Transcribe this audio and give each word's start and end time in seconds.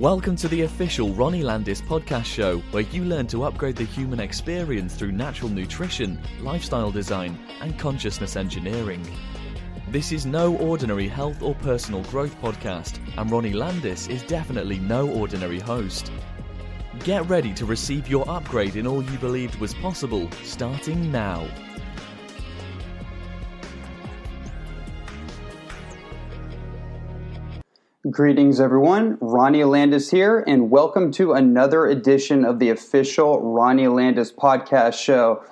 Welcome 0.00 0.34
to 0.36 0.48
the 0.48 0.62
official 0.62 1.12
Ronnie 1.12 1.42
Landis 1.42 1.82
podcast 1.82 2.24
show, 2.24 2.60
where 2.70 2.84
you 2.84 3.04
learn 3.04 3.26
to 3.26 3.44
upgrade 3.44 3.76
the 3.76 3.84
human 3.84 4.18
experience 4.18 4.94
through 4.94 5.12
natural 5.12 5.50
nutrition, 5.50 6.18
lifestyle 6.40 6.90
design, 6.90 7.38
and 7.60 7.78
consciousness 7.78 8.34
engineering. 8.34 9.06
This 9.90 10.10
is 10.10 10.24
no 10.24 10.56
ordinary 10.56 11.06
health 11.06 11.42
or 11.42 11.54
personal 11.56 12.02
growth 12.04 12.34
podcast, 12.40 12.98
and 13.18 13.30
Ronnie 13.30 13.52
Landis 13.52 14.06
is 14.06 14.22
definitely 14.22 14.78
no 14.78 15.06
ordinary 15.06 15.60
host. 15.60 16.10
Get 17.00 17.28
ready 17.28 17.52
to 17.52 17.66
receive 17.66 18.08
your 18.08 18.26
upgrade 18.26 18.76
in 18.76 18.86
all 18.86 19.04
you 19.04 19.18
believed 19.18 19.56
was 19.56 19.74
possible, 19.74 20.30
starting 20.44 21.12
now. 21.12 21.46
Greetings, 28.10 28.60
everyone. 28.60 29.18
Ronnie 29.20 29.62
Landis 29.62 30.10
here, 30.10 30.42
and 30.48 30.70
welcome 30.70 31.12
to 31.12 31.34
another 31.34 31.86
edition 31.86 32.44
of 32.46 32.58
the 32.58 32.70
official 32.70 33.40
Ronnie 33.40 33.88
Landis 33.88 34.32
podcast 34.32 34.94
show. 34.94 35.44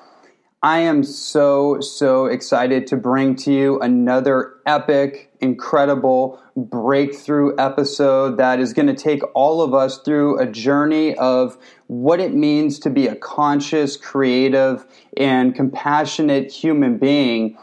I 0.63 0.79
am 0.79 1.05
so, 1.05 1.81
so 1.81 2.25
excited 2.25 2.87
to 2.89 2.97
bring 2.97 3.37
to 3.37 3.53
you 3.53 3.79
another 3.81 4.55
epic, 4.67 5.31
incredible 5.41 6.43
breakthrough 6.57 7.55
episode 7.59 8.39
that 8.39 8.59
is 8.59 8.73
going 8.73 8.89
to 8.89 8.97
take 8.97 9.23
all 9.35 9.61
of 9.61 9.75
us 9.75 9.99
through 9.99 10.41
a 10.41 10.47
journey 10.47 11.15
of 11.17 11.59
what 11.87 12.19
it 12.19 12.35
means 12.35 12.81
to 12.81 12.91
be 12.91 13.07
a 13.07 13.15
conscious, 13.15 13.97
creative, 13.97 14.85
and 15.17 15.55
compassionate 15.55 16.51
human 16.51 16.97
being 16.97 17.57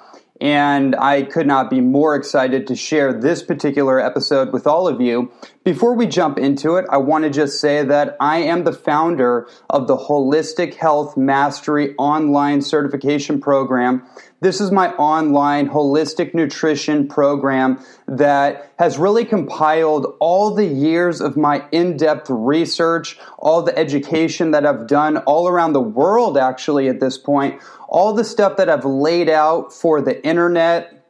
and 0.45 0.95
I 0.97 1.23
could 1.23 1.47
not 1.47 1.71
be 1.71 1.81
more 1.81 2.15
excited 2.15 2.67
to 2.67 2.75
share 2.75 3.11
this 3.11 3.41
particular 3.41 3.99
episode 3.99 4.53
with 4.53 4.67
all 4.67 4.87
of 4.87 5.01
you. 5.01 5.31
Before 5.63 5.95
we 5.95 6.05
jump 6.05 6.37
into 6.37 6.75
it, 6.75 6.85
I 6.91 6.97
want 6.97 7.23
to 7.23 7.31
just 7.31 7.59
say 7.59 7.83
that 7.83 8.15
I 8.19 8.37
am 8.43 8.63
the 8.63 8.71
founder 8.71 9.47
of 9.71 9.87
the 9.87 9.97
Holistic 9.97 10.75
Health 10.75 11.17
Mastery 11.17 11.95
Online 11.97 12.61
Certification 12.61 13.41
Program. 13.41 14.05
This 14.41 14.61
is 14.61 14.71
my 14.71 14.91
online 14.95 15.69
holistic 15.69 16.33
nutrition 16.33 17.07
program 17.07 17.79
that 18.07 18.71
has 18.77 18.97
really 18.97 19.25
compiled 19.25 20.15
all 20.19 20.53
the 20.53 20.65
years 20.65 21.21
of 21.21 21.37
my 21.37 21.65
in 21.71 21.97
depth 21.97 22.29
research, 22.29 23.17
all 23.39 23.61
the 23.63 23.77
education 23.77 24.51
that 24.51 24.65
I've 24.65 24.87
done 24.87 25.17
all 25.19 25.47
around 25.47 25.73
the 25.73 25.81
world, 25.81 26.37
actually, 26.37 26.87
at 26.89 26.99
this 26.99 27.17
point 27.17 27.59
all 27.87 28.13
the 28.13 28.23
stuff 28.23 28.57
that 28.57 28.69
I've 28.69 28.85
laid 28.85 29.29
out 29.29 29.71
for 29.71 30.01
the 30.01 30.23
internet, 30.25 31.05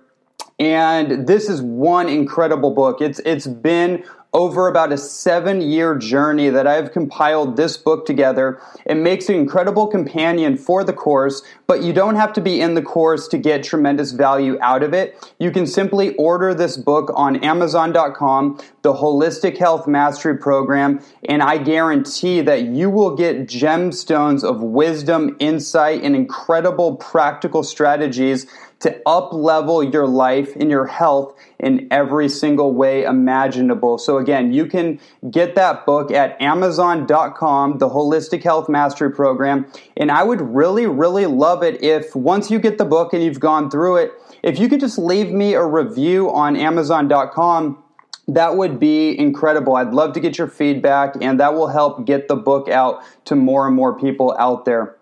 And 0.58 1.26
this 1.26 1.50
is 1.50 1.60
one 1.60 2.08
incredible 2.08 2.70
book. 2.70 3.02
It's 3.02 3.18
it's 3.20 3.46
been 3.46 4.04
over 4.32 4.68
about 4.68 4.92
a 4.92 4.98
seven 4.98 5.60
year 5.60 5.94
journey 5.94 6.50
that 6.50 6.66
I've 6.66 6.92
compiled 6.92 7.56
this 7.56 7.76
book 7.76 8.06
together. 8.06 8.60
It 8.84 8.96
makes 8.96 9.28
an 9.28 9.34
incredible 9.34 9.86
companion 9.86 10.56
for 10.56 10.84
the 10.84 10.92
course, 10.92 11.42
but 11.66 11.82
you 11.82 11.92
don't 11.92 12.16
have 12.16 12.32
to 12.34 12.40
be 12.40 12.60
in 12.60 12.74
the 12.74 12.82
course 12.82 13.28
to 13.28 13.38
get 13.38 13.62
tremendous 13.62 14.12
value 14.12 14.58
out 14.60 14.82
of 14.82 14.92
it. 14.92 15.32
You 15.38 15.50
can 15.50 15.66
simply 15.66 16.14
order 16.16 16.54
this 16.54 16.76
book 16.76 17.10
on 17.14 17.36
Amazon.com, 17.36 18.60
the 18.82 18.92
Holistic 18.92 19.56
Health 19.58 19.86
Mastery 19.86 20.36
Program, 20.36 21.00
and 21.28 21.42
I 21.42 21.58
guarantee 21.58 22.40
that 22.42 22.62
you 22.62 22.90
will 22.90 23.16
get 23.16 23.46
gemstones 23.46 24.44
of 24.44 24.62
wisdom, 24.62 25.36
insight, 25.38 26.02
and 26.02 26.14
incredible 26.14 26.96
practical 26.96 27.62
strategies 27.62 28.46
to 28.80 29.00
up 29.06 29.32
level 29.32 29.82
your 29.82 30.06
life 30.06 30.54
and 30.56 30.70
your 30.70 30.86
health 30.86 31.34
in 31.58 31.88
every 31.90 32.28
single 32.28 32.72
way 32.74 33.04
imaginable. 33.04 33.98
So 33.98 34.18
again, 34.18 34.52
you 34.52 34.66
can 34.66 35.00
get 35.30 35.54
that 35.54 35.86
book 35.86 36.10
at 36.10 36.40
amazon.com, 36.40 37.78
the 37.78 37.88
Holistic 37.88 38.42
Health 38.42 38.68
Mastery 38.68 39.10
Program. 39.10 39.66
And 39.96 40.10
I 40.10 40.22
would 40.22 40.40
really, 40.40 40.86
really 40.86 41.26
love 41.26 41.62
it 41.62 41.82
if 41.82 42.14
once 42.14 42.50
you 42.50 42.58
get 42.58 42.78
the 42.78 42.84
book 42.84 43.12
and 43.14 43.22
you've 43.22 43.40
gone 43.40 43.70
through 43.70 43.96
it, 43.96 44.12
if 44.42 44.58
you 44.58 44.68
could 44.68 44.80
just 44.80 44.98
leave 44.98 45.30
me 45.30 45.54
a 45.54 45.64
review 45.64 46.30
on 46.30 46.56
amazon.com 46.56 47.82
that 48.28 48.56
would 48.56 48.80
be 48.80 49.16
incredible. 49.18 49.76
I'd 49.76 49.94
love 49.94 50.12
to 50.14 50.20
get 50.20 50.36
your 50.36 50.48
feedback, 50.48 51.14
and 51.20 51.38
that 51.38 51.54
will 51.54 51.68
help 51.68 52.04
get 52.04 52.26
the 52.28 52.34
book 52.34 52.68
out 52.68 53.02
to 53.26 53.36
more 53.36 53.66
and 53.66 53.76
more 53.76 53.96
people 53.98 54.34
out 54.38 54.64
there. 54.64 54.95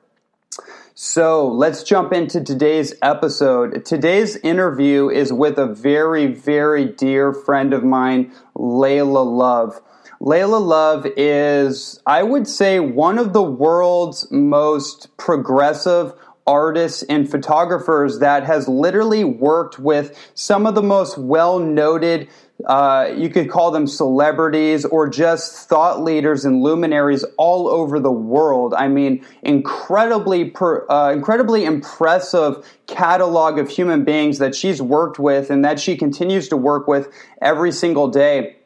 So 0.96 1.48
let's 1.48 1.82
jump 1.82 2.12
into 2.12 2.40
today's 2.40 2.94
episode. 3.02 3.84
Today's 3.84 4.36
interview 4.36 5.08
is 5.08 5.32
with 5.32 5.58
a 5.58 5.66
very, 5.66 6.26
very 6.26 6.84
dear 6.84 7.32
friend 7.32 7.72
of 7.72 7.82
mine, 7.82 8.32
Layla 8.56 9.26
Love. 9.26 9.82
Layla 10.20 10.64
Love 10.64 11.04
is, 11.16 12.00
I 12.06 12.22
would 12.22 12.46
say, 12.46 12.78
one 12.78 13.18
of 13.18 13.32
the 13.32 13.42
world's 13.42 14.30
most 14.30 15.08
progressive 15.16 16.14
artists 16.46 17.02
and 17.04 17.28
photographers 17.28 18.20
that 18.20 18.44
has 18.44 18.68
literally 18.68 19.24
worked 19.24 19.80
with 19.80 20.16
some 20.34 20.64
of 20.64 20.76
the 20.76 20.82
most 20.82 21.18
well 21.18 21.58
noted 21.58 22.28
uh, 22.66 23.12
you 23.16 23.28
could 23.28 23.50
call 23.50 23.70
them 23.70 23.86
celebrities 23.86 24.84
or 24.84 25.08
just 25.08 25.68
thought 25.68 26.02
leaders 26.02 26.44
and 26.44 26.62
luminaries 26.62 27.24
all 27.36 27.68
over 27.68 27.98
the 27.98 28.12
world. 28.12 28.74
I 28.74 28.88
mean, 28.88 29.24
incredibly, 29.42 30.50
per, 30.50 30.86
uh, 30.88 31.12
incredibly 31.12 31.64
impressive 31.64 32.64
catalog 32.86 33.58
of 33.58 33.68
human 33.68 34.04
beings 34.04 34.38
that 34.38 34.54
she's 34.54 34.80
worked 34.80 35.18
with 35.18 35.50
and 35.50 35.64
that 35.64 35.80
she 35.80 35.96
continues 35.96 36.48
to 36.48 36.56
work 36.56 36.86
with 36.86 37.12
every 37.42 37.72
single 37.72 38.08
day. 38.08 38.56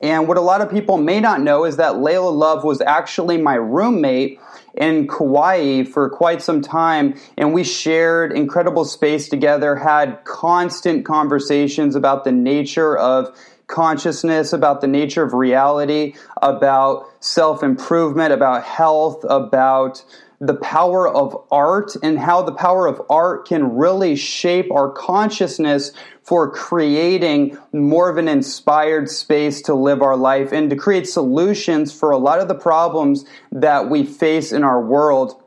And 0.00 0.26
what 0.26 0.38
a 0.38 0.40
lot 0.40 0.62
of 0.62 0.70
people 0.70 0.96
may 0.96 1.20
not 1.20 1.42
know 1.42 1.64
is 1.64 1.76
that 1.76 1.94
Layla 1.94 2.34
Love 2.34 2.64
was 2.64 2.80
actually 2.80 3.36
my 3.36 3.54
roommate 3.54 4.40
in 4.74 5.06
Kauai 5.06 5.84
for 5.84 6.08
quite 6.08 6.40
some 6.40 6.62
time, 6.62 7.14
and 7.36 7.52
we 7.52 7.64
shared 7.64 8.32
incredible 8.32 8.84
space 8.84 9.28
together, 9.28 9.76
had 9.76 10.24
constant 10.24 11.04
conversations 11.04 11.96
about 11.96 12.24
the 12.24 12.32
nature 12.32 12.96
of 12.96 13.36
consciousness, 13.66 14.52
about 14.52 14.80
the 14.80 14.86
nature 14.86 15.22
of 15.22 15.34
reality, 15.34 16.14
about 16.40 17.06
self 17.20 17.62
improvement, 17.62 18.32
about 18.32 18.64
health, 18.64 19.24
about 19.28 20.02
the 20.40 20.54
power 20.54 21.06
of 21.06 21.36
art 21.50 21.94
and 22.02 22.18
how 22.18 22.40
the 22.42 22.52
power 22.52 22.86
of 22.86 23.00
art 23.10 23.46
can 23.46 23.76
really 23.76 24.16
shape 24.16 24.72
our 24.72 24.90
consciousness 24.90 25.92
for 26.22 26.50
creating 26.50 27.58
more 27.72 28.08
of 28.08 28.16
an 28.16 28.26
inspired 28.26 29.10
space 29.10 29.60
to 29.60 29.74
live 29.74 30.00
our 30.00 30.16
life 30.16 30.50
and 30.50 30.70
to 30.70 30.76
create 30.76 31.06
solutions 31.06 31.92
for 31.92 32.10
a 32.10 32.16
lot 32.16 32.40
of 32.40 32.48
the 32.48 32.54
problems 32.54 33.26
that 33.52 33.90
we 33.90 34.02
face 34.02 34.50
in 34.50 34.64
our 34.64 34.80
world. 34.80 35.42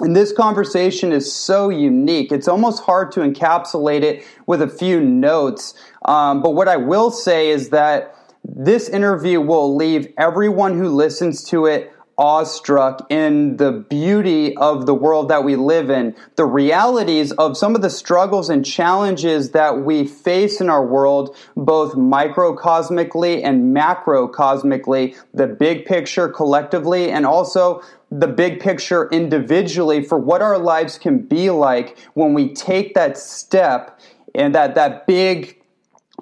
And 0.00 0.14
this 0.14 0.32
conversation 0.32 1.12
is 1.12 1.32
so 1.32 1.70
unique. 1.70 2.30
It's 2.30 2.48
almost 2.48 2.82
hard 2.82 3.12
to 3.12 3.20
encapsulate 3.20 4.02
it 4.02 4.26
with 4.46 4.60
a 4.60 4.68
few 4.68 5.00
notes. 5.00 5.72
Um, 6.04 6.42
but 6.42 6.50
what 6.50 6.68
I 6.68 6.76
will 6.76 7.10
say 7.10 7.48
is 7.48 7.70
that 7.70 8.14
this 8.44 8.90
interview 8.90 9.40
will 9.40 9.74
leave 9.74 10.12
everyone 10.18 10.76
who 10.76 10.88
listens 10.88 11.44
to 11.44 11.64
it 11.64 11.93
awestruck 12.16 13.06
in 13.10 13.56
the 13.56 13.72
beauty 13.72 14.56
of 14.56 14.86
the 14.86 14.94
world 14.94 15.28
that 15.28 15.44
we 15.44 15.56
live 15.56 15.90
in, 15.90 16.14
the 16.36 16.44
realities 16.44 17.32
of 17.32 17.56
some 17.56 17.74
of 17.74 17.82
the 17.82 17.90
struggles 17.90 18.48
and 18.48 18.64
challenges 18.64 19.50
that 19.50 19.80
we 19.80 20.06
face 20.06 20.60
in 20.60 20.70
our 20.70 20.84
world, 20.84 21.36
both 21.56 21.94
microcosmically 21.94 23.42
and 23.42 23.76
macrocosmically, 23.76 25.16
the 25.32 25.46
big 25.46 25.84
picture 25.84 26.28
collectively, 26.28 27.10
and 27.10 27.26
also 27.26 27.82
the 28.10 28.28
big 28.28 28.60
picture 28.60 29.08
individually 29.10 30.02
for 30.02 30.18
what 30.18 30.40
our 30.40 30.58
lives 30.58 30.98
can 30.98 31.18
be 31.18 31.50
like 31.50 31.98
when 32.14 32.32
we 32.32 32.54
take 32.54 32.94
that 32.94 33.18
step 33.18 33.98
and 34.34 34.54
that, 34.54 34.74
that 34.74 35.06
big 35.06 35.60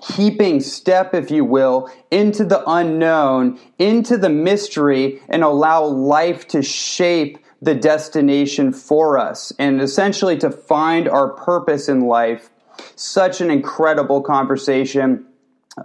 heaping 0.00 0.60
step, 0.60 1.14
if 1.14 1.30
you 1.30 1.44
will, 1.44 1.90
into 2.10 2.44
the 2.44 2.62
unknown, 2.68 3.58
into 3.78 4.16
the 4.16 4.30
mystery, 4.30 5.20
and 5.28 5.42
allow 5.44 5.84
life 5.84 6.48
to 6.48 6.62
shape 6.62 7.38
the 7.60 7.74
destination 7.74 8.72
for 8.72 9.18
us 9.18 9.52
and 9.58 9.80
essentially 9.80 10.36
to 10.36 10.50
find 10.50 11.08
our 11.08 11.28
purpose 11.28 11.88
in 11.88 12.00
life. 12.00 12.50
Such 12.96 13.40
an 13.40 13.50
incredible 13.50 14.20
conversation. 14.22 15.26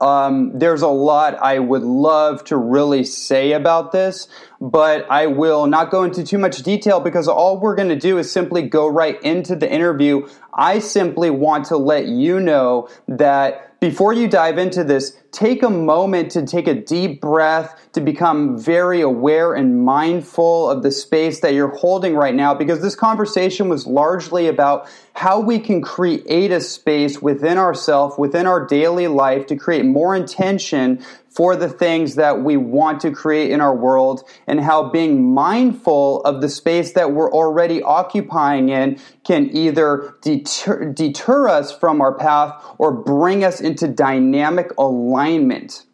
Um, 0.01 0.57
there's 0.57 0.81
a 0.81 0.87
lot 0.87 1.35
I 1.35 1.59
would 1.59 1.83
love 1.83 2.43
to 2.45 2.57
really 2.57 3.03
say 3.03 3.53
about 3.53 3.91
this, 3.91 4.27
but 4.59 5.09
I 5.09 5.27
will 5.27 5.67
not 5.67 5.91
go 5.91 6.03
into 6.03 6.25
too 6.25 6.39
much 6.39 6.57
detail 6.57 6.99
because 6.99 7.27
all 7.27 7.59
we're 7.59 7.75
going 7.75 7.89
to 7.89 7.95
do 7.95 8.17
is 8.17 8.29
simply 8.29 8.63
go 8.63 8.87
right 8.87 9.21
into 9.21 9.55
the 9.55 9.71
interview. 9.71 10.27
I 10.53 10.79
simply 10.79 11.29
want 11.29 11.65
to 11.67 11.77
let 11.77 12.07
you 12.07 12.39
know 12.39 12.89
that 13.07 13.66
before 13.79 14.11
you 14.11 14.27
dive 14.27 14.57
into 14.57 14.83
this, 14.83 15.17
take 15.31 15.61
a 15.61 15.69
moment 15.69 16.31
to 16.31 16.45
take 16.45 16.67
a 16.67 16.73
deep 16.73 17.21
breath, 17.21 17.89
to 17.93 18.01
become 18.01 18.57
very 18.57 19.01
aware 19.01 19.53
and 19.53 19.85
mindful 19.85 20.69
of 20.69 20.81
the 20.81 20.91
space 20.91 21.41
that 21.41 21.53
you're 21.53 21.75
holding 21.75 22.15
right 22.15 22.33
now, 22.33 22.55
because 22.55 22.81
this 22.81 22.95
conversation 22.95 23.69
was 23.69 23.85
largely 23.85 24.47
about 24.47 24.89
how 25.13 25.39
we 25.39 25.59
can 25.59 25.81
create 25.81 26.51
a 26.51 26.59
space 26.59 27.21
within 27.21 27.57
ourselves, 27.57 28.17
within 28.17 28.47
our 28.47 28.65
daily 28.65 29.07
life, 29.07 29.45
to 29.45 29.55
create 29.55 29.85
more 29.85 30.15
intention 30.15 31.03
for 31.37 31.55
the 31.55 31.69
things 31.69 32.15
that 32.15 32.41
we 32.41 32.57
want 32.57 32.99
to 32.99 33.11
create 33.11 33.51
in 33.51 33.61
our 33.61 33.75
world 33.75 34.27
and 34.47 34.59
how 34.59 34.89
being 34.89 35.35
mindful 35.35 36.19
of 36.21 36.41
the 36.41 36.49
space 36.49 36.93
that 36.93 37.11
we're 37.11 37.31
already 37.31 37.79
occupying 37.83 38.69
in 38.69 38.99
can 39.23 39.47
either 39.55 40.15
deter, 40.23 40.91
deter 40.91 41.47
us 41.47 41.71
from 41.71 42.01
our 42.01 42.11
path 42.11 42.59
or 42.79 42.91
bring 42.91 43.43
us 43.43 43.61
into 43.61 43.87
dynamic 43.87 44.71
alignment. 44.79 45.85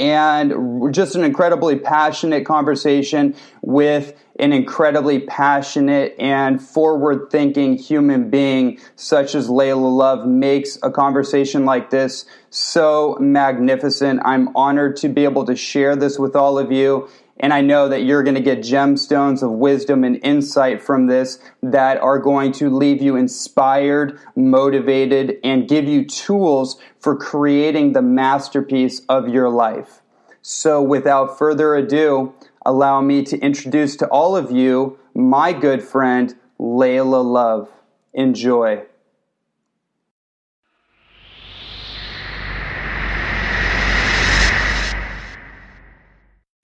And 0.00 0.92
just 0.92 1.14
an 1.14 1.22
incredibly 1.22 1.78
passionate 1.78 2.44
conversation 2.44 3.36
with 3.60 4.20
an 4.38 4.52
incredibly 4.52 5.20
passionate 5.20 6.14
and 6.18 6.62
forward 6.62 7.30
thinking 7.30 7.76
human 7.76 8.30
being 8.30 8.78
such 8.96 9.34
as 9.34 9.48
Layla 9.48 9.96
Love 9.96 10.26
makes 10.26 10.78
a 10.82 10.90
conversation 10.90 11.64
like 11.64 11.90
this 11.90 12.24
so 12.50 13.16
magnificent. 13.20 14.20
I'm 14.24 14.54
honored 14.56 14.96
to 14.98 15.08
be 15.08 15.24
able 15.24 15.44
to 15.46 15.56
share 15.56 15.96
this 15.96 16.18
with 16.18 16.34
all 16.34 16.58
of 16.58 16.72
you. 16.72 17.08
And 17.40 17.52
I 17.52 17.60
know 17.60 17.88
that 17.88 18.04
you're 18.04 18.22
going 18.22 18.36
to 18.36 18.40
get 18.40 18.60
gemstones 18.60 19.42
of 19.42 19.50
wisdom 19.50 20.04
and 20.04 20.20
insight 20.22 20.80
from 20.80 21.08
this 21.08 21.40
that 21.62 21.98
are 21.98 22.18
going 22.18 22.52
to 22.52 22.70
leave 22.70 23.02
you 23.02 23.16
inspired, 23.16 24.18
motivated, 24.36 25.38
and 25.42 25.68
give 25.68 25.86
you 25.86 26.04
tools 26.04 26.80
for 27.00 27.16
creating 27.16 27.94
the 27.94 28.02
masterpiece 28.02 29.00
of 29.08 29.28
your 29.28 29.48
life. 29.48 30.02
So 30.42 30.82
without 30.82 31.36
further 31.38 31.74
ado, 31.74 32.34
allow 32.64 33.00
me 33.00 33.22
to 33.24 33.38
introduce 33.38 33.96
to 33.96 34.06
all 34.08 34.36
of 34.36 34.50
you 34.50 34.98
my 35.14 35.52
good 35.52 35.82
friend, 35.82 36.34
Layla 36.58 37.24
Love. 37.24 37.68
Enjoy. 38.14 38.82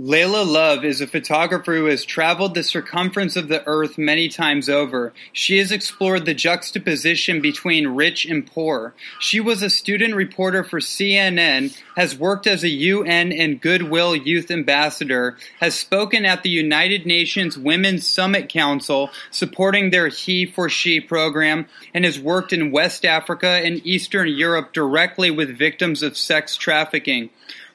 Layla 0.00 0.46
Love 0.46 0.84
is 0.84 1.00
a 1.00 1.08
photographer 1.08 1.74
who 1.74 1.86
has 1.86 2.04
traveled 2.04 2.54
the 2.54 2.62
circumference 2.62 3.34
of 3.34 3.48
the 3.48 3.66
earth 3.66 3.98
many 3.98 4.28
times 4.28 4.68
over. 4.68 5.12
She 5.32 5.58
has 5.58 5.72
explored 5.72 6.24
the 6.24 6.34
juxtaposition 6.34 7.40
between 7.40 7.96
rich 7.96 8.24
and 8.24 8.46
poor. 8.46 8.94
She 9.18 9.40
was 9.40 9.60
a 9.60 9.68
student 9.68 10.14
reporter 10.14 10.62
for 10.62 10.78
CNN, 10.78 11.76
has 11.96 12.16
worked 12.16 12.46
as 12.46 12.62
a 12.62 12.68
UN 12.68 13.32
and 13.32 13.60
Goodwill 13.60 14.14
Youth 14.14 14.52
Ambassador, 14.52 15.36
has 15.58 15.74
spoken 15.74 16.24
at 16.24 16.44
the 16.44 16.50
United 16.50 17.04
Nations 17.04 17.58
Women's 17.58 18.06
Summit 18.06 18.48
Council 18.48 19.10
supporting 19.32 19.90
their 19.90 20.06
He 20.06 20.46
for 20.46 20.68
She 20.68 21.00
program, 21.00 21.66
and 21.92 22.04
has 22.04 22.20
worked 22.20 22.52
in 22.52 22.70
West 22.70 23.04
Africa 23.04 23.48
and 23.48 23.84
Eastern 23.84 24.28
Europe 24.28 24.72
directly 24.72 25.32
with 25.32 25.58
victims 25.58 26.04
of 26.04 26.16
sex 26.16 26.56
trafficking. 26.56 27.30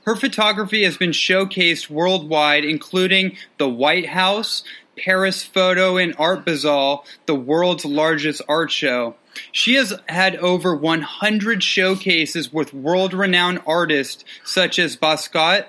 Her 0.06 0.16
photography 0.16 0.84
has 0.84 0.98
been 0.98 1.12
showcased 1.12 1.90
worldwide, 1.90 2.66
including 2.66 3.38
the 3.58 3.70
White 3.70 4.08
House, 4.08 4.64
Paris 4.98 5.44
Photo 5.44 5.98
and 5.98 6.14
Art 6.20 6.46
Basel, 6.46 7.06
the 7.26 7.36
world's 7.36 7.86
largest 7.86 8.42
art 8.48 8.72
show. 8.72 9.16
She 9.52 9.76
has 9.76 9.94
had 10.08 10.36
over 10.36 10.76
100 10.76 11.64
showcases 11.64 12.54
with 12.54 12.74
world 12.74 13.14
renowned 13.14 13.62
artists 13.66 14.24
such 14.44 14.78
as 14.78 14.98
Basquiat, 14.98 15.66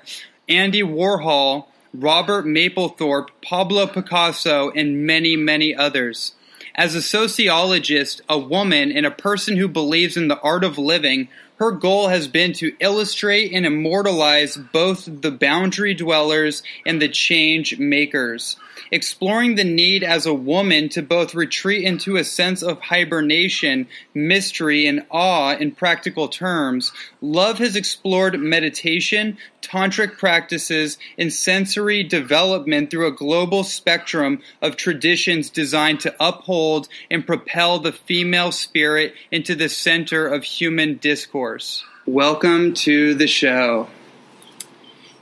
Andy 0.49 0.83
Warhol, 0.83 1.67
Robert 1.95 2.45
Mapplethorpe, 2.45 3.29
Pablo 3.41 3.87
Picasso, 3.87 4.71
and 4.71 5.07
many, 5.07 5.37
many 5.37 5.75
others. 5.75 6.35
As 6.75 6.97
a 6.97 7.03
sociologist, 7.03 8.21
a 8.29 8.37
woman, 8.37 8.91
and 8.91 9.07
a 9.07 9.11
person 9.11 9.57
who 9.57 9.69
believes 9.69 10.17
in 10.17 10.27
the 10.27 10.41
art 10.41 10.65
of 10.65 10.77
living, 10.77 11.29
her 11.65 11.71
goal 11.71 12.09
has 12.09 12.29
been 12.29 12.53
to 12.53 12.77
illustrate 12.79 13.51
and 13.55 13.65
immortalize 13.65 14.55
both 14.55 15.09
the 15.23 15.31
boundary 15.31 15.95
dwellers 15.95 16.63
and 16.85 17.01
the 17.01 17.09
change 17.09 17.79
makers 17.79 18.57
exploring 18.91 19.55
the 19.55 19.65
need 19.65 20.03
as 20.03 20.27
a 20.27 20.35
woman 20.35 20.89
to 20.91 21.03
both 21.03 21.35
retreat 21.35 21.85
into 21.85 22.17
a 22.17 22.25
sense 22.25 22.63
of 22.63 22.81
hibernation, 22.81 23.87
mystery, 24.15 24.87
and 24.87 25.05
awe 25.11 25.57
in 25.57 25.71
practical 25.73 26.29
terms, 26.29 26.93
Love 27.21 27.59
has 27.59 27.75
explored 27.77 28.39
meditation, 28.39 29.39
tantric 29.63 30.19
practices, 30.19 30.99
and 31.17 31.33
sensory 31.33 32.03
development 32.03 32.91
through 32.91 33.07
a 33.07 33.13
global 33.13 33.65
spectrum 33.65 34.41
of 34.61 34.77
traditions 34.77 35.51
designed 35.51 36.01
to 36.01 36.15
uphold 36.21 36.89
and 37.11 37.27
propel 37.27 37.79
the 37.79 37.93
female 37.93 38.53
spirit 38.53 39.15
into 39.31 39.55
the 39.55 39.69
center 39.69 40.27
of 40.27 40.45
human 40.45 40.97
discourse. 40.99 41.85
Welcome 42.07 42.75
to 42.75 43.15
the 43.15 43.27
show. 43.27 43.89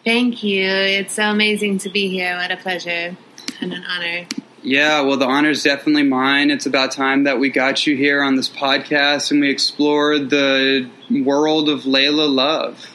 Thank 0.05 0.43
you. 0.43 0.69
It's 0.69 1.15
so 1.15 1.31
amazing 1.31 1.79
to 1.79 1.89
be 1.89 2.09
here. 2.09 2.37
What 2.37 2.51
a 2.51 2.57
pleasure 2.57 3.17
and 3.63 3.73
an 3.73 3.85
honor. 3.85 4.27
Yeah, 4.63 5.01
well, 5.01 5.17
the 5.17 5.27
honor 5.27 5.51
is 5.51 5.63
definitely 5.63 6.05
mine. 6.05 6.51
It's 6.51 6.67
about 6.67 6.93
time 6.93 7.25
that 7.25 7.39
we 7.39 7.51
got 7.51 7.87
you 7.87 7.97
here 7.97 8.23
on 8.23 8.37
this 8.37 8.49
podcast 8.49 9.31
and 9.31 9.41
we 9.41 9.51
explored 9.51 10.31
the 10.31 10.89
world 11.11 11.69
of 11.69 11.81
Layla 11.81 12.33
Love. 12.33 12.89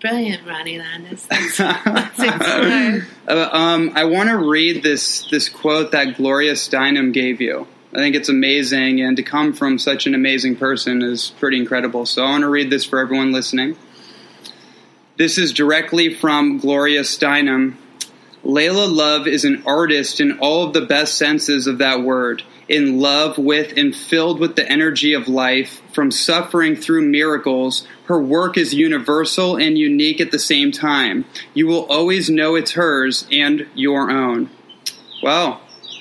Brilliant, 0.00 0.46
Ronnie 0.46 0.78
Landis. 0.78 1.26
Uh, 3.28 3.48
um, 3.52 3.92
I 3.94 4.04
want 4.06 4.28
to 4.28 4.36
read 4.36 4.82
this 4.82 5.30
this 5.30 5.48
quote 5.48 5.92
that 5.92 6.16
Gloria 6.16 6.54
Steinem 6.54 7.12
gave 7.12 7.40
you. 7.40 7.68
I 7.92 7.98
think 7.98 8.16
it's 8.16 8.28
amazing, 8.28 9.00
and 9.00 9.16
to 9.16 9.22
come 9.22 9.52
from 9.52 9.78
such 9.78 10.08
an 10.08 10.16
amazing 10.16 10.56
person 10.56 11.00
is 11.00 11.30
pretty 11.38 11.58
incredible. 11.58 12.06
So 12.06 12.24
I 12.24 12.30
want 12.30 12.42
to 12.42 12.48
read 12.48 12.70
this 12.70 12.84
for 12.84 12.98
everyone 12.98 13.30
listening. 13.30 13.76
This 15.16 15.38
is 15.38 15.52
directly 15.52 16.12
from 16.12 16.58
Gloria 16.58 17.02
Steinem 17.02 17.76
Layla 18.44 18.90
Love 18.90 19.26
is 19.26 19.44
an 19.44 19.62
artist 19.66 20.20
in 20.20 20.38
all 20.38 20.64
of 20.64 20.72
the 20.72 20.80
best 20.80 21.18
senses 21.18 21.66
of 21.66 21.78
that 21.78 22.02
word, 22.02 22.42
in 22.68 22.98
love 22.98 23.36
with 23.36 23.74
and 23.76 23.94
filled 23.94 24.40
with 24.40 24.56
the 24.56 24.66
energy 24.66 25.12
of 25.12 25.28
life, 25.28 25.82
from 25.92 26.10
suffering 26.10 26.74
through 26.74 27.02
miracles. 27.02 27.86
Her 28.06 28.20
work 28.20 28.56
is 28.56 28.72
universal 28.72 29.56
and 29.56 29.76
unique 29.76 30.20
at 30.20 30.30
the 30.30 30.38
same 30.38 30.72
time. 30.72 31.26
You 31.52 31.66
will 31.66 31.84
always 31.86 32.30
know 32.30 32.54
it's 32.54 32.72
hers 32.72 33.26
and 33.30 33.66
your 33.74 34.10
own. 34.10 34.48
Wow, 35.22 35.60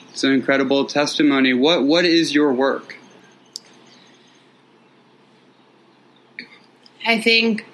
it's 0.10 0.24
an 0.24 0.32
incredible 0.32 0.86
testimony. 0.86 1.54
What 1.54 1.84
what 1.84 2.06
is 2.06 2.34
your 2.34 2.54
work? 2.54 2.96
I 7.06 7.20
think 7.20 7.66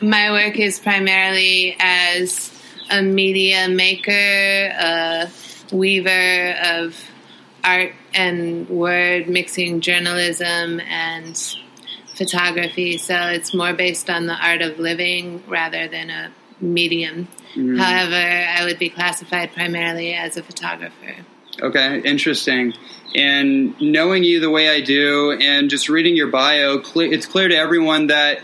my 0.00 0.30
work 0.30 0.58
is 0.58 0.78
primarily 0.78 1.76
as 1.80 2.53
a 2.90 3.02
media 3.02 3.68
maker, 3.68 4.10
a 4.10 5.30
weaver 5.72 6.52
of 6.62 6.96
art 7.62 7.92
and 8.12 8.68
word 8.68 9.28
mixing 9.28 9.80
journalism 9.80 10.80
and 10.80 11.56
photography. 12.14 12.98
So 12.98 13.14
it's 13.14 13.54
more 13.54 13.72
based 13.72 14.10
on 14.10 14.26
the 14.26 14.34
art 14.34 14.62
of 14.62 14.78
living 14.78 15.42
rather 15.48 15.88
than 15.88 16.10
a 16.10 16.32
medium. 16.60 17.28
Mm. 17.54 17.78
However, 17.78 18.14
I 18.14 18.64
would 18.64 18.78
be 18.78 18.88
classified 18.88 19.52
primarily 19.52 20.14
as 20.14 20.36
a 20.36 20.42
photographer. 20.42 21.16
Okay, 21.60 22.00
interesting. 22.00 22.74
And 23.14 23.80
knowing 23.80 24.24
you 24.24 24.40
the 24.40 24.50
way 24.50 24.70
I 24.70 24.80
do, 24.80 25.32
and 25.40 25.70
just 25.70 25.88
reading 25.88 26.16
your 26.16 26.26
bio, 26.26 26.82
it's 26.96 27.26
clear 27.26 27.48
to 27.48 27.56
everyone 27.56 28.08
that 28.08 28.40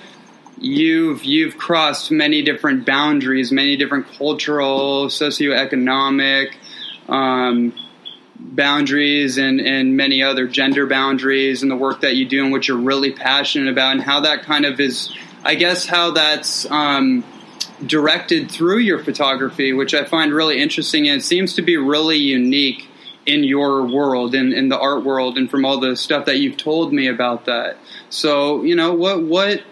you've 0.60 1.24
you've 1.24 1.56
crossed 1.56 2.10
many 2.10 2.42
different 2.42 2.86
boundaries, 2.86 3.50
many 3.50 3.76
different 3.76 4.06
cultural, 4.12 5.06
socioeconomic, 5.06 6.54
um, 7.08 7.72
boundaries 8.38 9.38
and, 9.38 9.60
and 9.60 9.96
many 9.96 10.22
other 10.22 10.46
gender 10.46 10.86
boundaries 10.86 11.62
and 11.62 11.70
the 11.70 11.76
work 11.76 12.00
that 12.02 12.16
you 12.16 12.26
do 12.26 12.42
and 12.42 12.52
what 12.52 12.68
you're 12.68 12.76
really 12.76 13.12
passionate 13.12 13.70
about 13.70 13.92
and 13.92 14.02
how 14.02 14.20
that 14.20 14.42
kind 14.42 14.64
of 14.64 14.80
is, 14.80 15.14
I 15.44 15.54
guess, 15.54 15.86
how 15.86 16.12
that's 16.12 16.70
um, 16.70 17.24
directed 17.84 18.50
through 18.50 18.78
your 18.78 19.02
photography, 19.02 19.72
which 19.72 19.94
I 19.94 20.04
find 20.04 20.32
really 20.32 20.60
interesting 20.60 21.08
and 21.08 21.20
it 21.20 21.24
seems 21.24 21.54
to 21.54 21.62
be 21.62 21.76
really 21.76 22.18
unique 22.18 22.88
in 23.26 23.44
your 23.44 23.84
world 23.84 24.34
in, 24.34 24.52
in 24.52 24.68
the 24.70 24.78
art 24.78 25.04
world 25.04 25.36
and 25.36 25.50
from 25.50 25.64
all 25.64 25.78
the 25.78 25.94
stuff 25.94 26.24
that 26.24 26.38
you've 26.38 26.56
told 26.56 26.92
me 26.92 27.06
about 27.06 27.44
that. 27.44 27.76
So, 28.08 28.62
you 28.62 28.74
know, 28.74 28.94
what, 28.94 29.22
what, 29.22 29.62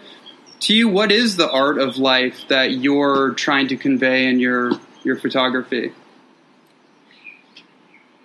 to 0.61 0.73
you, 0.73 0.89
what 0.89 1.11
is 1.11 1.37
the 1.37 1.49
art 1.49 1.79
of 1.79 1.97
life 1.97 2.47
that 2.49 2.71
you're 2.71 3.31
trying 3.31 3.67
to 3.69 3.77
convey 3.77 4.27
in 4.27 4.39
your, 4.39 4.71
your 5.03 5.15
photography? 5.15 5.93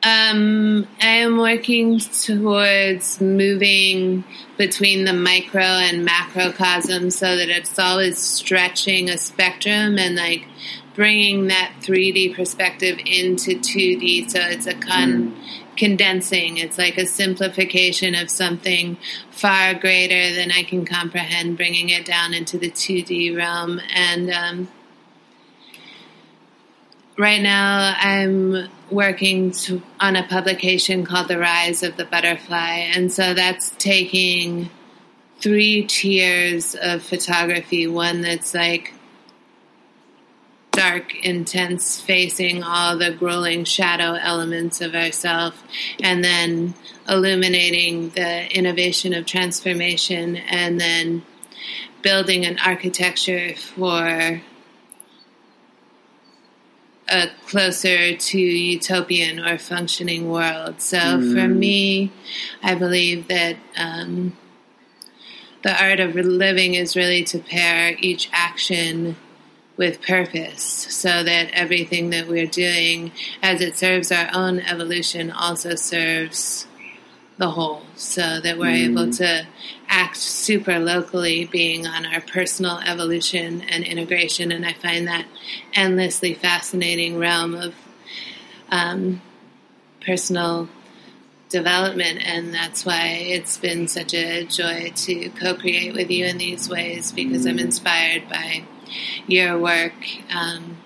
Um, 0.04 0.86
I 1.00 1.06
am 1.06 1.38
working 1.38 1.98
towards 1.98 3.22
moving 3.22 4.22
between 4.58 5.04
the 5.06 5.14
micro 5.14 5.62
and 5.62 6.06
macrocosm 6.06 7.10
so 7.10 7.36
that 7.36 7.48
it's 7.48 7.78
always 7.78 8.18
stretching 8.18 9.08
a 9.08 9.16
spectrum 9.16 9.98
and 9.98 10.14
like 10.14 10.46
bringing 10.94 11.46
that 11.46 11.72
3D 11.80 12.36
perspective 12.36 12.98
into 13.06 13.52
2D. 13.52 14.30
So 14.30 14.40
it's 14.40 14.66
a 14.66 14.74
con- 14.74 15.32
mm. 15.32 15.63
Condensing, 15.76 16.58
it's 16.58 16.78
like 16.78 16.98
a 16.98 17.06
simplification 17.06 18.14
of 18.14 18.30
something 18.30 18.96
far 19.30 19.74
greater 19.74 20.34
than 20.34 20.50
I 20.50 20.62
can 20.62 20.84
comprehend, 20.84 21.56
bringing 21.56 21.88
it 21.90 22.04
down 22.04 22.34
into 22.34 22.58
the 22.58 22.70
2D 22.70 23.36
realm. 23.36 23.80
And, 23.94 24.30
um, 24.30 24.68
right 27.16 27.42
now 27.42 27.94
I'm 27.98 28.68
working 28.90 29.52
to, 29.52 29.82
on 30.00 30.16
a 30.16 30.26
publication 30.26 31.04
called 31.04 31.28
The 31.28 31.38
Rise 31.38 31.82
of 31.82 31.96
the 31.96 32.04
Butterfly. 32.04 32.90
And 32.94 33.12
so 33.12 33.34
that's 33.34 33.70
taking 33.78 34.70
three 35.38 35.84
tiers 35.84 36.74
of 36.74 37.02
photography 37.02 37.86
one 37.86 38.22
that's 38.22 38.54
like 38.54 38.93
dark, 40.74 41.14
intense, 41.24 42.00
facing 42.00 42.62
all 42.62 42.98
the 42.98 43.12
grueling 43.12 43.64
shadow 43.64 44.14
elements 44.14 44.80
of 44.80 44.94
ourself, 44.94 45.62
and 46.02 46.24
then 46.24 46.74
illuminating 47.08 48.10
the 48.10 48.46
innovation 48.56 49.14
of 49.14 49.26
transformation, 49.26 50.36
and 50.36 50.80
then 50.80 51.22
building 52.02 52.44
an 52.44 52.58
architecture 52.58 53.54
for 53.54 54.42
a 57.08 57.28
closer 57.46 58.16
to 58.16 58.38
utopian 58.38 59.38
or 59.38 59.58
functioning 59.58 60.28
world. 60.30 60.80
So 60.80 60.98
mm. 60.98 61.34
for 61.34 61.48
me, 61.48 62.10
I 62.62 62.74
believe 62.74 63.28
that 63.28 63.56
um, 63.76 64.36
the 65.62 65.82
art 65.82 66.00
of 66.00 66.14
living 66.14 66.74
is 66.74 66.96
really 66.96 67.24
to 67.24 67.38
pair 67.38 67.96
each 67.98 68.28
action 68.32 69.16
with 69.76 70.00
purpose 70.02 70.62
so 70.62 71.24
that 71.24 71.50
everything 71.52 72.10
that 72.10 72.28
we're 72.28 72.46
doing 72.46 73.10
as 73.42 73.60
it 73.60 73.76
serves 73.76 74.12
our 74.12 74.28
own 74.32 74.60
evolution 74.60 75.30
also 75.30 75.74
serves 75.74 76.66
the 77.38 77.50
whole 77.50 77.82
so 77.96 78.40
that 78.40 78.56
we're 78.58 78.66
mm. 78.66 78.90
able 78.90 79.10
to 79.10 79.44
act 79.88 80.16
super 80.16 80.78
locally 80.78 81.44
being 81.46 81.86
on 81.86 82.06
our 82.06 82.20
personal 82.20 82.78
evolution 82.86 83.60
and 83.62 83.82
integration 83.84 84.52
and 84.52 84.64
i 84.64 84.72
find 84.72 85.08
that 85.08 85.26
endlessly 85.72 86.34
fascinating 86.34 87.18
realm 87.18 87.54
of 87.54 87.74
um, 88.70 89.20
personal 90.00 90.68
development 91.48 92.20
and 92.24 92.54
that's 92.54 92.86
why 92.86 93.06
it's 93.06 93.58
been 93.58 93.88
such 93.88 94.14
a 94.14 94.44
joy 94.44 94.92
to 94.94 95.28
co-create 95.30 95.94
with 95.94 96.10
you 96.10 96.24
in 96.26 96.38
these 96.38 96.68
ways 96.68 97.10
because 97.10 97.44
mm. 97.44 97.50
i'm 97.50 97.58
inspired 97.58 98.28
by 98.28 98.64
your 99.26 99.58
work 99.58 99.94
um, 100.34 100.78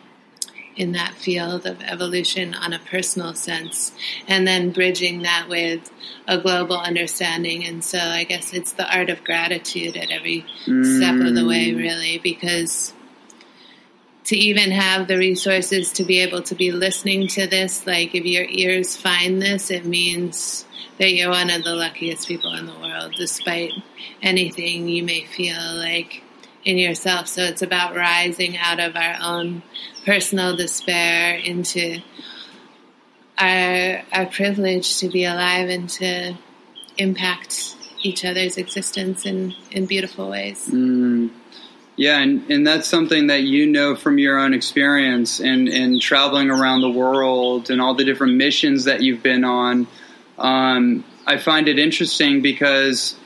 in 0.77 0.93
that 0.93 1.15
field 1.15 1.67
of 1.67 1.83
evolution 1.83 2.55
on 2.55 2.73
a 2.73 2.79
personal 2.79 3.35
sense, 3.35 3.93
and 4.29 4.47
then 4.47 4.71
bridging 4.71 5.23
that 5.23 5.49
with 5.49 5.91
a 6.29 6.39
global 6.39 6.79
understanding. 6.79 7.65
And 7.67 7.83
so 7.83 7.99
I 7.99 8.25
guess 8.25 8.55
it's 8.55 8.73
the 8.73 8.89
art 8.97 9.11
of 9.11 9.25
gratitude 9.25 9.97
at 9.97 10.11
every 10.11 10.45
mm. 10.67 10.97
step 10.97 11.17
of 11.17 11.35
the 11.35 11.47
way, 11.47 11.71
mm. 11.71 11.79
really, 11.79 12.19
because 12.19 12.93
to 14.25 14.37
even 14.37 14.71
have 14.71 15.09
the 15.09 15.17
resources 15.17 15.91
to 15.95 16.05
be 16.05 16.21
able 16.21 16.43
to 16.43 16.55
be 16.55 16.71
listening 16.71 17.27
to 17.29 17.47
this, 17.47 17.87
like 17.87 18.15
if 18.15 18.25
your 18.25 18.45
ears 18.45 18.95
find 18.95 19.41
this, 19.41 19.71
it 19.71 19.87
means 19.87 20.67
that 20.99 21.15
you're 21.15 21.31
one 21.31 21.51
of 21.51 21.65
the 21.65 21.75
luckiest 21.75 22.29
people 22.29 22.53
in 22.53 22.67
the 22.67 22.79
world, 22.79 23.15
despite 23.17 23.73
anything 24.21 24.87
you 24.87 25.03
may 25.03 25.25
feel 25.25 25.75
like 25.77 26.23
in 26.69 26.77
yourself. 26.77 27.29
So 27.29 27.43
it's 27.43 27.63
about 27.63 27.97
rising 27.97 28.59
out 28.59 28.79
of 28.79 28.95
our 28.95 29.17
own 29.23 29.63
personal 30.05 30.55
despair 30.55 31.37
into 31.39 32.03
our 33.39 34.03
our 34.13 34.27
privilege 34.27 34.99
to 34.99 35.09
be 35.09 35.25
alive 35.25 35.71
and 35.71 35.89
to 35.89 36.37
impact 36.99 37.75
each 38.03 38.23
other's 38.23 38.59
existence 38.59 39.25
in, 39.25 39.55
in 39.71 39.87
beautiful 39.87 40.29
ways. 40.29 40.69
Mm. 40.69 41.31
Yeah, 41.97 42.21
and, 42.21 42.49
and 42.51 42.67
that's 42.67 42.87
something 42.87 43.29
that 43.29 43.43
you 43.43 43.67
know 43.67 43.97
from 43.97 44.19
your 44.19 44.39
own 44.39 44.53
experience 44.55 45.41
and, 45.41 45.69
and 45.69 46.01
traveling 46.01 46.51
around 46.51 46.83
the 46.83 46.91
world 46.91 47.71
and 47.71 47.81
all 47.81 47.95
the 47.95 48.05
different 48.05 48.35
missions 48.35 48.85
that 48.85 49.01
you've 49.01 49.23
been 49.23 49.43
on. 49.43 49.89
Um, 50.39 51.05
I 51.27 51.39
find 51.39 51.67
it 51.67 51.79
interesting 51.79 52.41
because 52.41 53.17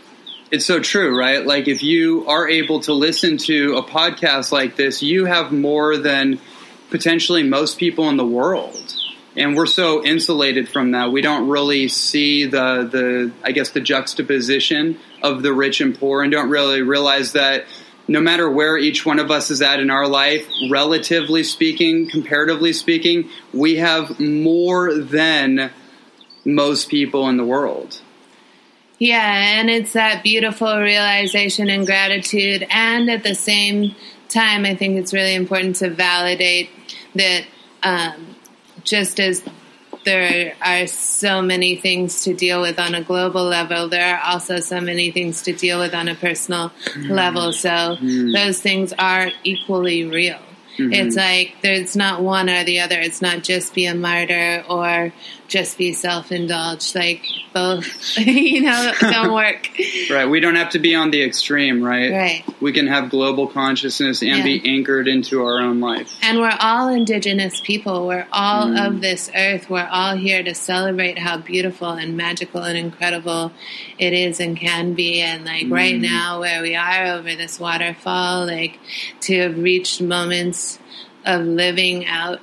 it's 0.52 0.66
so 0.66 0.78
true, 0.80 1.18
right? 1.18 1.44
Like 1.44 1.66
if 1.66 1.82
you 1.82 2.28
are 2.28 2.46
able 2.46 2.80
to 2.80 2.92
listen 2.92 3.38
to 3.38 3.76
a 3.78 3.82
podcast 3.82 4.52
like 4.52 4.76
this, 4.76 5.02
you 5.02 5.24
have 5.24 5.50
more 5.50 5.96
than 5.96 6.38
potentially 6.90 7.42
most 7.42 7.78
people 7.78 8.10
in 8.10 8.18
the 8.18 8.26
world. 8.26 8.94
And 9.34 9.56
we're 9.56 9.64
so 9.64 10.04
insulated 10.04 10.68
from 10.68 10.90
that. 10.90 11.10
We 11.10 11.22
don't 11.22 11.48
really 11.48 11.88
see 11.88 12.44
the 12.44 12.84
the 12.84 13.32
I 13.42 13.52
guess 13.52 13.70
the 13.70 13.80
juxtaposition 13.80 14.98
of 15.22 15.42
the 15.42 15.54
rich 15.54 15.80
and 15.80 15.98
poor 15.98 16.22
and 16.22 16.30
don't 16.30 16.50
really 16.50 16.82
realize 16.82 17.32
that 17.32 17.64
no 18.06 18.20
matter 18.20 18.50
where 18.50 18.76
each 18.76 19.06
one 19.06 19.18
of 19.18 19.30
us 19.30 19.50
is 19.50 19.62
at 19.62 19.80
in 19.80 19.88
our 19.88 20.06
life, 20.06 20.46
relatively 20.70 21.44
speaking, 21.44 22.10
comparatively 22.10 22.74
speaking, 22.74 23.30
we 23.54 23.76
have 23.76 24.20
more 24.20 24.92
than 24.92 25.70
most 26.44 26.90
people 26.90 27.26
in 27.30 27.38
the 27.38 27.44
world. 27.44 28.01
Yeah, 29.02 29.58
and 29.58 29.68
it's 29.68 29.94
that 29.94 30.22
beautiful 30.22 30.78
realization 30.78 31.68
and 31.68 31.84
gratitude. 31.84 32.64
And 32.70 33.10
at 33.10 33.24
the 33.24 33.34
same 33.34 33.96
time, 34.28 34.64
I 34.64 34.76
think 34.76 34.96
it's 34.96 35.12
really 35.12 35.34
important 35.34 35.74
to 35.76 35.90
validate 35.90 36.70
that 37.16 37.44
um, 37.82 38.36
just 38.84 39.18
as 39.18 39.42
there 40.04 40.54
are 40.62 40.86
so 40.86 41.42
many 41.42 41.74
things 41.74 42.22
to 42.22 42.32
deal 42.32 42.60
with 42.60 42.78
on 42.78 42.94
a 42.94 43.02
global 43.02 43.42
level, 43.42 43.88
there 43.88 44.16
are 44.16 44.22
also 44.22 44.60
so 44.60 44.80
many 44.80 45.10
things 45.10 45.42
to 45.42 45.52
deal 45.52 45.80
with 45.80 45.96
on 45.96 46.06
a 46.06 46.14
personal 46.14 46.70
mm. 46.84 47.10
level. 47.10 47.52
So 47.52 47.68
mm. 47.70 48.32
those 48.32 48.60
things 48.60 48.92
are 49.00 49.32
equally 49.42 50.04
real. 50.04 50.38
Mm-hmm. 50.78 50.92
It's 50.92 51.16
like 51.16 51.56
there's 51.60 51.96
not 51.96 52.22
one 52.22 52.48
or 52.48 52.62
the 52.62 52.78
other. 52.78 53.00
It's 53.00 53.20
not 53.20 53.42
just 53.42 53.74
be 53.74 53.86
a 53.86 53.96
martyr 53.96 54.64
or 54.68 55.12
just 55.52 55.76
be 55.76 55.92
self 55.92 56.32
indulged. 56.32 56.94
Like 56.94 57.24
both, 57.52 57.86
you 58.18 58.62
know, 58.62 58.92
don't 58.98 59.32
work. 59.34 59.68
right. 60.10 60.24
We 60.24 60.40
don't 60.40 60.56
have 60.56 60.70
to 60.70 60.78
be 60.78 60.94
on 60.94 61.10
the 61.10 61.22
extreme, 61.22 61.82
right? 61.82 62.10
Right. 62.10 62.44
We 62.60 62.72
can 62.72 62.86
have 62.86 63.10
global 63.10 63.46
consciousness 63.46 64.22
and 64.22 64.38
yeah. 64.38 64.42
be 64.42 64.62
anchored 64.64 65.06
into 65.06 65.42
our 65.42 65.60
own 65.60 65.80
life. 65.80 66.10
And 66.22 66.38
we're 66.38 66.56
all 66.58 66.88
indigenous 66.88 67.60
people. 67.60 68.06
We're 68.06 68.26
all 68.32 68.68
mm. 68.68 68.86
of 68.86 69.02
this 69.02 69.30
earth. 69.36 69.68
We're 69.68 69.88
all 69.90 70.16
here 70.16 70.42
to 70.42 70.54
celebrate 70.54 71.18
how 71.18 71.36
beautiful 71.36 71.90
and 71.90 72.16
magical 72.16 72.62
and 72.62 72.78
incredible 72.78 73.52
it 73.98 74.14
is 74.14 74.40
and 74.40 74.56
can 74.56 74.94
be. 74.94 75.20
And 75.20 75.44
like 75.44 75.66
mm. 75.66 75.72
right 75.72 76.00
now, 76.00 76.40
where 76.40 76.62
we 76.62 76.74
are 76.74 77.04
over 77.08 77.36
this 77.36 77.60
waterfall, 77.60 78.46
like 78.46 78.78
to 79.20 79.38
have 79.40 79.58
reached 79.58 80.00
moments 80.00 80.78
of 81.26 81.42
living 81.42 82.06
out 82.06 82.40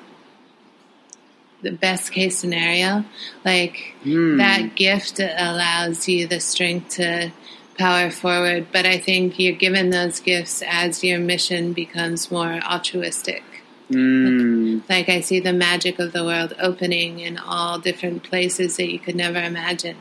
the 1.62 1.72
best 1.72 2.12
case 2.12 2.38
scenario. 2.38 3.06
Like 3.44 3.96
mm. 4.04 4.38
that 4.38 4.76
gift 4.76 5.20
allows 5.20 6.08
you 6.08 6.28
the 6.28 6.40
strength 6.40 6.96
to 6.96 7.32
power 7.78 8.12
forward. 8.12 8.68
But 8.72 8.86
I 8.86 8.98
think 8.98 9.40
you're 9.40 9.56
given 9.56 9.90
those 9.90 10.20
gifts 10.20 10.62
as 10.66 11.04
your 11.04 11.20
mission 11.20 11.74
becomes 11.74 12.30
more 12.30 12.60
altruistic. 12.70 13.44
Mm. 13.90 14.82
Like, 14.90 15.08
like 15.08 15.10
I 15.10 15.22
see 15.22 15.40
the 15.40 15.54
magic 15.54 15.98
of 15.98 16.12
the 16.12 16.24
world 16.24 16.54
opening 16.60 17.20
in 17.20 17.38
all 17.38 17.80
different 17.80 18.24
places 18.24 18.78
that 18.78 18.92
you 18.92 19.00
could 19.00 19.16
never 19.16 19.40
imagine. 19.40 19.98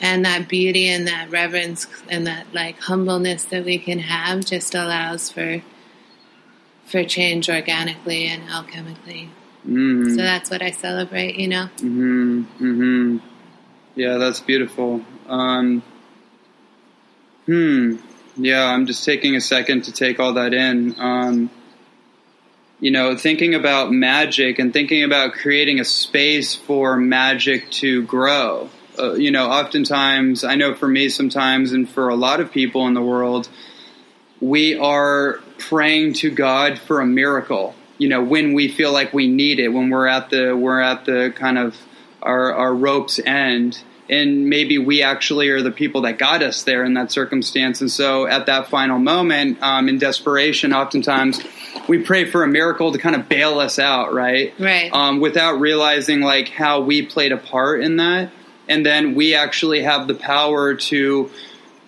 And 0.00 0.24
that 0.24 0.48
beauty 0.48 0.88
and 0.88 1.06
that 1.06 1.30
reverence 1.30 1.86
and 2.08 2.26
that 2.26 2.54
like 2.54 2.78
humbleness 2.78 3.44
that 3.44 3.64
we 3.64 3.78
can 3.78 3.98
have 3.98 4.46
just 4.46 4.74
allows 4.74 5.30
for 5.30 5.62
for 6.86 7.04
change 7.04 7.48
organically 7.48 8.26
and 8.26 8.42
alchemically. 8.48 9.28
Mm. 9.66 10.10
So 10.10 10.16
that's 10.16 10.50
what 10.50 10.62
I 10.62 10.70
celebrate, 10.70 11.36
you 11.36 11.48
know. 11.48 11.66
Hmm. 11.78 12.42
Hmm. 12.42 13.18
Yeah, 13.94 14.18
that's 14.18 14.40
beautiful. 14.40 15.04
Um, 15.28 15.82
hmm. 17.46 17.96
Yeah, 18.36 18.64
I'm 18.64 18.86
just 18.86 19.04
taking 19.04 19.36
a 19.36 19.40
second 19.40 19.84
to 19.84 19.92
take 19.92 20.18
all 20.20 20.34
that 20.34 20.54
in. 20.54 20.94
Um, 20.98 21.50
you 22.80 22.90
know, 22.90 23.16
thinking 23.16 23.54
about 23.54 23.92
magic 23.92 24.58
and 24.58 24.72
thinking 24.72 25.04
about 25.04 25.34
creating 25.34 25.80
a 25.80 25.84
space 25.84 26.54
for 26.54 26.96
magic 26.96 27.70
to 27.72 28.02
grow. 28.04 28.70
Uh, 28.98 29.14
you 29.14 29.30
know, 29.30 29.50
oftentimes, 29.50 30.44
I 30.44 30.54
know 30.54 30.74
for 30.74 30.88
me 30.88 31.10
sometimes, 31.10 31.72
and 31.72 31.88
for 31.88 32.08
a 32.08 32.14
lot 32.14 32.40
of 32.40 32.50
people 32.50 32.86
in 32.86 32.94
the 32.94 33.02
world, 33.02 33.48
we 34.40 34.78
are 34.78 35.40
praying 35.58 36.14
to 36.14 36.30
God 36.30 36.78
for 36.78 37.00
a 37.00 37.06
miracle. 37.06 37.74
You 38.00 38.08
know, 38.08 38.22
when 38.22 38.54
we 38.54 38.68
feel 38.68 38.92
like 38.92 39.12
we 39.12 39.28
need 39.28 39.60
it, 39.60 39.68
when 39.68 39.90
we're 39.90 40.06
at 40.06 40.30
the 40.30 40.56
we're 40.56 40.80
at 40.80 41.04
the 41.04 41.32
kind 41.36 41.58
of 41.58 41.76
our, 42.22 42.54
our 42.54 42.74
rope's 42.74 43.18
end, 43.18 43.82
and 44.08 44.48
maybe 44.48 44.78
we 44.78 45.02
actually 45.02 45.50
are 45.50 45.60
the 45.60 45.70
people 45.70 46.00
that 46.02 46.18
got 46.18 46.42
us 46.42 46.62
there 46.62 46.82
in 46.82 46.94
that 46.94 47.12
circumstance. 47.12 47.82
And 47.82 47.90
so, 47.90 48.26
at 48.26 48.46
that 48.46 48.68
final 48.68 48.98
moment, 48.98 49.62
um, 49.62 49.88
in 49.88 49.98
desperation, 49.98 50.72
oftentimes 50.72 51.40
we 51.88 51.98
pray 51.98 52.24
for 52.24 52.42
a 52.42 52.48
miracle 52.48 52.92
to 52.92 52.98
kind 52.98 53.14
of 53.14 53.28
bail 53.28 53.60
us 53.60 53.78
out, 53.78 54.14
right? 54.14 54.54
Right. 54.58 54.90
Um, 54.92 55.20
without 55.20 55.60
realizing 55.60 56.22
like 56.22 56.48
how 56.48 56.80
we 56.80 57.04
played 57.04 57.32
a 57.32 57.36
part 57.36 57.82
in 57.82 57.98
that, 57.98 58.32
and 58.66 58.86
then 58.86 59.14
we 59.14 59.34
actually 59.34 59.82
have 59.82 60.08
the 60.08 60.14
power 60.14 60.74
to 60.74 61.30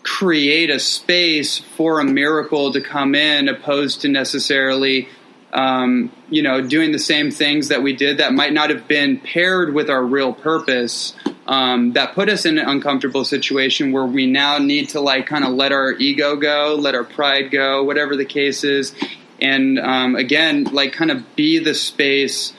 create 0.02 0.68
a 0.68 0.78
space 0.78 1.58
for 1.58 2.00
a 2.00 2.04
miracle 2.04 2.72
to 2.72 2.80
come 2.80 3.14
in, 3.14 3.48
opposed 3.48 4.02
to 4.02 4.08
necessarily 4.08 5.08
um, 5.52 6.10
you 6.30 6.42
know, 6.42 6.62
doing 6.62 6.92
the 6.92 6.98
same 6.98 7.30
things 7.30 7.68
that 7.68 7.82
we 7.82 7.94
did 7.94 8.18
that 8.18 8.32
might 8.32 8.52
not 8.52 8.70
have 8.70 8.88
been 8.88 9.18
paired 9.18 9.74
with 9.74 9.90
our 9.90 10.02
real 10.02 10.32
purpose. 10.32 11.14
Um, 11.46 11.92
that 11.92 12.14
put 12.14 12.28
us 12.28 12.46
in 12.46 12.56
an 12.58 12.68
uncomfortable 12.68 13.24
situation 13.24 13.90
where 13.90 14.06
we 14.06 14.26
now 14.26 14.58
need 14.58 14.90
to 14.90 15.00
like 15.00 15.26
kind 15.26 15.44
of 15.44 15.50
let 15.50 15.72
our 15.72 15.92
ego 15.92 16.36
go, 16.36 16.76
let 16.78 16.94
our 16.94 17.04
pride 17.04 17.50
go, 17.50 17.82
whatever 17.82 18.16
the 18.16 18.24
case 18.24 18.62
is, 18.64 18.94
and 19.40 19.78
um, 19.78 20.14
again, 20.14 20.64
like 20.64 20.92
kind 20.92 21.10
of 21.10 21.34
be 21.34 21.58
the 21.58 21.74
space 21.74 22.52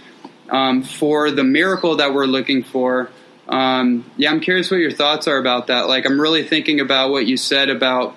um, 0.50 0.84
for 0.84 1.32
the 1.32 1.44
miracle 1.44 1.96
that 1.98 2.14
we're 2.14 2.26
looking 2.26 2.64
for. 2.64 3.10
Um, 3.48 4.10
yeah, 4.18 4.32
I'm 4.32 4.40
curious 4.40 4.70
what 4.70 4.78
your 4.78 4.92
thoughts 4.92 5.28
are 5.28 5.38
about 5.38 5.68
that. 5.68 5.88
Like, 5.88 6.06
I'm 6.06 6.20
really 6.20 6.44
thinking 6.44 6.80
about 6.80 7.12
what 7.12 7.26
you 7.26 7.38
said 7.38 7.70
about 7.70 8.16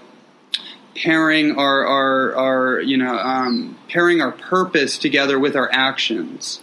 pairing 0.97 1.57
our, 1.59 1.87
our, 1.87 2.35
our 2.35 2.81
you 2.81 2.97
know, 2.97 3.17
um, 3.17 3.79
pairing 3.89 4.21
our 4.21 4.33
purpose 4.33 4.99
together 4.99 5.39
with 5.39 5.57
our 5.57 5.69
actions. 5.73 6.61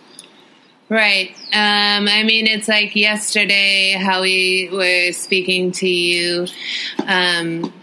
Right. 0.89 1.31
Um, 1.53 2.07
I 2.07 2.23
mean, 2.23 2.45
it's 2.45 2.67
like 2.67 2.95
yesterday 2.95 3.93
how 3.99 4.21
we 4.21 4.69
were 4.71 5.11
speaking 5.13 5.71
to 5.73 5.87
you, 5.87 6.45
um, 7.07 7.73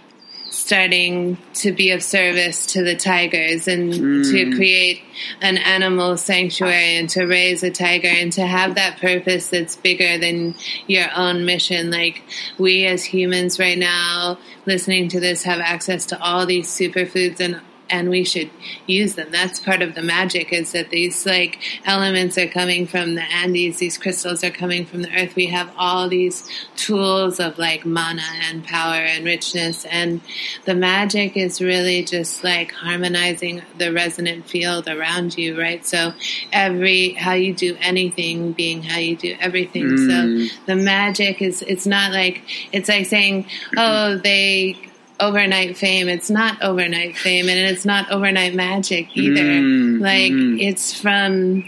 starting 0.71 1.37
to 1.53 1.73
be 1.73 1.91
of 1.91 2.01
service 2.01 2.65
to 2.65 2.85
the 2.85 2.95
tigers 2.95 3.67
and 3.67 3.93
mm. 3.93 4.31
to 4.31 4.55
create 4.55 5.03
an 5.41 5.59
animal 5.59 6.17
sanctuary 6.17 6.97
and 6.97 7.11
to 7.11 7.25
raise 7.25 7.65
a 7.65 7.71
tiger 7.73 8.07
and 8.07 8.33
to 8.33 8.47
have 8.47 8.77
that 8.77 8.97
purpose 9.01 9.51
that's 9.51 9.75
bigger 9.75 10.17
than 10.17 10.55
your 10.87 11.07
own 11.17 11.45
mission. 11.45 11.91
Like 11.91 12.23
we 12.57 12.87
as 12.87 13.03
humans 13.03 13.59
right 13.59 13.77
now 13.77 14.39
listening 14.65 15.09
to 15.09 15.19
this 15.19 15.43
have 15.43 15.59
access 15.59 16.07
to 16.07 16.23
all 16.23 16.47
these 16.47 16.69
superfoods 16.69 17.41
and 17.41 17.61
and 17.91 18.09
we 18.09 18.25
should 18.25 18.51
use 18.87 19.15
them. 19.15 19.29
That's 19.31 19.61
part 19.61 19.83
of 19.83 19.95
the 19.95 20.03
magic 20.03 20.53
is 20.53 20.73
that 20.73 20.91
these 20.91 21.27
like 21.27 21.59
elements 21.85 22.39
are 22.39 22.49
coming 22.49 22.87
from 22.87 23.15
the 23.15 23.23
Andes, 23.23 23.79
these 23.79 23.99
crystals 23.99 24.43
are 24.45 24.51
coming 24.51 24.85
from 24.85 25.03
the 25.03 25.13
earth. 25.15 25.35
We 25.37 25.47
have 25.47 25.73
all 25.77 26.09
these 26.09 26.49
tools 26.77 27.41
of 27.41 27.59
like 27.59 27.85
mana 27.85 28.23
and 28.43 28.65
power 28.65 28.95
and 28.95 29.25
richness 29.25 29.85
and 29.87 30.21
the 30.65 30.75
magic 30.75 31.37
is 31.37 31.61
really 31.61 32.05
just 32.05 32.45
like 32.45 32.73
harmonizing 32.73 33.63
the 33.79 33.93
resonant 33.93 34.47
field 34.49 34.89
around 34.89 35.37
you, 35.37 35.59
right? 35.59 35.85
So 35.87 36.13
every 36.53 37.11
how 37.15 37.35
you 37.35 37.55
do 37.55 37.77
anything 37.81 38.53
being 38.53 38.83
how 38.83 38.99
you 38.99 39.17
do 39.17 39.37
everything. 39.41 39.85
Mm. 39.85 40.49
So 40.49 40.57
the 40.67 40.77
magic 40.77 41.43
is 41.43 41.63
it's 41.63 41.87
not 41.87 42.13
like 42.13 42.43
it's 42.73 42.89
like 42.89 43.07
saying, 43.07 43.47
Oh, 43.77 44.17
they 44.17 44.90
overnight 45.21 45.77
fame. 45.77 46.09
It's 46.09 46.31
not 46.31 46.63
overnight 46.63 47.17
fame, 47.17 47.49
and 47.49 47.59
it's 47.59 47.85
not 47.85 48.11
overnight 48.11 48.55
magic 48.55 49.17
either. 49.17 49.43
Mm, 49.43 50.01
like 50.01 50.33
mm. 50.33 50.61
it's 50.61 50.99
from 50.99 51.65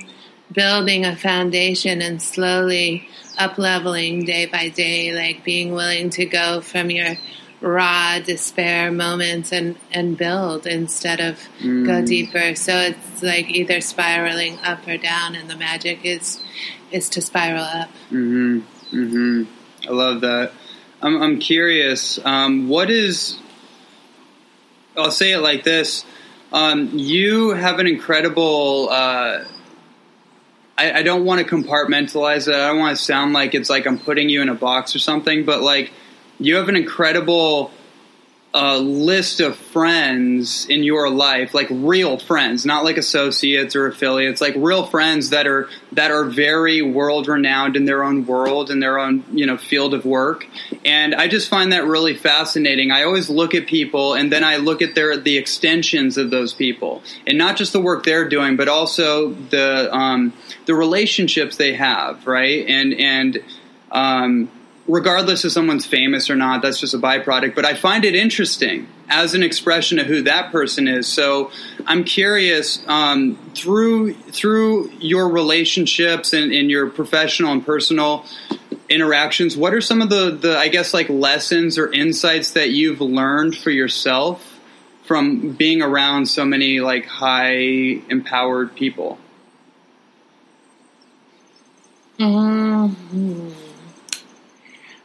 building 0.53 1.05
a 1.05 1.17
foundation 1.17 2.03
and 2.03 2.21
slowly 2.21 3.09
up 3.39 3.59
leveling 3.59 4.25
day 4.25 4.47
by 4.47 4.69
day, 4.69 5.13
like 5.13 5.45
being 5.45 5.73
willing 5.73 6.11
to 6.11 6.27
go 6.27 6.61
from 6.61 6.91
your 6.91 7.17
raw 7.61 8.19
despair 8.19 8.91
moments 8.91 9.53
and 9.53 9.77
and 9.93 10.19
build 10.19 10.67
instead 10.67 11.21
of 11.21 11.39
mm. 11.61 11.87
go 11.87 12.05
deeper. 12.05 12.55
So 12.55 12.75
it's 12.75 13.23
like 13.23 13.51
either 13.51 13.81
spiraling 13.81 14.59
up 14.61 14.87
or 14.87 14.97
down, 14.97 15.35
and 15.35 15.49
the 15.49 15.57
magic 15.57 16.05
is 16.05 16.43
is 16.91 17.09
to 17.11 17.23
spiral 17.23 17.65
up. 17.65 17.89
Mm-hmm. 18.11 18.61
Mm-hmm. 18.93 19.89
I 19.89 19.93
love 19.93 20.21
that. 20.21 20.53
I'm, 21.01 21.21
I'm 21.21 21.39
curious. 21.41 22.25
Um, 22.25 22.69
what 22.69 22.89
is 22.89 23.39
I'll 24.97 25.11
say 25.11 25.33
it 25.33 25.39
like 25.39 25.65
this: 25.65 26.05
um, 26.53 26.91
you 26.93 27.51
have 27.51 27.79
an 27.79 27.87
incredible. 27.87 28.89
Uh, 28.91 29.45
I, 30.77 30.93
I 30.99 31.03
don't 31.03 31.25
want 31.25 31.47
to 31.47 31.55
compartmentalize 31.55 32.49
it. 32.49 32.55
I 32.55 32.69
don't 32.69 32.79
want 32.79 32.97
to 32.97 33.03
sound 33.03 33.33
like 33.33 33.55
it's 33.55 33.71
like 33.71 33.87
I'm 33.87 33.99
putting 33.99 34.29
you 34.29 34.43
in 34.43 34.49
a 34.49 34.55
box 34.55 34.95
or 34.95 34.99
something, 34.99 35.45
but 35.45 35.63
like 35.63 35.93
you 36.39 36.57
have 36.57 36.69
an 36.69 36.77
incredible 36.77 37.71
a 38.55 38.77
list 38.77 39.41
of 39.41 39.57
friends 39.57 40.67
in 40.67 40.83
your 40.83 41.09
life, 41.09 41.55
like 41.55 41.69
real 41.71 42.19
friends, 42.19 42.67
not 42.67 42.85
like 42.85 42.99
associates 42.99 43.75
or 43.75 43.87
affiliates, 43.87 44.43
like 44.43 44.55
real 44.57 44.85
friends 44.85 45.31
that 45.31 45.47
are 45.47 45.71
that 45.93 46.11
are 46.11 46.25
very 46.25 46.83
world 46.83 47.29
renowned 47.29 47.77
in 47.77 47.87
their 47.87 48.05
own 48.05 48.27
world 48.27 48.71
in 48.71 48.79
their 48.81 48.99
own 48.99 49.25
you 49.33 49.47
know 49.47 49.57
field 49.57 49.95
of 49.95 50.05
work. 50.05 50.47
And 50.85 51.15
I 51.15 51.29
just 51.29 51.49
find 51.49 51.73
that 51.73 51.87
really 51.87 52.15
fascinating. 52.15 52.91
I 52.91 53.05
always 53.05 53.31
look 53.31 53.55
at 53.55 53.67
people 53.67 54.13
and 54.13 54.31
then 54.31 54.45
I 54.45 54.59
look 54.59 54.83
at 54.83 54.95
their 54.95 55.17
the 55.17 55.39
extensions 55.39 56.19
of 56.19 56.31
those 56.31 56.53
people, 56.53 57.03
and 57.27 57.39
not 57.39 57.57
just 57.57 57.73
the 57.73 57.81
work 57.81 58.05
they're 58.05 58.29
doing, 58.29 58.57
but 58.57 58.69
also 58.69 59.33
the 59.33 59.89
um, 59.95 60.35
the 60.67 60.75
relationships 60.75 61.57
they 61.57 61.73
have, 61.73 62.27
right? 62.27 62.67
And 62.69 62.93
and 62.93 63.43
um, 63.91 64.51
regardless 64.89 65.45
if 65.45 65.53
someone's 65.53 65.87
famous 65.87 66.29
or 66.31 66.37
not, 66.37 66.63
that's 66.63 66.81
just 66.81 66.95
a 66.95 66.99
byproduct. 66.99 67.55
But 67.55 67.65
I 67.65 67.75
find 67.75 68.05
it 68.05 68.15
interesting 68.15 68.89
as 69.09 69.35
an 69.35 69.43
expression 69.43 69.99
of 69.99 70.07
who 70.07 70.23
that 70.23 70.51
person 70.51 70.89
is. 70.89 71.07
So 71.07 71.51
I'm 71.87 72.05
curious 72.05 72.83
um, 72.87 73.37
through 73.55 74.15
through 74.15 74.91
your 74.99 75.29
relationships 75.29 76.33
and, 76.33 76.53
your 76.71 76.89
professional 76.89 77.53
and 77.53 77.65
personal 77.65 78.25
interactions. 78.89 79.57
What 79.57 79.75
are 79.75 79.81
some 79.81 80.03
of 80.03 80.09
the 80.09 80.31
the 80.31 80.59
I 80.59 80.69
guess 80.69 80.95
like 80.95 81.09
lessons 81.09 81.79
or 81.79 81.93
insights 81.93 82.53
that 82.53 82.71
you've 82.71 83.01
learned 83.01 83.57
for 83.57 83.71
yourself 83.71 84.61
from 85.05 85.53
being 85.53 85.83
around 85.83 86.27
so 86.27 86.45
many 86.45 86.81
like 86.81 87.07
high 87.07 88.01
empowered 88.09 88.75
people? 88.75 89.19
Mm-hmm. 92.19 93.52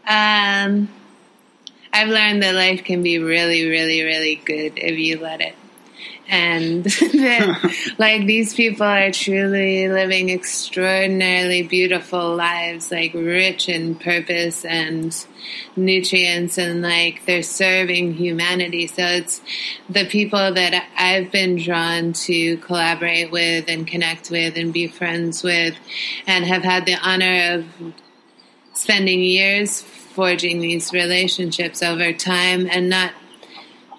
Um, 0.07 0.87
I've 1.91 2.07
learned 2.07 2.43
that 2.43 2.55
life 2.55 2.83
can 2.83 3.03
be 3.03 3.19
really, 3.19 3.67
really, 3.67 4.03
really 4.03 4.35
good 4.35 4.73
if 4.77 4.97
you 4.97 5.19
let 5.19 5.41
it. 5.41 5.55
And 6.29 6.83
that, 6.83 7.93
like, 7.97 8.25
these 8.25 8.53
people 8.53 8.85
are 8.85 9.11
truly 9.11 9.89
living 9.89 10.29
extraordinarily 10.29 11.63
beautiful 11.63 12.35
lives, 12.35 12.91
like, 12.91 13.13
rich 13.13 13.67
in 13.67 13.95
purpose 13.95 14.63
and 14.63 15.13
nutrients, 15.75 16.57
and 16.57 16.81
like, 16.81 17.25
they're 17.25 17.43
serving 17.43 18.13
humanity. 18.13 18.87
So 18.87 19.03
it's 19.03 19.41
the 19.89 20.05
people 20.05 20.53
that 20.53 20.87
I've 20.97 21.31
been 21.31 21.57
drawn 21.57 22.13
to 22.13 22.57
collaborate 22.57 23.31
with 23.31 23.65
and 23.67 23.87
connect 23.87 24.29
with 24.29 24.57
and 24.57 24.73
be 24.73 24.87
friends 24.87 25.43
with, 25.43 25.75
and 26.25 26.45
have 26.45 26.63
had 26.63 26.85
the 26.85 26.95
honor 26.95 27.55
of 27.55 27.93
spending 28.73 29.21
years 29.21 29.83
forging 30.17 30.59
these 30.61 30.91
relationships 30.91 31.83
over 31.83 32.11
time 32.11 32.67
and 32.71 32.89
not 32.89 33.13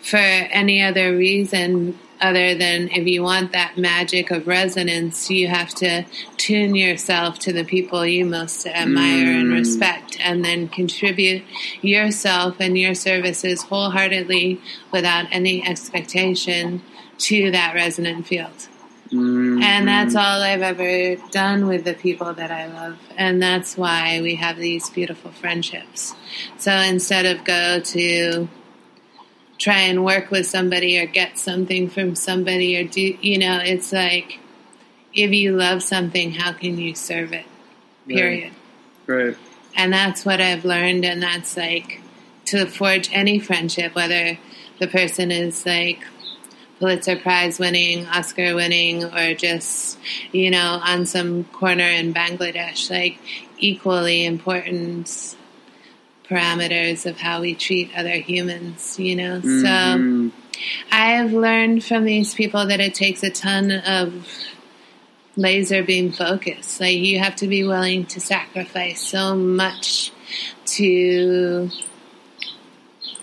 for 0.00 0.16
any 0.16 0.82
other 0.82 1.16
reason 1.16 1.96
other 2.20 2.56
than 2.56 2.88
if 2.88 3.06
you 3.06 3.22
want 3.22 3.52
that 3.52 3.78
magic 3.78 4.32
of 4.32 4.48
resonance, 4.48 5.30
you 5.30 5.46
have 5.46 5.72
to 5.76 6.04
tune 6.36 6.74
yourself 6.74 7.38
to 7.38 7.52
the 7.52 7.62
people 7.62 8.04
you 8.04 8.24
most 8.24 8.66
admire 8.66 9.26
mm. 9.26 9.40
and 9.42 9.52
respect, 9.52 10.16
and 10.18 10.44
then 10.44 10.66
contribute 10.66 11.44
yourself 11.82 12.56
and 12.58 12.76
your 12.76 12.96
services 12.96 13.62
wholeheartedly 13.62 14.60
without 14.90 15.26
any 15.30 15.64
expectation 15.64 16.82
to 17.18 17.52
that 17.52 17.76
resonant 17.76 18.26
field. 18.26 18.68
Mm-hmm. 19.12 19.62
And 19.62 19.88
that's 19.88 20.14
all 20.14 20.42
I've 20.42 20.60
ever 20.60 21.16
done 21.30 21.66
with 21.66 21.84
the 21.84 21.94
people 21.94 22.34
that 22.34 22.50
I 22.50 22.66
love. 22.66 22.98
And 23.16 23.42
that's 23.42 23.76
why 23.76 24.20
we 24.20 24.34
have 24.34 24.56
these 24.56 24.90
beautiful 24.90 25.32
friendships. 25.32 26.14
So 26.58 26.72
instead 26.72 27.24
of 27.24 27.44
go 27.44 27.80
to 27.80 28.48
try 29.56 29.80
and 29.80 30.04
work 30.04 30.30
with 30.30 30.46
somebody 30.46 30.98
or 31.00 31.06
get 31.06 31.38
something 31.38 31.88
from 31.88 32.14
somebody 32.14 32.76
or 32.76 32.84
do, 32.84 33.00
you 33.00 33.38
know, 33.38 33.60
it's 33.62 33.92
like 33.92 34.40
if 35.14 35.32
you 35.32 35.56
love 35.56 35.82
something, 35.82 36.32
how 36.32 36.52
can 36.52 36.78
you 36.78 36.94
serve 36.94 37.32
it? 37.32 37.46
Period. 38.06 38.52
Right. 39.06 39.26
right. 39.26 39.36
And 39.74 39.92
that's 39.92 40.24
what 40.24 40.40
I've 40.40 40.64
learned. 40.64 41.04
And 41.04 41.22
that's 41.22 41.56
like 41.56 42.02
to 42.46 42.66
forge 42.66 43.10
any 43.12 43.38
friendship, 43.38 43.94
whether 43.94 44.38
the 44.78 44.86
person 44.86 45.30
is 45.30 45.64
like 45.64 46.04
Pulitzer 46.78 47.16
Prize 47.16 47.58
winning, 47.58 48.06
Oscar 48.06 48.54
winning, 48.54 49.04
or 49.04 49.34
just, 49.34 49.98
you 50.32 50.50
know, 50.50 50.80
on 50.82 51.06
some 51.06 51.44
corner 51.44 51.82
in 51.82 52.14
Bangladesh, 52.14 52.90
like 52.90 53.18
equally 53.58 54.24
important 54.24 55.36
parameters 56.28 57.06
of 57.06 57.18
how 57.18 57.40
we 57.40 57.54
treat 57.54 57.90
other 57.96 58.10
humans, 58.10 58.98
you 58.98 59.16
know? 59.16 59.40
Mm-hmm. 59.40 60.28
So 60.28 60.36
I've 60.92 61.32
learned 61.32 61.84
from 61.84 62.04
these 62.04 62.34
people 62.34 62.66
that 62.66 62.80
it 62.80 62.94
takes 62.94 63.22
a 63.22 63.30
ton 63.30 63.70
of 63.70 64.26
laser 65.36 65.82
beam 65.82 66.12
focus. 66.12 66.80
Like 66.80 66.96
you 66.96 67.18
have 67.18 67.36
to 67.36 67.46
be 67.46 67.64
willing 67.64 68.06
to 68.06 68.20
sacrifice 68.20 69.00
so 69.00 69.34
much 69.34 70.12
to 70.66 71.70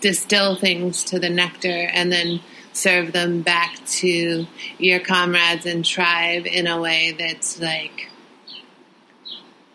distill 0.01 0.55
things 0.55 1.03
to 1.05 1.19
the 1.19 1.29
nectar 1.29 1.89
and 1.93 2.11
then 2.11 2.39
serve 2.75 3.13
them 3.13 3.41
back 3.41 3.77
to 3.85 4.45
your 4.77 4.99
comrades 4.99 5.65
and 5.65 5.85
tribe 5.85 6.45
in 6.45 6.67
a 6.67 6.79
way 6.79 7.15
that's 7.17 7.59
like 7.59 8.09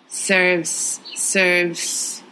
serves 0.09 1.01
serves 1.15 2.23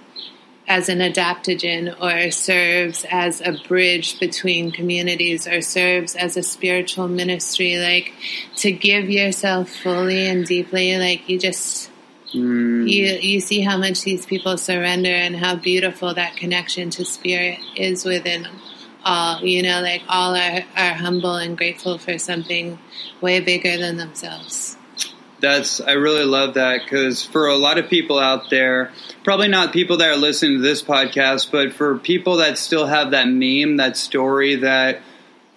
as 0.67 0.91
an 0.91 0.99
adaptogen 0.99 1.99
or 2.01 2.31
serves 2.31 3.07
as 3.11 3.41
a 3.41 3.53
bridge 3.67 4.21
between 4.21 4.71
communities 4.71 5.47
or 5.47 5.63
serves 5.63 6.15
as 6.15 6.37
a 6.37 6.43
spiritual 6.43 7.09
ministry 7.09 7.79
like 7.79 8.13
to 8.55 8.71
give 8.71 9.09
yourself 9.09 9.71
fully 9.71 10.29
and 10.29 10.47
deeply 10.47 10.97
like 10.99 11.29
you 11.29 11.39
just 11.39 11.91
Mm. 12.35 12.87
you 12.87 13.07
you 13.23 13.41
see 13.41 13.63
how 13.63 13.79
much 13.79 14.03
these 14.03 14.27
people 14.27 14.59
surrender 14.59 15.09
and 15.09 15.35
how 15.35 15.57
beautiful 15.57 16.13
that 16.13 16.37
connection 16.37 16.91
to 16.91 17.03
spirit 17.03 17.59
is 17.75 18.05
within 18.05 18.47
all 19.05 19.45
you 19.45 19.63
know 19.63 19.81
like 19.81 20.03
all 20.09 20.35
are, 20.35 20.65
are 20.77 20.93
humble 20.93 21.37
and 21.37 21.57
grateful 21.57 21.99
for 21.99 22.19
something 22.19 22.79
way 23.21 23.41
bigger 23.41 23.77
than 23.77 23.97
themselves. 23.97 24.77
That's 25.41 25.81
I 25.81 25.93
really 25.93 26.25
love 26.25 26.55
that 26.55 26.81
because 26.83 27.25
for 27.25 27.47
a 27.47 27.57
lot 27.57 27.79
of 27.79 27.89
people 27.89 28.19
out 28.19 28.51
there, 28.51 28.93
probably 29.23 29.49
not 29.49 29.73
people 29.73 29.99
that 29.99 30.11
are 30.11 30.17
listening 30.17 30.57
to 30.57 30.63
this 30.63 30.83
podcast, 30.83 31.53
but 31.53 31.73
for 31.73 31.99
people 31.99 32.39
that 32.39 32.59
still 32.59 32.87
have 32.87 33.13
that 33.13 33.29
meme, 33.29 33.77
that 33.77 33.97
story 33.97 34.57
that 34.57 35.01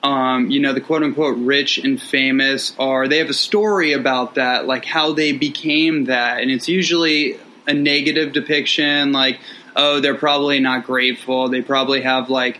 um, 0.03 0.51
you 0.51 0.59
know 0.59 0.73
the 0.73 0.81
quote 0.81 1.03
unquote 1.03 1.37
rich 1.37 1.79
and 1.79 2.01
famous 2.01 2.75
are 2.77 3.07
they 3.07 3.17
have 3.17 3.29
a 3.29 3.33
story 3.33 3.93
about 3.93 4.35
that, 4.35 4.67
like 4.67 4.85
how 4.85 5.13
they 5.13 5.31
became 5.31 6.05
that, 6.05 6.41
and 6.41 6.51
it's 6.51 6.67
usually 6.67 7.37
a 7.67 7.73
negative 7.73 8.33
depiction, 8.33 9.11
like 9.11 9.39
oh 9.75 9.99
they're 9.99 10.15
probably 10.15 10.59
not 10.59 10.85
grateful, 10.85 11.49
they 11.49 11.61
probably 11.61 12.01
have 12.01 12.29
like 12.29 12.59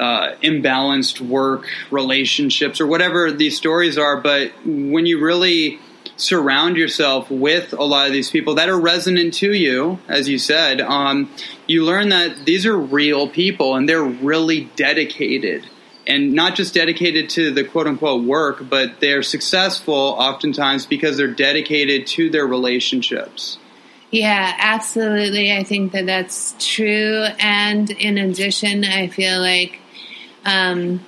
uh, 0.00 0.34
imbalanced 0.42 1.20
work 1.20 1.68
relationships 1.90 2.80
or 2.80 2.86
whatever 2.86 3.30
these 3.30 3.56
stories 3.56 3.98
are. 3.98 4.20
But 4.20 4.52
when 4.64 5.04
you 5.06 5.20
really 5.20 5.78
surround 6.16 6.76
yourself 6.76 7.30
with 7.30 7.72
a 7.72 7.84
lot 7.84 8.06
of 8.06 8.12
these 8.12 8.30
people 8.30 8.54
that 8.54 8.68
are 8.68 8.80
resonant 8.80 9.34
to 9.34 9.52
you, 9.52 9.98
as 10.08 10.28
you 10.28 10.38
said, 10.38 10.80
um, 10.80 11.30
you 11.66 11.84
learn 11.84 12.08
that 12.08 12.44
these 12.46 12.66
are 12.66 12.76
real 12.76 13.28
people 13.28 13.74
and 13.74 13.88
they're 13.88 14.02
really 14.02 14.64
dedicated. 14.76 15.66
And 16.06 16.32
not 16.32 16.56
just 16.56 16.74
dedicated 16.74 17.28
to 17.30 17.52
the 17.52 17.62
quote 17.62 17.86
unquote 17.86 18.24
work, 18.24 18.68
but 18.68 19.00
they're 19.00 19.22
successful 19.22 19.94
oftentimes 19.94 20.86
because 20.86 21.18
they're 21.18 21.28
dedicated 21.28 22.06
to 22.08 22.30
their 22.30 22.46
relationships. 22.46 23.58
Yeah, 24.10 24.56
absolutely. 24.58 25.52
I 25.52 25.62
think 25.62 25.92
that 25.92 26.06
that's 26.06 26.56
true. 26.58 27.26
And 27.38 27.90
in 27.90 28.18
addition, 28.18 28.84
I 28.84 29.06
feel 29.06 29.40
like 29.40 29.78
um, 30.44 31.04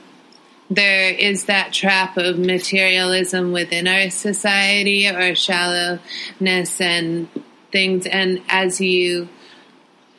there 0.70 1.10
is 1.10 1.46
that 1.46 1.72
trap 1.72 2.16
of 2.16 2.38
materialism 2.38 3.52
within 3.52 3.86
our 3.86 4.10
society 4.10 5.08
or 5.08 5.34
shallowness 5.34 6.80
and 6.80 7.28
things. 7.70 8.06
And 8.06 8.42
as 8.48 8.80
you 8.80 9.28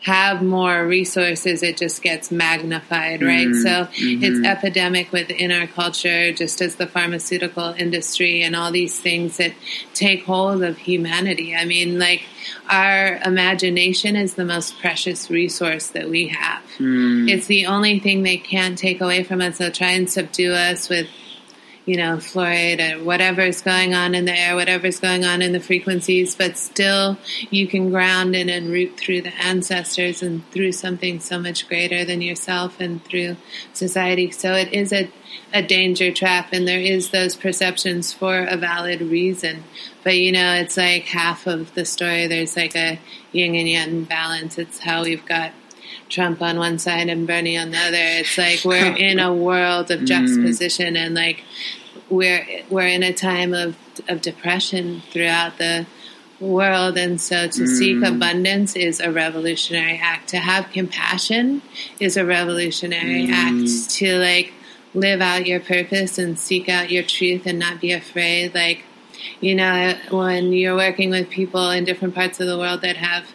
have 0.03 0.41
more 0.41 0.85
resources, 0.85 1.63
it 1.63 1.77
just 1.77 2.01
gets 2.01 2.29
magnified, 2.29 3.21
right? 3.21 3.47
Mhm, 3.47 3.63
So 3.63 3.69
mhm. 4.03 4.21
it's 4.21 4.45
epidemic 4.45 5.11
within 5.13 5.51
our 5.51 5.65
culture, 5.65 6.33
just 6.33 6.61
as 6.61 6.75
the 6.75 6.87
pharmaceutical 6.87 7.73
industry 7.77 8.41
and 8.43 8.55
all 8.55 8.71
these 8.71 8.99
things 8.99 9.37
that 9.37 9.53
take 9.93 10.25
hold 10.25 10.61
of 10.61 10.77
humanity. 10.77 11.55
I 11.55 11.63
mean, 11.65 11.99
like, 11.99 12.23
our 12.69 13.19
imagination 13.25 14.15
is 14.17 14.33
the 14.33 14.43
most 14.45 14.77
precious 14.79 15.29
resource 15.29 15.87
that 15.89 16.09
we 16.09 16.27
have. 16.27 16.61
Mm. 16.79 17.29
It's 17.29 17.47
the 17.47 17.65
only 17.67 17.99
thing 17.99 18.23
they 18.23 18.37
can't 18.37 18.77
take 18.77 18.99
away 18.99 19.23
from 19.23 19.39
us. 19.41 19.57
They'll 19.57 19.71
try 19.71 19.91
and 19.91 20.09
subdue 20.09 20.51
us 20.53 20.89
with, 20.89 21.07
you 21.85 21.97
know, 21.97 22.17
fluoride 22.17 22.79
uh, 22.79 22.99
or 22.99 23.03
whatever's 23.03 23.61
going 23.61 23.93
on 23.93 24.15
in 24.15 24.25
the 24.25 24.37
air, 24.37 24.55
whatever's 24.55 24.99
going 24.99 25.25
on 25.25 25.41
in 25.41 25.51
the 25.51 25.59
frequencies, 25.59 26.35
but 26.35 26.57
still 26.57 27.17
you 27.49 27.67
can 27.67 27.89
ground 27.89 28.35
in 28.35 28.49
and 28.49 28.69
root 28.69 28.97
through 28.97 29.21
the 29.21 29.33
ancestors 29.43 30.23
and 30.23 30.49
through 30.51 30.71
something 30.71 31.19
so 31.19 31.39
much 31.39 31.67
greater 31.67 32.05
than 32.05 32.21
yourself 32.21 32.79
and 32.79 33.03
through 33.03 33.35
society. 33.73 34.31
So 34.31 34.53
it 34.53 34.71
is 34.71 34.93
a, 34.93 35.11
a 35.53 35.61
danger 35.61 36.11
trap 36.11 36.49
and 36.53 36.67
there 36.67 36.79
is 36.79 37.09
those 37.09 37.35
perceptions 37.35 38.13
for 38.13 38.45
a 38.45 38.55
valid 38.55 39.01
reason. 39.01 39.63
But 40.03 40.17
you 40.17 40.31
know, 40.31 40.53
it's 40.53 40.77
like 40.77 41.03
half 41.03 41.47
of 41.47 41.73
the 41.75 41.85
story. 41.85 42.27
There's 42.27 42.55
like 42.55 42.75
a 42.75 42.99
yin 43.33 43.55
and 43.55 43.67
yang 43.67 44.03
balance. 44.03 44.57
It's 44.57 44.79
how 44.79 45.03
we've 45.03 45.25
got 45.25 45.51
Trump 46.13 46.41
on 46.41 46.57
one 46.57 46.77
side 46.77 47.09
and 47.09 47.25
Bernie 47.25 47.57
on 47.57 47.71
the 47.71 47.77
other. 47.77 47.97
It's 47.97 48.37
like 48.37 48.63
we're 48.63 48.95
in 48.97 49.19
a 49.19 49.33
world 49.33 49.89
of 49.91 50.01
mm. 50.01 50.05
juxtaposition 50.05 50.95
and 50.95 51.15
like 51.15 51.43
we're 52.09 52.45
we're 52.69 52.87
in 52.87 53.03
a 53.03 53.13
time 53.13 53.53
of 53.53 53.75
of 54.07 54.21
depression 54.21 55.01
throughout 55.11 55.57
the 55.57 55.87
world. 56.39 56.97
And 56.97 57.19
so 57.19 57.47
to 57.47 57.67
seek 57.67 57.97
mm. 57.97 58.15
abundance 58.15 58.75
is 58.75 58.99
a 58.99 59.11
revolutionary 59.11 59.99
act. 60.01 60.29
To 60.29 60.37
have 60.37 60.69
compassion 60.71 61.61
is 61.99 62.15
a 62.15 62.25
revolutionary 62.25 63.27
mm. 63.27 63.31
act. 63.31 63.89
To 63.95 64.17
like 64.17 64.53
live 64.93 65.21
out 65.21 65.47
your 65.47 65.59
purpose 65.59 66.19
and 66.19 66.37
seek 66.37 66.69
out 66.69 66.91
your 66.91 67.03
truth 67.03 67.47
and 67.47 67.57
not 67.57 67.81
be 67.81 67.91
afraid. 67.91 68.53
Like 68.53 68.83
you 69.41 69.55
know 69.55 69.95
when 70.11 70.53
you're 70.53 70.75
working 70.75 71.09
with 71.09 71.29
people 71.29 71.71
in 71.71 71.85
different 71.85 72.13
parts 72.13 72.39
of 72.39 72.45
the 72.45 72.57
world 72.57 72.81
that 72.81 72.97
have 72.97 73.25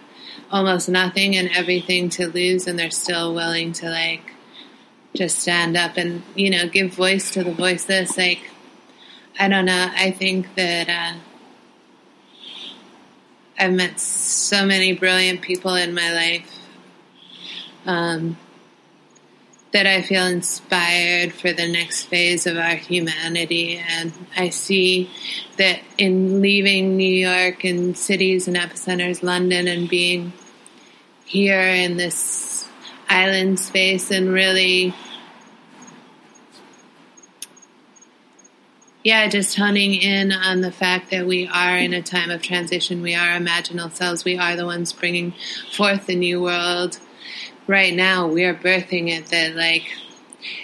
almost 0.51 0.89
nothing 0.89 1.37
and 1.37 1.51
everything 1.55 2.09
to 2.09 2.29
lose 2.29 2.67
and 2.67 2.79
they're 2.79 2.91
still 2.91 3.35
willing 3.35 3.73
to 3.73 3.89
like 3.89 4.33
just 5.15 5.39
stand 5.39 5.77
up 5.77 5.97
and 5.97 6.23
you 6.35 6.51
know 6.51 6.69
give 6.69 6.95
voice 6.95 7.31
to 7.33 7.45
the 7.45 7.53
voiceless 7.53 8.17
like 8.17 8.51
i 9.39 9.49
don't 9.49 9.65
know. 9.65 9.89
I 9.95 10.11
think 10.11 10.55
that 10.55 10.89
uh, 10.89 11.19
i've 13.59 13.73
met 13.73 14.01
so 14.01 14.65
many 14.65 14.93
brilliant 14.93 15.43
people 15.43 15.75
in 15.75 15.95
my 15.95 16.13
life 16.13 16.59
um, 17.87 18.37
that 19.73 19.87
i 19.87 20.03
feel 20.03 20.27
inspired 20.27 21.33
for 21.33 21.53
the 21.53 21.69
next 21.71 22.05
phase 22.05 22.47
of 22.47 22.57
our 22.57 22.77
humanity. 22.77 23.77
And 23.77 24.13
i 24.37 24.51
see 24.51 25.11
that 25.57 25.81
in 25.99 26.41
leaving 26.41 26.97
new 26.97 27.09
york 27.09 27.65
and 27.65 27.97
cities 27.97 28.47
and 28.47 28.57
epicenters 28.57 29.23
london 29.23 29.69
and 29.69 29.89
being 29.89 30.33
here 31.29 31.61
in 31.61 31.99
this 31.99 32.67
island 33.07 33.61
space 33.61 34.11
and 34.11 34.33
really 34.33 34.95
yeah 39.05 39.29
just 39.29 39.55
honing 39.55 39.95
in 39.95 40.33
on 40.33 40.63
the 40.63 40.73
fact 40.73 41.11
that 41.11 41.27
we 41.27 41.47
are 41.47 41.77
in 41.77 41.93
a 41.93 42.03
time 42.03 42.31
of 42.31 42.41
transition. 42.41 43.03
We 43.03 43.15
are 43.15 43.39
imaginal 43.39 43.93
selves. 43.93 44.25
We 44.25 44.39
are 44.39 44.57
the 44.57 44.65
ones 44.65 44.93
bringing 44.93 45.35
forth 45.71 46.07
the 46.07 46.17
new 46.17 46.41
world. 46.41 46.99
Right 47.67 47.95
now 47.95 48.27
we 48.27 48.45
are 48.45 48.55
birthing 48.55 49.11
it 49.11 49.27
that 49.27 49.55
like 49.55 49.85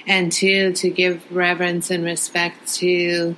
and 0.07 0.33
two 0.33 0.73
to 0.73 0.89
give 0.89 1.31
reverence 1.31 1.91
and 1.91 2.05
respect 2.05 2.73
to 2.77 3.37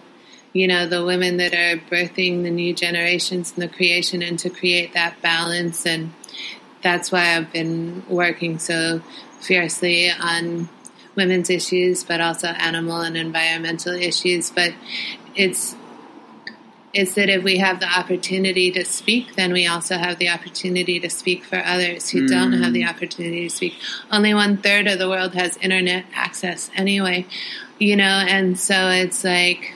you 0.53 0.69
know 0.69 0.87
the 0.87 1.05
women 1.05 1.39
that 1.39 1.55
are 1.55 1.81
birthing 1.91 2.45
the 2.45 2.51
new 2.51 2.73
generations 2.73 3.53
and 3.53 3.62
the 3.62 3.75
creation 3.75 4.23
and 4.23 4.39
to 4.39 4.49
create 4.49 4.95
that 4.95 5.21
balance 5.23 5.85
and 5.85 6.12
that's 6.87 7.11
why 7.11 7.37
I've 7.37 7.53
been 7.53 8.05
working 8.09 8.61
so 8.61 9.01
fiercely 9.40 10.09
on 10.11 10.68
women's 11.16 11.51
issues, 11.51 12.05
but 12.05 12.20
also 12.20 12.46
animal 12.46 13.01
and 13.01 13.16
environmental 13.16 13.92
issues. 13.92 14.51
But 14.51 14.72
it's 15.35 15.75
it's 16.94 17.14
that 17.14 17.29
if 17.29 17.42
we 17.42 17.59
have 17.59 17.81
the 17.81 17.88
opportunity 17.88 18.70
to 18.70 18.85
speak, 18.85 19.35
then 19.35 19.53
we 19.53 19.66
also 19.66 19.99
have 19.99 20.18
the 20.18 20.29
opportunity 20.29 21.01
to 21.01 21.11
speak 21.11 21.44
for 21.44 21.59
others 21.59 22.09
who 22.09 22.22
mm. 22.22 22.29
don't 22.29 22.53
have 22.53 22.72
the 22.72 22.87
opportunity 22.87 23.49
to 23.49 23.55
speak. 23.55 23.75
Only 24.11 24.33
one 24.33 24.57
third 24.59 24.87
of 24.87 24.99
the 24.99 25.09
world 25.09 25.35
has 25.35 25.57
internet 25.59 26.07
access 26.14 26.70
anyway, 26.75 27.27
you 27.79 27.96
know, 27.96 28.05
and 28.05 28.59
so 28.59 28.88
it's 28.88 29.25
like, 29.25 29.75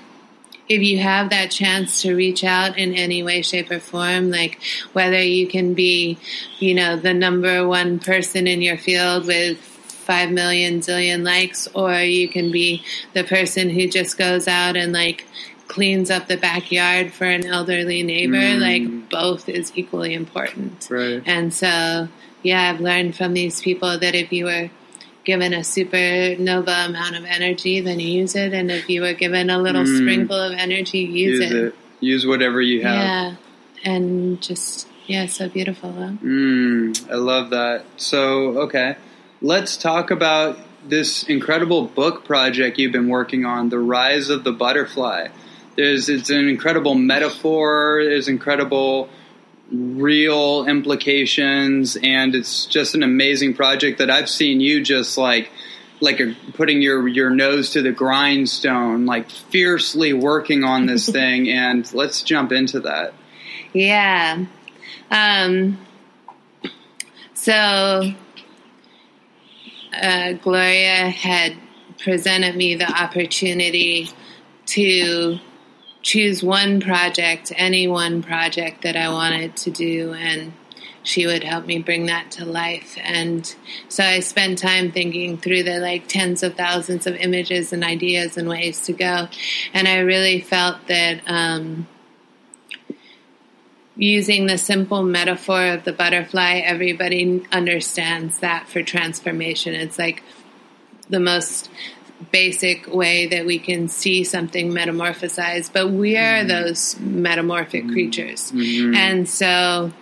if 0.71 0.83
you 0.83 0.99
have 0.99 1.31
that 1.31 1.51
chance 1.51 2.03
to 2.03 2.15
reach 2.15 2.45
out 2.45 2.79
in 2.79 2.95
any 2.95 3.25
way, 3.25 3.43
shape, 3.43 3.73
or 3.73 3.81
form, 3.81 4.31
like 4.31 4.61
whether 4.93 5.21
you 5.21 5.49
can 5.49 5.75
be, 5.75 6.17
you 6.61 6.75
know, 6.75 6.97
the 6.97 7.13
number 7.13 7.67
one 7.67 7.99
person 7.99 8.47
in 8.47 8.63
your 8.63 8.79
field 8.79 9.27
with 9.27 9.59
five 9.59 10.31
million 10.31 10.79
zillion 10.79 11.25
likes, 11.25 11.67
or 11.75 11.93
you 11.95 12.29
can 12.29 12.53
be 12.53 12.85
the 13.15 13.25
person 13.25 13.69
who 13.69 13.89
just 13.89 14.17
goes 14.17 14.47
out 14.47 14.77
and 14.77 14.93
like 14.93 15.27
cleans 15.67 16.09
up 16.09 16.29
the 16.29 16.37
backyard 16.37 17.13
for 17.13 17.25
an 17.25 17.45
elderly 17.45 18.05
neighbor, 18.05 18.37
mm. 18.37 18.61
like 18.61 19.11
both 19.11 19.49
is 19.49 19.73
equally 19.75 20.15
important. 20.15 20.87
Right. 20.89 21.21
And 21.27 21.53
so, 21.53 22.07
yeah, 22.45 22.71
I've 22.71 22.81
learned 22.81 23.17
from 23.17 23.35
these 23.35 23.61
people 23.61 23.99
that 23.99 24.15
if 24.15 24.33
you 24.33 24.45
were 24.45 24.71
given 25.25 25.53
a 25.53 25.61
supernova 25.61 26.87
amount 26.87 27.17
of 27.17 27.25
energy, 27.25 27.81
then 27.81 28.01
use 28.01 28.35
it. 28.35 28.53
And 28.53 28.71
if 28.71 28.89
you 28.89 29.03
were 29.03 29.13
given 29.13 29.51
a 29.51 29.59
little 29.59 29.85
mm. 29.85 29.99
sprinkle 29.99 30.41
of 30.41 30.53
energy, 30.53 31.01
use, 31.01 31.41
use 31.41 31.51
it. 31.51 31.57
it. 31.57 31.75
Use 32.01 32.27
whatever 32.27 32.61
you 32.61 32.83
have. 32.83 32.95
Yeah. 32.95 33.35
And 33.85 34.41
just, 34.41 34.89
yeah, 35.07 35.27
so 35.27 35.49
beautiful. 35.49 35.93
Huh? 35.93 36.13
Mm, 36.23 37.11
I 37.11 37.15
love 37.15 37.51
that. 37.51 37.85
So, 37.97 38.61
okay. 38.63 38.97
Let's 39.43 39.77
talk 39.77 40.11
about 40.11 40.59
this 40.87 41.25
incredible 41.25 41.87
book 41.87 42.25
project 42.25 42.79
you've 42.79 42.93
been 42.93 43.09
working 43.09 43.45
on, 43.45 43.69
The 43.69 43.79
Rise 43.79 44.31
of 44.31 44.45
the 44.45 44.53
Butterfly. 44.53 45.29
There's 45.77 46.09
it's 46.09 46.31
an 46.31 46.49
incredible 46.49 46.95
metaphor. 46.95 48.03
There's 48.05 48.29
incredible 48.29 49.09
real 49.73 50.67
implications, 50.67 51.97
and 52.03 52.35
it's 52.35 52.67
just 52.67 52.95
an 52.95 53.03
amazing 53.03 53.55
project 53.55 53.99
that 53.99 54.11
I've 54.11 54.29
seen 54.29 54.61
you 54.61 54.83
just 54.83 55.17
like 55.17 55.51
like 56.01 56.21
a, 56.21 56.35
putting 56.55 56.81
your 56.83 57.07
your 57.07 57.31
nose 57.31 57.71
to 57.71 57.83
the 57.83 57.93
grindstone, 57.93 59.07
like 59.07 59.31
fiercely 59.31 60.13
working 60.13 60.65
on 60.65 60.87
this 60.87 61.09
thing. 61.11 61.49
And 61.49 61.93
let's 61.95 62.23
jump 62.23 62.53
into 62.53 62.81
that. 62.81 63.15
Yeah. 63.73 64.47
Um, 65.11 65.79
so 67.35 68.13
uh, 69.93 70.33
Gloria 70.35 71.09
had 71.09 71.57
presented 71.99 72.57
me 72.57 72.77
the 72.77 72.91
opportunity 72.91 74.11
to 74.67 75.39
choose 76.03 76.43
one 76.43 76.81
project, 76.81 77.53
any 77.57 77.87
one 77.87 78.23
project 78.23 78.83
that 78.83 78.97
I 78.97 79.11
wanted 79.11 79.57
to 79.57 79.71
do, 79.71 80.15
and 80.15 80.53
she 81.03 81.27
would 81.27 81.45
help 81.45 81.67
me 81.67 81.79
bring 81.79 82.07
that 82.07 82.31
to 82.33 82.45
life. 82.45 82.97
And 83.03 83.55
so 83.89 84.05
I 84.05 84.21
spent 84.21 84.59
time 84.59 84.93
thinking 84.93 85.39
through 85.39 85.63
the 85.63 85.79
like 85.79 86.09
tens 86.09 86.43
of 86.43 86.55
thousands 86.55 87.07
of 87.07 87.17
images 87.17 87.73
and 87.73 87.83
ideas 87.83 88.37
and 88.37 88.49
ways 88.49 88.83
to 88.83 88.93
go. 88.93 89.29
And 89.73 89.89
I 89.89 89.99
really 89.99 90.41
felt 90.41 90.87
that 90.89 91.23
um, 91.27 91.87
using 93.97 94.47
the 94.47 94.59
simple 94.59 95.03
metaphor 95.03 95.67
of 95.67 95.85
the 95.85 95.93
butterfly, 95.93 96.61
everybody 96.65 97.47
understands 97.53 98.39
that 98.41 98.69
for 98.69 98.83
transformation. 98.83 99.75
It's 99.75 99.99
like 99.99 100.23
the 101.09 101.21
most 101.21 101.71
basic 102.33 102.87
way 102.87 103.27
that 103.27 103.47
we 103.47 103.59
can 103.59 103.89
see 103.89 104.25
something 104.25 104.71
metamorphosized, 104.71 105.73
but 105.73 105.91
we 105.91 106.17
are 106.17 106.39
mm-hmm. 106.39 106.49
those 106.49 106.99
metamorphic 107.01 107.85
mm-hmm. 107.85 107.93
creatures. 107.93 108.53
Mm-hmm. 108.53 108.95
And 108.95 109.29
so 109.29 109.93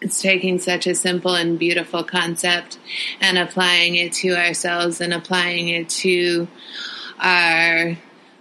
it's 0.00 0.20
taking 0.20 0.58
such 0.58 0.86
a 0.86 0.94
simple 0.94 1.34
and 1.34 1.58
beautiful 1.58 2.04
concept 2.04 2.78
and 3.20 3.38
applying 3.38 3.96
it 3.96 4.12
to 4.12 4.36
ourselves 4.36 5.00
and 5.00 5.14
applying 5.14 5.68
it 5.68 5.88
to 5.88 6.48
our 7.18 7.96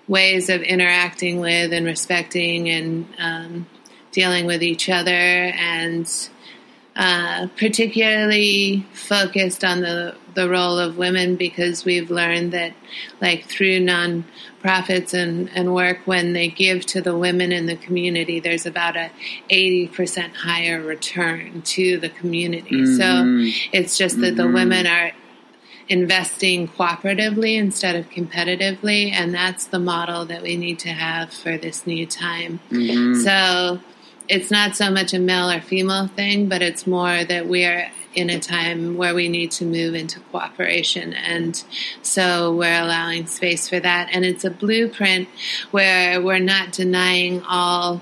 ways 0.08 0.50
of 0.50 0.62
interacting 0.62 1.40
with 1.40 1.72
and 1.72 1.86
respecting 1.86 2.70
and 2.70 3.08
um, 3.18 3.68
dealing 4.12 4.46
with 4.46 4.62
each 4.62 4.90
other 4.90 5.12
and 5.12 6.30
uh, 6.96 7.48
particularly 7.58 8.86
focused 8.94 9.64
on 9.64 9.82
the 9.82 10.16
the 10.36 10.50
role 10.50 10.80
of 10.80 10.98
women 10.98 11.36
because 11.36 11.86
we've 11.86 12.10
learned 12.10 12.54
that, 12.54 12.74
like 13.22 13.46
through 13.46 13.80
nonprofits 13.80 15.14
and, 15.14 15.48
and 15.54 15.76
work, 15.76 16.00
when 16.06 16.34
they 16.34 16.48
give 16.48 16.84
to 16.88 17.02
the 17.02 17.16
women 17.16 17.52
in 17.52 17.68
the 17.68 17.76
community, 17.76 18.40
there's 18.40 18.66
about 18.66 18.96
a 18.96 19.12
eighty 19.50 19.88
percent 19.88 20.36
higher 20.36 20.82
return 20.82 21.62
to 21.62 22.00
the 22.00 22.10
community. 22.10 22.82
Mm-hmm. 22.82 22.96
So 22.96 23.70
it's 23.72 23.98
just 23.98 24.20
that 24.22 24.34
mm-hmm. 24.34 24.38
the 24.38 24.48
women 24.48 24.88
are 24.88 25.12
investing 25.90 26.68
cooperatively 26.68 27.58
instead 27.58 27.96
of 27.96 28.10
competitively, 28.10 29.12
and 29.12 29.34
that's 29.34 29.66
the 29.66 29.80
model 29.80 30.26
that 30.26 30.42
we 30.42 30.58
need 30.58 30.80
to 30.80 30.90
have 30.90 31.32
for 31.32 31.58
this 31.58 31.86
new 31.86 32.08
time. 32.08 32.60
Mm-hmm. 32.72 33.22
So 33.22 33.80
it's 34.28 34.52
not 34.52 34.76
so 34.76 34.90
much 34.90 35.14
a 35.14 35.20
male 35.20 35.50
or 35.50 35.62
female 35.62 36.08
thing, 36.08 36.50
but 36.50 36.62
it's 36.62 36.88
more 36.88 37.24
that 37.24 37.48
we 37.48 37.66
are 37.66 37.92
in 38.16 38.30
a 38.30 38.40
time 38.40 38.96
where 38.96 39.16
we 39.16 39.28
need 39.28 39.52
to 39.52 39.66
move 39.66 39.96
into 39.96 40.20
cooperation. 40.32 41.14
And 41.14 41.62
so 42.02 42.56
we're 42.56 42.82
allowing 42.82 43.26
space 43.28 43.68
for 43.68 43.80
that. 43.80 44.10
And 44.12 44.24
it's 44.24 44.46
a 44.46 44.52
blueprint 44.52 45.28
where 45.72 46.22
we're 46.22 46.40
not 46.40 46.72
denying 46.72 47.42
all 47.44 48.02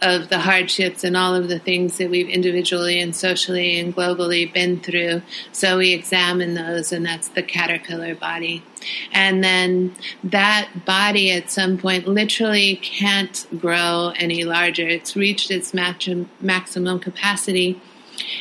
of 0.00 0.28
the 0.28 0.40
hardships 0.40 1.04
and 1.04 1.16
all 1.16 1.34
of 1.34 1.48
the 1.48 1.60
things 1.60 1.98
that 1.98 2.10
we've 2.10 2.28
individually 2.28 3.00
and 3.00 3.14
socially 3.14 3.78
and 3.78 3.94
globally 3.94 4.52
been 4.52 4.80
through. 4.80 5.22
So 5.52 5.78
we 5.78 5.92
examine 5.92 6.54
those, 6.54 6.92
and 6.92 7.06
that's 7.06 7.28
the 7.28 7.42
caterpillar 7.42 8.16
body. 8.16 8.64
And 9.12 9.42
then 9.42 9.94
that 10.24 10.84
body 10.84 11.30
at 11.32 11.50
some 11.50 11.78
point 11.78 12.06
literally 12.06 12.76
can't 12.76 13.46
grow 13.58 14.12
any 14.16 14.44
larger. 14.44 14.86
It's 14.86 15.16
reached 15.16 15.50
its 15.50 15.72
maximum 15.74 17.00
capacity. 17.00 17.80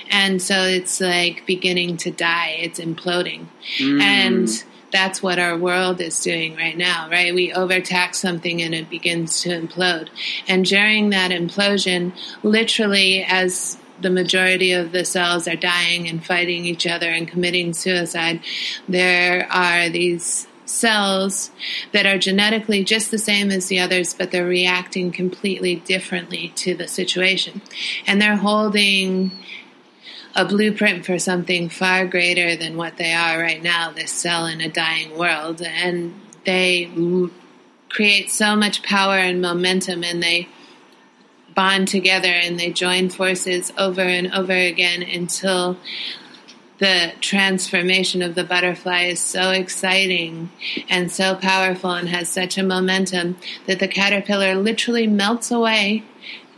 And 0.09 0.41
so 0.41 0.63
it's 0.63 0.99
like 0.99 1.45
beginning 1.45 1.97
to 1.97 2.11
die, 2.11 2.57
it's 2.59 2.79
imploding. 2.79 3.47
Mm. 3.77 4.01
And 4.01 4.63
that's 4.91 5.23
what 5.23 5.39
our 5.39 5.57
world 5.57 6.01
is 6.01 6.19
doing 6.19 6.55
right 6.57 6.77
now, 6.77 7.07
right? 7.09 7.33
We 7.33 7.53
overtax 7.53 8.19
something 8.19 8.61
and 8.61 8.75
it 8.75 8.89
begins 8.89 9.41
to 9.43 9.49
implode. 9.49 10.09
And 10.49 10.65
during 10.65 11.11
that 11.11 11.31
implosion, 11.31 12.11
literally, 12.43 13.23
as 13.23 13.77
the 14.01 14.09
majority 14.09 14.71
of 14.71 14.91
the 14.91 15.05
cells 15.05 15.47
are 15.47 15.55
dying 15.55 16.07
and 16.07 16.25
fighting 16.25 16.65
each 16.65 16.87
other 16.87 17.09
and 17.09 17.27
committing 17.27 17.73
suicide, 17.73 18.41
there 18.87 19.47
are 19.51 19.89
these 19.89 20.47
cells 20.65 21.51
that 21.91 22.05
are 22.05 22.17
genetically 22.17 22.83
just 22.83 23.11
the 23.11 23.17
same 23.17 23.51
as 23.51 23.67
the 23.67 23.79
others, 23.79 24.13
but 24.13 24.31
they're 24.31 24.45
reacting 24.45 25.11
completely 25.11 25.75
differently 25.75 26.51
to 26.55 26.73
the 26.73 26.87
situation. 26.87 27.61
And 28.07 28.21
they're 28.21 28.37
holding 28.37 29.31
a 30.33 30.45
blueprint 30.45 31.05
for 31.05 31.19
something 31.19 31.67
far 31.67 32.05
greater 32.07 32.55
than 32.55 32.77
what 32.77 32.97
they 32.97 33.13
are 33.13 33.39
right 33.39 33.61
now, 33.61 33.91
this 33.91 34.11
cell 34.11 34.45
in 34.45 34.61
a 34.61 34.69
dying 34.69 35.17
world. 35.17 35.61
And 35.61 36.13
they 36.45 36.89
create 37.89 38.31
so 38.31 38.55
much 38.55 38.81
power 38.81 39.17
and 39.17 39.41
momentum, 39.41 40.03
and 40.03 40.23
they 40.23 40.47
bond 41.53 41.87
together 41.87 42.27
and 42.29 42.59
they 42.59 42.71
join 42.71 43.09
forces 43.09 43.71
over 43.77 44.01
and 44.01 44.33
over 44.33 44.53
again 44.53 45.01
until 45.03 45.77
the 46.81 47.13
transformation 47.21 48.23
of 48.23 48.33
the 48.33 48.43
butterfly 48.43 49.03
is 49.03 49.19
so 49.19 49.51
exciting 49.51 50.49
and 50.89 51.11
so 51.11 51.35
powerful 51.35 51.91
and 51.91 52.09
has 52.09 52.27
such 52.27 52.57
a 52.57 52.63
momentum 52.63 53.37
that 53.67 53.79
the 53.79 53.87
caterpillar 53.87 54.55
literally 54.55 55.05
melts 55.05 55.51
away 55.51 56.03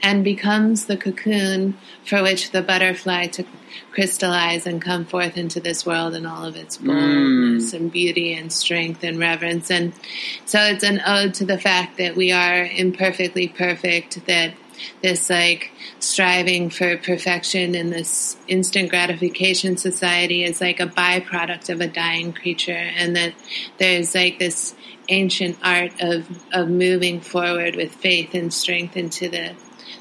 and 0.02 0.24
becomes 0.24 0.86
the 0.86 0.96
cocoon 0.96 1.78
for 2.06 2.24
which 2.24 2.52
the 2.52 2.62
butterfly 2.62 3.28
to 3.28 3.46
crystallize 3.92 4.66
and 4.66 4.82
come 4.82 5.06
forth 5.06 5.38
into 5.38 5.60
this 5.60 5.86
world 5.86 6.16
in 6.16 6.26
all 6.26 6.46
of 6.46 6.56
its 6.56 6.78
boldness 6.78 7.72
mm. 7.72 7.74
and 7.74 7.92
beauty 7.92 8.34
and 8.34 8.52
strength 8.52 9.04
and 9.04 9.20
reverence. 9.20 9.70
And 9.70 9.94
so 10.46 10.60
it's 10.60 10.84
an 10.84 11.02
ode 11.06 11.34
to 11.36 11.46
the 11.46 11.60
fact 11.60 11.98
that 11.98 12.16
we 12.16 12.32
are 12.32 12.66
imperfectly 12.66 13.48
perfect, 13.48 14.26
that 14.26 14.54
this 15.02 15.30
like 15.30 15.72
striving 16.00 16.70
for 16.70 16.98
perfection 16.98 17.76
in 17.76 17.90
this 17.90 18.38
instant 18.48 18.90
gratification 18.90 19.78
society 19.78 20.44
is 20.44 20.62
like 20.62 20.80
a 20.80 20.88
byproduct 20.88 21.70
of 21.70 21.82
a 21.82 21.88
dying 21.88 22.34
creature 22.34 22.72
and 22.72 23.16
that 23.16 23.34
there's 23.78 24.14
like 24.16 24.40
this 24.40 24.76
ancient 25.10 25.58
art 25.64 25.92
of, 26.00 26.28
of 26.54 26.70
moving 26.70 27.20
forward 27.20 27.76
with 27.76 27.94
faith 27.94 28.34
and 28.34 28.54
strength 28.54 28.96
into 28.96 29.30
the 29.30 29.56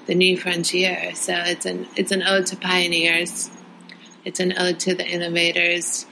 the 0.07 0.15
new 0.15 0.37
frontier. 0.37 1.15
So 1.15 1.35
it's 1.35 1.67
an 1.67 1.87
it's 1.97 2.13
an 2.13 2.23
ode 2.23 2.47
to 2.47 2.57
pioneers. 2.57 3.51
It's 4.25 4.41
an 4.41 4.55
ode 4.57 4.79
to 4.81 4.95
the 4.95 5.07
innovators. 5.07 6.07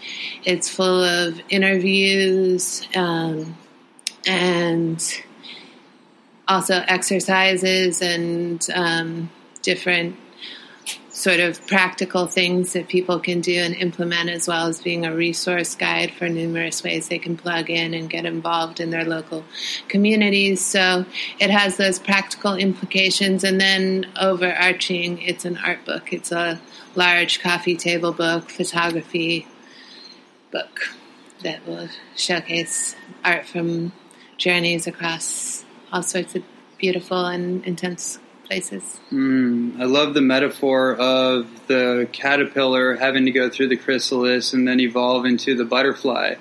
It's 0.45 0.69
full 0.69 1.03
of 1.05 1.41
interviews 1.49 2.87
um, 2.97 3.57
and 4.27 5.01
also 6.51 6.83
exercises 6.89 8.03
and 8.03 8.67
um, 8.75 9.31
different 9.63 10.17
sort 11.11 11.39
of 11.39 11.65
practical 11.67 12.27
things 12.27 12.73
that 12.73 12.89
people 12.89 13.21
can 13.21 13.41
do 13.41 13.55
and 13.61 13.75
implement, 13.75 14.31
as 14.31 14.49
well 14.49 14.67
as 14.67 14.81
being 14.81 15.05
a 15.05 15.15
resource 15.15 15.75
guide 15.75 16.11
for 16.13 16.29
numerous 16.29 16.83
ways 16.83 17.09
they 17.09 17.19
can 17.19 17.37
plug 17.37 17.69
in 17.69 17.95
and 17.95 18.09
get 18.09 18.25
involved 18.25 18.81
in 18.81 18.91
their 18.91 19.05
local 19.05 19.45
communities. 19.87 20.65
So 20.65 21.05
it 21.39 21.51
has 21.51 21.77
those 21.77 21.99
practical 21.99 22.55
implications. 22.55 23.45
And 23.45 23.61
then 23.61 24.07
overarching, 24.19 25.21
it's 25.21 25.45
an 25.45 25.59
art 25.59 25.85
book, 25.85 26.13
it's 26.13 26.33
a 26.33 26.61
large 26.97 27.41
coffee 27.41 27.77
table 27.77 28.13
book, 28.13 28.51
photography 28.51 29.47
book 30.51 30.81
that 31.43 31.67
will 31.67 31.89
showcase 32.17 32.97
art 33.25 33.47
from 33.47 33.93
journeys 34.37 34.87
across 34.87 35.65
all 35.93 36.03
sorts 36.03 36.35
of 36.35 36.43
beautiful 36.79 37.27
and 37.27 37.65
intense 37.65 38.19
places. 38.45 39.01
Mm, 39.13 39.81
I 39.81 39.85
love 39.85 40.15
the 40.15 40.21
metaphor 40.21 40.97
of 40.97 41.47
the 41.69 42.09
caterpillar 42.11 42.97
having 42.97 43.25
to 43.27 43.31
go 43.31 43.49
through 43.49 43.69
the 43.69 43.77
chrysalis 43.77 44.53
and 44.53 44.67
then 44.67 44.81
evolve 44.81 45.25
into 45.25 45.55
the 45.55 45.65
butterfly. 45.65 46.35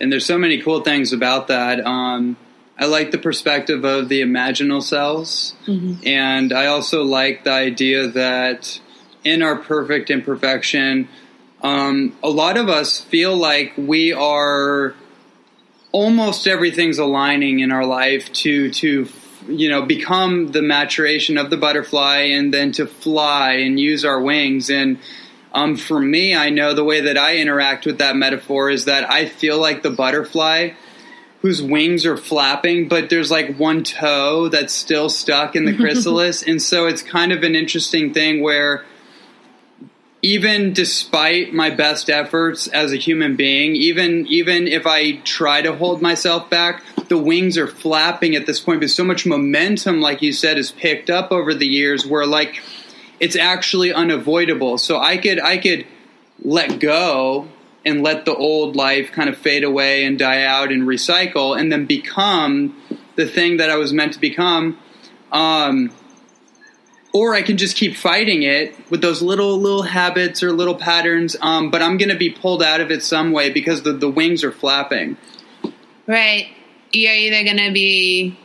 And 0.00 0.10
there's 0.10 0.24
so 0.24 0.38
many 0.38 0.62
cool 0.62 0.80
things 0.80 1.12
about 1.12 1.48
that. 1.48 1.84
Um, 1.84 2.36
I 2.78 2.86
like 2.86 3.10
the 3.10 3.18
perspective 3.18 3.84
of 3.84 4.08
the 4.08 4.20
imaginal 4.20 4.82
cells. 4.82 5.54
Mm-hmm. 5.66 6.06
And 6.06 6.52
I 6.52 6.66
also 6.66 7.02
like 7.02 7.44
the 7.44 7.52
idea 7.52 8.08
that 8.08 8.80
in 9.24 9.42
our 9.42 9.56
perfect 9.56 10.10
imperfection, 10.10 11.08
um, 11.62 12.16
a 12.22 12.28
lot 12.30 12.56
of 12.56 12.68
us 12.68 13.00
feel 13.00 13.36
like 13.36 13.72
we 13.76 14.12
are 14.12 14.94
almost 15.96 16.46
everything's 16.46 16.98
aligning 16.98 17.60
in 17.60 17.72
our 17.72 17.86
life 17.86 18.30
to 18.30 18.70
to 18.70 19.08
you 19.48 19.70
know 19.70 19.80
become 19.80 20.52
the 20.52 20.60
maturation 20.60 21.38
of 21.38 21.48
the 21.48 21.56
butterfly 21.56 22.18
and 22.18 22.52
then 22.52 22.70
to 22.70 22.86
fly 22.86 23.52
and 23.52 23.80
use 23.80 24.04
our 24.04 24.20
wings. 24.20 24.68
And 24.68 24.98
um, 25.54 25.76
for 25.76 25.98
me 25.98 26.36
i 26.36 26.50
know 26.50 26.74
the 26.74 26.84
way 26.84 27.00
that 27.00 27.16
i 27.16 27.38
interact 27.38 27.86
with 27.86 27.96
that 27.98 28.14
metaphor 28.14 28.68
is 28.68 28.84
that 28.84 29.10
i 29.10 29.24
feel 29.24 29.58
like 29.58 29.82
the 29.82 29.90
butterfly 29.90 30.72
whose 31.40 31.62
wings 31.62 32.04
are 32.04 32.16
flapping 32.16 32.88
but 32.88 33.08
there's 33.08 33.30
like 33.30 33.56
one 33.56 33.82
toe 33.82 34.48
that's 34.48 34.74
still 34.74 35.08
stuck 35.08 35.56
in 35.56 35.64
the 35.64 35.76
chrysalis. 35.82 36.42
And 36.42 36.60
so 36.60 36.86
it's 36.86 37.02
kind 37.02 37.32
of 37.32 37.42
an 37.42 37.54
interesting 37.54 38.12
thing 38.12 38.42
where 38.42 38.84
even 40.22 40.72
despite 40.72 41.52
my 41.52 41.70
best 41.70 42.10
efforts 42.10 42.66
as 42.68 42.92
a 42.92 42.96
human 42.96 43.36
being, 43.36 43.76
even 43.76 44.26
even 44.26 44.66
if 44.66 44.86
I 44.86 45.16
try 45.18 45.62
to 45.62 45.74
hold 45.74 46.02
myself 46.02 46.50
back, 46.50 46.82
the 47.08 47.18
wings 47.18 47.58
are 47.58 47.68
flapping 47.68 48.34
at 48.34 48.46
this 48.46 48.60
point. 48.60 48.80
But 48.80 48.90
so 48.90 49.04
much 49.04 49.26
momentum, 49.26 50.00
like 50.00 50.22
you 50.22 50.32
said, 50.32 50.58
is 50.58 50.72
picked 50.72 51.10
up 51.10 51.30
over 51.30 51.54
the 51.54 51.66
years 51.66 52.06
where 52.06 52.26
like 52.26 52.62
it's 53.20 53.36
actually 53.36 53.92
unavoidable. 53.92 54.78
So 54.78 54.98
I 54.98 55.16
could 55.18 55.40
I 55.40 55.58
could 55.58 55.86
let 56.42 56.80
go 56.80 57.48
and 57.84 58.02
let 58.02 58.24
the 58.24 58.34
old 58.34 58.74
life 58.74 59.12
kind 59.12 59.28
of 59.28 59.38
fade 59.38 59.64
away 59.64 60.04
and 60.04 60.18
die 60.18 60.42
out 60.42 60.72
and 60.72 60.82
recycle 60.82 61.58
and 61.58 61.70
then 61.70 61.86
become 61.86 62.76
the 63.14 63.26
thing 63.26 63.58
that 63.58 63.70
I 63.70 63.76
was 63.76 63.92
meant 63.92 64.14
to 64.14 64.20
become. 64.20 64.78
Um, 65.30 65.92
or 67.12 67.34
I 67.34 67.42
can 67.42 67.56
just 67.56 67.76
keep 67.76 67.96
fighting 67.96 68.42
it 68.42 68.74
with 68.90 69.00
those 69.00 69.22
little 69.22 69.58
little 69.58 69.82
habits 69.82 70.42
or 70.42 70.52
little 70.52 70.74
patterns. 70.74 71.36
Um, 71.40 71.70
but 71.70 71.82
I'm 71.82 71.96
going 71.96 72.10
to 72.10 72.16
be 72.16 72.30
pulled 72.30 72.62
out 72.62 72.80
of 72.80 72.90
it 72.90 73.02
some 73.02 73.32
way 73.32 73.50
because 73.50 73.82
the 73.82 73.92
the 73.92 74.10
wings 74.10 74.44
are 74.44 74.52
flapping. 74.52 75.16
Right. 76.06 76.48
You're 76.92 77.14
either 77.14 77.44
going 77.44 77.66
to 77.66 77.72
be 77.72 78.38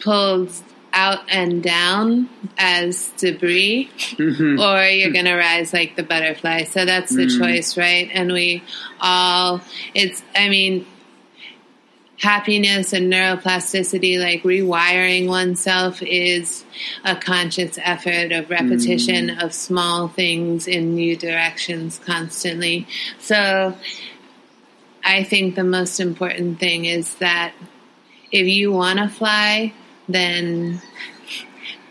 pulled 0.00 0.52
out 0.92 1.20
and 1.30 1.62
down 1.62 2.28
as 2.56 3.10
debris, 3.18 3.90
mm-hmm. 3.96 4.58
or 4.58 4.82
you're 4.84 5.12
going 5.12 5.26
to 5.26 5.36
rise 5.36 5.72
like 5.72 5.96
the 5.96 6.02
butterfly. 6.02 6.64
So 6.64 6.84
that's 6.84 7.14
the 7.14 7.26
mm-hmm. 7.26 7.42
choice, 7.42 7.76
right? 7.76 8.08
And 8.12 8.32
we 8.32 8.62
all, 9.00 9.60
it's, 9.94 10.22
I 10.34 10.48
mean, 10.48 10.86
happiness 12.18 12.92
and 12.92 13.12
neuroplasticity, 13.12 14.18
like 14.18 14.42
rewiring 14.42 15.28
oneself, 15.28 16.02
is 16.02 16.64
a 17.04 17.16
conscious 17.16 17.78
effort 17.82 18.32
of 18.32 18.50
repetition 18.50 19.28
mm. 19.28 19.42
of 19.42 19.54
small 19.54 20.08
things 20.08 20.66
in 20.66 20.94
new 20.94 21.16
directions 21.16 22.00
constantly. 22.04 22.86
So 23.18 23.76
I 25.04 25.22
think 25.22 25.54
the 25.54 25.64
most 25.64 26.00
important 26.00 26.58
thing 26.58 26.84
is 26.84 27.14
that 27.16 27.54
if 28.30 28.46
you 28.46 28.72
want 28.72 28.98
to 28.98 29.08
fly, 29.08 29.72
then 30.08 30.82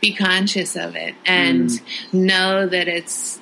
be 0.02 0.14
conscious 0.14 0.76
of 0.76 0.96
it 0.96 1.16
and 1.26 1.70
mm. 1.70 2.14
know 2.14 2.68
that 2.68 2.88
it's 2.88 3.40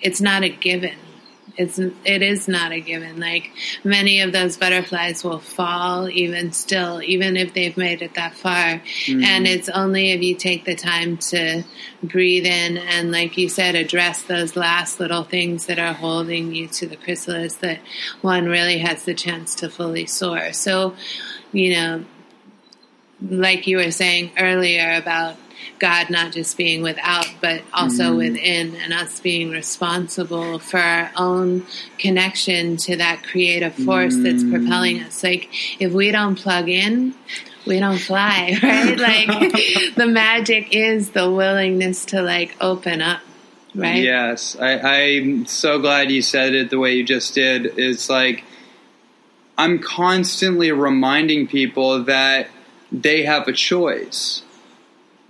it's 0.00 0.20
not 0.20 0.42
a 0.42 0.48
given 0.48 0.96
it's 1.60 1.78
it 1.78 2.22
is 2.22 2.48
not 2.48 2.72
a 2.72 2.80
given. 2.80 3.20
Like 3.20 3.52
many 3.84 4.22
of 4.22 4.32
those 4.32 4.56
butterflies 4.56 5.22
will 5.22 5.38
fall 5.38 6.08
even 6.08 6.52
still, 6.52 7.02
even 7.02 7.36
if 7.36 7.52
they've 7.52 7.76
made 7.76 8.00
it 8.00 8.14
that 8.14 8.34
far. 8.34 8.80
Mm-hmm. 8.80 9.22
And 9.22 9.46
it's 9.46 9.68
only 9.68 10.12
if 10.12 10.22
you 10.22 10.34
take 10.34 10.64
the 10.64 10.74
time 10.74 11.18
to 11.18 11.62
breathe 12.02 12.46
in 12.46 12.78
and, 12.78 13.12
like 13.12 13.36
you 13.36 13.50
said, 13.50 13.74
address 13.74 14.22
those 14.22 14.56
last 14.56 15.00
little 15.00 15.24
things 15.24 15.66
that 15.66 15.78
are 15.78 15.92
holding 15.92 16.54
you 16.54 16.66
to 16.68 16.86
the 16.86 16.96
chrysalis 16.96 17.56
that 17.56 17.80
one 18.22 18.46
really 18.46 18.78
has 18.78 19.04
the 19.04 19.14
chance 19.14 19.54
to 19.56 19.68
fully 19.68 20.06
soar. 20.06 20.54
So, 20.54 20.94
you 21.52 21.74
know, 21.74 22.04
like 23.20 23.66
you 23.66 23.76
were 23.76 23.90
saying 23.90 24.32
earlier 24.38 24.94
about 24.94 25.36
God 25.78 26.10
not 26.10 26.32
just 26.32 26.56
being 26.56 26.82
without, 26.82 27.26
but 27.40 27.62
also 27.72 28.12
mm. 28.12 28.16
within, 28.18 28.76
and 28.76 28.92
us 28.92 29.20
being 29.20 29.50
responsible 29.50 30.58
for 30.58 30.78
our 30.78 31.10
own 31.16 31.66
connection 31.98 32.76
to 32.78 32.96
that 32.96 33.22
creative 33.22 33.74
force 33.74 34.14
mm. 34.14 34.22
that's 34.22 34.44
propelling 34.44 35.02
us. 35.02 35.22
Like, 35.22 35.48
if 35.80 35.92
we 35.92 36.10
don't 36.10 36.36
plug 36.36 36.68
in, 36.68 37.14
we 37.66 37.80
don't 37.80 37.98
fly, 37.98 38.58
right? 38.62 38.98
like, 38.98 39.52
the 39.94 40.06
magic 40.06 40.74
is 40.74 41.10
the 41.10 41.30
willingness 41.30 42.06
to, 42.06 42.22
like, 42.22 42.56
open 42.60 43.00
up. 43.00 43.20
Right. 43.74 44.02
Yes, 44.02 44.56
I, 44.58 44.78
I'm 44.78 45.46
so 45.46 45.78
glad 45.78 46.10
you 46.10 46.22
said 46.22 46.54
it 46.54 46.70
the 46.70 46.78
way 46.78 46.94
you 46.94 47.04
just 47.04 47.34
did. 47.34 47.78
It's 47.78 48.10
like 48.10 48.42
I'm 49.60 49.78
constantly 49.78 50.72
reminding 50.72 51.46
people 51.46 52.04
that 52.04 52.48
they 52.90 53.24
have 53.24 53.46
a 53.46 53.52
choice 53.52 54.42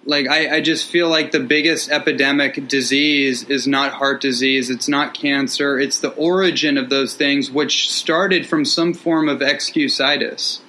like 0.04 0.28
I, 0.28 0.56
I, 0.56 0.60
just 0.60 0.90
feel 0.90 1.08
like 1.08 1.32
the 1.32 1.40
biggest 1.40 1.90
epidemic 1.90 2.68
disease 2.68 3.44
is 3.44 3.66
not 3.66 3.92
heart 3.92 4.20
disease 4.20 4.70
it's 4.70 4.88
not 4.88 5.14
cancer 5.14 5.78
it's 5.78 6.00
the 6.00 6.10
origin 6.10 6.78
of 6.78 6.88
those 6.88 7.14
things 7.14 7.50
which 7.50 7.90
started 7.90 8.46
from 8.46 8.64
some 8.64 8.94
form 8.94 9.28
of 9.28 9.40
excusitis. 9.40 10.60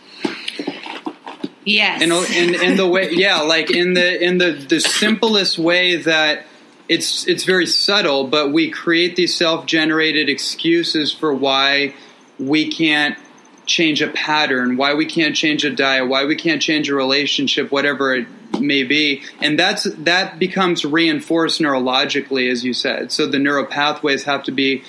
Yes. 1.63 2.02
And 2.02 2.12
in, 2.12 2.56
in, 2.56 2.72
in 2.72 2.78
the 2.78 2.88
way 2.88 3.12
yeah 3.12 3.41
like 3.41 3.72
in 3.72 3.94
the 3.94 4.24
in 4.24 4.38
the 4.38 4.52
the 4.52 4.80
simplest 4.80 5.58
way 5.58 5.96
that 5.98 6.46
it's 6.89 7.28
it's 7.28 7.44
very 7.44 7.67
subtle 7.67 8.28
but 8.28 8.52
we 8.52 8.70
create 8.70 9.15
these 9.15 9.36
self-generated 9.36 10.28
excuses 10.28 11.13
for 11.13 11.34
why 11.34 11.94
we 12.39 12.70
can't 12.70 13.17
change 13.65 14.02
a 14.02 14.10
pattern 14.10 14.76
why 14.76 14.96
we 14.96 15.06
can't 15.06 15.36
change 15.36 15.63
a 15.63 15.70
diet 15.70 16.08
why 16.08 16.26
we 16.26 16.36
can't 16.36 16.62
change 16.62 16.89
a 16.89 16.96
relationship 16.96 17.72
whatever 17.72 18.15
it 18.15 18.28
may 18.60 18.84
be, 18.84 19.24
and 19.40 19.58
that's 19.58 19.84
that 19.84 20.40
becomes 20.40 20.84
reinforced 20.86 21.62
neurologically, 21.62 22.52
as 22.52 22.64
you 22.64 22.74
said. 22.74 23.12
So 23.12 23.28
the 23.28 23.40
neural 23.40 23.66
pathways 23.66 24.24
have 24.24 24.44
to 24.44 24.52
be 24.52 24.84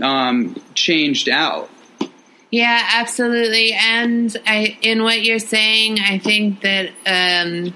um, 0.00 0.60
changed 0.74 1.28
out. 1.28 1.70
Yeah, 2.50 2.86
absolutely. 2.94 3.72
And 3.72 4.36
I, 4.46 4.76
in 4.82 5.02
what 5.02 5.22
you're 5.22 5.38
saying, 5.38 6.00
I 6.00 6.18
think 6.18 6.60
that 6.60 6.90
um, 7.06 7.72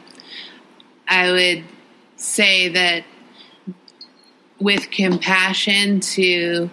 I 1.08 1.32
would 1.32 1.64
say 2.16 2.68
that 2.68 3.04
with 4.60 4.90
compassion 4.90 6.00
to 6.00 6.70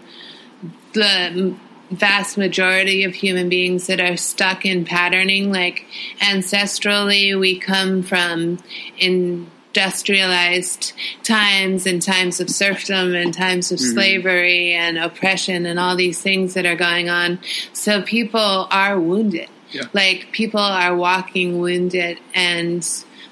the 0.93 1.55
vast 1.95 2.37
majority 2.37 3.03
of 3.03 3.13
human 3.13 3.49
beings 3.49 3.87
that 3.87 3.99
are 3.99 4.17
stuck 4.17 4.65
in 4.65 4.85
patterning. 4.85 5.51
Like 5.51 5.85
ancestrally, 6.19 7.39
we 7.39 7.59
come 7.59 8.03
from 8.03 8.59
industrialized 8.97 10.93
times 11.23 11.85
and 11.85 12.01
times 12.01 12.39
of 12.39 12.49
serfdom 12.49 13.13
and 13.15 13.33
times 13.33 13.71
of 13.71 13.79
mm-hmm. 13.79 13.93
slavery 13.93 14.73
and 14.73 14.97
oppression 14.97 15.65
and 15.65 15.79
all 15.79 15.95
these 15.95 16.21
things 16.21 16.53
that 16.53 16.65
are 16.65 16.75
going 16.75 17.09
on. 17.09 17.39
So 17.73 18.01
people 18.01 18.67
are 18.69 18.99
wounded. 18.99 19.49
Yeah. 19.71 19.83
Like 19.93 20.31
people 20.31 20.59
are 20.59 20.95
walking 20.95 21.59
wounded 21.59 22.19
and 22.35 22.87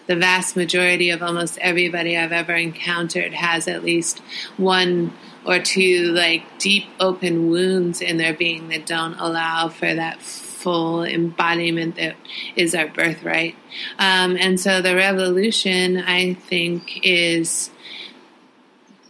the 0.08 0.16
vast 0.16 0.56
majority 0.56 1.12
of 1.12 1.22
almost 1.22 1.58
everybody 1.60 2.18
I've 2.18 2.32
ever 2.32 2.54
encountered 2.54 3.34
has 3.34 3.68
at 3.68 3.84
least 3.84 4.20
one 4.58 5.14
or 5.46 5.60
to 5.60 6.12
like 6.14 6.44
deep 6.60 6.86
open 7.00 7.50
wounds 7.50 8.02
in 8.02 8.18
their 8.18 8.34
being 8.34 8.70
that 8.70 8.86
don't 8.86 9.16
allow 9.16 9.70
for 9.70 9.94
that 9.94 10.22
full 10.22 11.04
embodiment 11.04 11.96
that 11.96 12.16
is 12.56 12.76
our 12.76 12.88
birthright. 12.88 13.56
Um, 13.98 14.38
and 14.38 14.60
so 14.60 14.82
the 14.82 14.96
revolution, 14.96 15.98
I 15.98 16.36
think, 16.36 17.00
is 17.04 17.72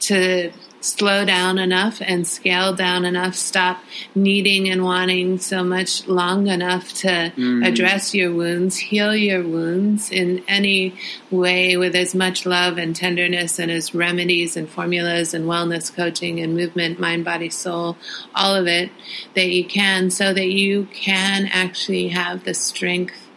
to 0.01 0.51
slow 0.82 1.23
down 1.23 1.59
enough 1.59 2.01
and 2.01 2.27
scale 2.27 2.73
down 2.73 3.05
enough, 3.05 3.36
stop 3.36 3.82
needing 4.15 4.67
and 4.67 4.84
wanting 4.84 5.38
so 5.38 5.63
much 5.63 6.07
long 6.07 6.47
enough 6.47 6.91
to 6.93 7.07
mm. 7.07 7.65
address 7.65 8.13
your 8.13 8.34
wounds, 8.34 8.77
heal 8.77 9.15
your 9.15 9.43
wounds 9.43 10.11
in 10.11 10.43
any 10.47 10.95
way 11.29 11.77
with 11.77 11.95
as 11.95 12.13
much 12.15 12.45
love 12.45 12.77
and 12.77 12.95
tenderness 12.95 13.59
and 13.59 13.71
as 13.71 13.93
remedies 13.93 14.57
and 14.57 14.67
formulas 14.67 15.34
and 15.34 15.45
wellness 15.45 15.93
coaching 15.93 16.39
and 16.39 16.55
movement, 16.55 16.99
mind, 16.99 17.23
body, 17.23 17.49
soul, 17.49 17.95
all 18.34 18.55
of 18.55 18.67
it 18.67 18.91
that 19.36 19.49
you 19.49 19.63
can 19.63 20.09
so 20.09 20.34
that 20.34 20.49
you 20.49 20.88
can 20.91 21.47
actually 21.51 22.07
have 22.07 22.43
the 22.43 22.53
strength 22.53 23.27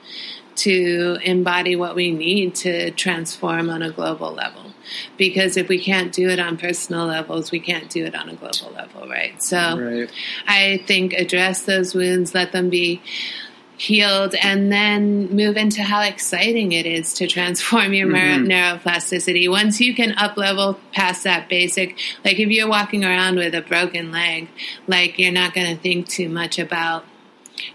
to 0.57 1.19
embody 1.23 1.77
what 1.77 1.95
we 1.95 2.11
need 2.11 2.55
to 2.55 2.91
transform 2.93 3.69
on 3.69 3.83
a 3.83 3.91
global 3.91 4.33
level 4.33 4.64
because 5.17 5.57
if 5.57 5.69
we 5.69 5.83
can't 5.83 6.13
do 6.13 6.29
it 6.29 6.39
on 6.39 6.57
personal 6.57 7.07
levels, 7.07 7.51
we 7.51 7.61
can't 7.61 7.91
do 7.91 8.05
it 8.05 8.15
on 8.15 8.29
a 8.29 8.35
global 8.35 8.73
level, 8.75 9.09
right? 9.09 9.43
So 9.43 9.79
right. 9.79 10.11
I 10.47 10.83
think 10.87 11.13
address 11.13 11.63
those 11.63 11.95
wounds, 11.95 12.35
let 12.35 12.53
them 12.53 12.71
be 12.71 13.03
healed 13.77 14.35
and 14.41 14.71
then 14.71 15.29
move 15.35 15.57
into 15.57 15.83
how 15.83 16.01
exciting 16.01 16.73
it 16.73 16.87
is 16.87 17.15
to 17.15 17.27
transform 17.27 17.93
your 17.93 18.09
mm-hmm. 18.09 18.47
neuroplasticity 18.47 19.51
once 19.51 19.81
you 19.81 19.95
can 19.95 20.13
up 20.13 20.37
level 20.37 20.79
past 20.93 21.25
that 21.25 21.49
basic 21.49 21.99
like 22.25 22.39
if 22.39 22.49
you're 22.51 22.69
walking 22.69 23.05
around 23.05 23.37
with 23.37 23.53
a 23.53 23.63
broken 23.63 24.13
leg 24.13 24.49
like 24.87 25.19
you're 25.19 25.33
not 25.33 25.53
going 25.55 25.67
to 25.67 25.83
think 25.83 26.07
too 26.07 26.29
much 26.29 26.59
about 26.59 27.05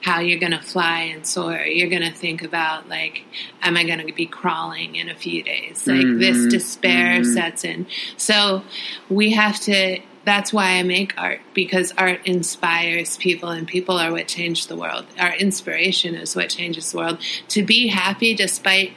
how 0.01 0.19
you're 0.19 0.39
going 0.39 0.51
to 0.51 0.61
fly 0.61 1.01
and 1.01 1.25
soar. 1.25 1.57
You're 1.57 1.89
going 1.89 2.03
to 2.03 2.11
think 2.11 2.43
about 2.43 2.89
like, 2.89 3.23
am 3.61 3.77
I 3.77 3.83
going 3.83 4.05
to 4.05 4.13
be 4.13 4.25
crawling 4.25 4.95
in 4.95 5.09
a 5.09 5.15
few 5.15 5.43
days? 5.43 5.87
Like 5.87 5.97
mm-hmm. 5.97 6.19
this 6.19 6.51
despair 6.51 7.21
mm-hmm. 7.21 7.33
sets 7.33 7.63
in. 7.63 7.87
So 8.17 8.63
we 9.09 9.31
have 9.31 9.59
to. 9.61 9.99
That's 10.25 10.51
why 10.53 10.73
I 10.73 10.83
make 10.83 11.17
art 11.17 11.39
because 11.53 11.93
art 11.97 12.19
inspires 12.25 13.17
people, 13.17 13.49
and 13.49 13.65
people 13.67 13.97
are 13.97 14.11
what 14.11 14.27
change 14.27 14.67
the 14.67 14.75
world. 14.75 15.05
Our 15.17 15.33
inspiration 15.33 16.13
is 16.13 16.35
what 16.35 16.49
changes 16.49 16.91
the 16.91 16.97
world. 16.97 17.19
To 17.49 17.63
be 17.63 17.87
happy 17.87 18.35
despite 18.35 18.93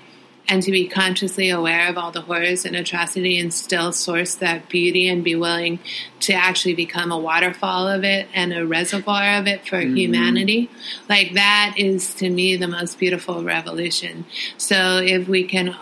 and 0.49 0.63
to 0.63 0.71
be 0.71 0.89
consciously 0.89 1.51
aware 1.51 1.89
of 1.89 1.97
all 1.97 2.11
the 2.11 2.21
horrors 2.21 2.65
and 2.65 2.77
atrocity 2.77 3.39
and 3.39 3.55
still 3.55 3.93
source 3.93 4.35
that 4.37 4.69
beauty 4.69 5.09
and 5.09 5.23
be 5.23 5.35
willing 5.35 5.79
to 6.21 6.33
actually 6.33 6.75
become 6.75 7.13
a 7.13 7.19
waterfall 7.19 7.89
of 7.89 8.05
it 8.05 8.29
and 8.35 8.53
a 8.53 8.67
reservoir 8.67 9.39
of 9.39 9.47
it 9.47 9.67
for 9.67 9.79
mm-hmm. 9.79 9.97
humanity 9.97 10.71
like 11.09 11.35
that 11.35 11.75
is 11.77 12.15
to 12.15 12.29
me 12.29 12.57
the 12.57 12.69
most 12.69 12.99
beautiful 12.99 13.43
revolution 13.43 14.25
so 14.57 14.99
if 14.99 15.29
we 15.29 15.45
can 15.45 15.77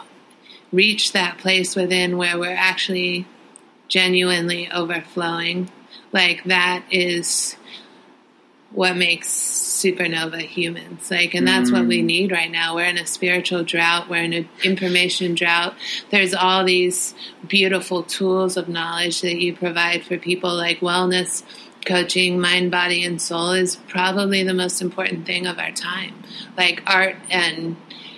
reach 0.73 1.13
that 1.13 1.39
place 1.39 1.75
within 1.75 2.17
where 2.17 2.39
we're 2.39 2.55
actually 2.55 3.27
genuinely 3.89 4.71
overflowing 4.71 5.71
like 6.13 6.45
that 6.45 6.85
is 6.91 7.57
what 8.73 8.97
makes 8.97 9.29
supernova 9.29 10.41
humans 10.41 11.11
like 11.11 11.35
and 11.35 11.47
that's 11.47 11.71
mm. 11.71 11.73
what 11.75 11.87
we 11.87 12.01
mm. 12.01 12.05
need 12.05 12.33
right 12.33 12.51
now 12.51 12.75
we're 12.75 12.85
in 12.85 12.99
a 12.99 13.07
spiritual 13.07 13.65
drought 13.65 14.09
we're 14.09 14.23
in 14.23 14.33
an 14.33 14.49
information 14.63 15.35
drought 15.35 15.75
there's 16.11 16.35
all 16.35 16.65
these 16.65 17.15
beautiful 17.49 18.03
tools 18.03 18.57
of 18.57 18.69
knowledge 18.69 19.23
that 19.23 19.41
you 19.41 19.55
provide 19.55 20.05
for 20.05 20.19
people 20.19 20.55
like 20.55 20.81
wellness 20.81 21.43
coaching 21.85 22.39
mind 22.39 22.71
body 22.71 23.05
and 23.05 23.21
soul 23.21 23.53
is 23.53 23.77
probably 23.89 24.43
the 24.45 24.55
most 24.55 24.81
important 24.83 25.27
thing 25.27 25.47
of 25.47 25.59
our 25.59 25.73
time 25.73 26.15
like 26.57 26.83
art 26.87 27.17
and 27.31 27.77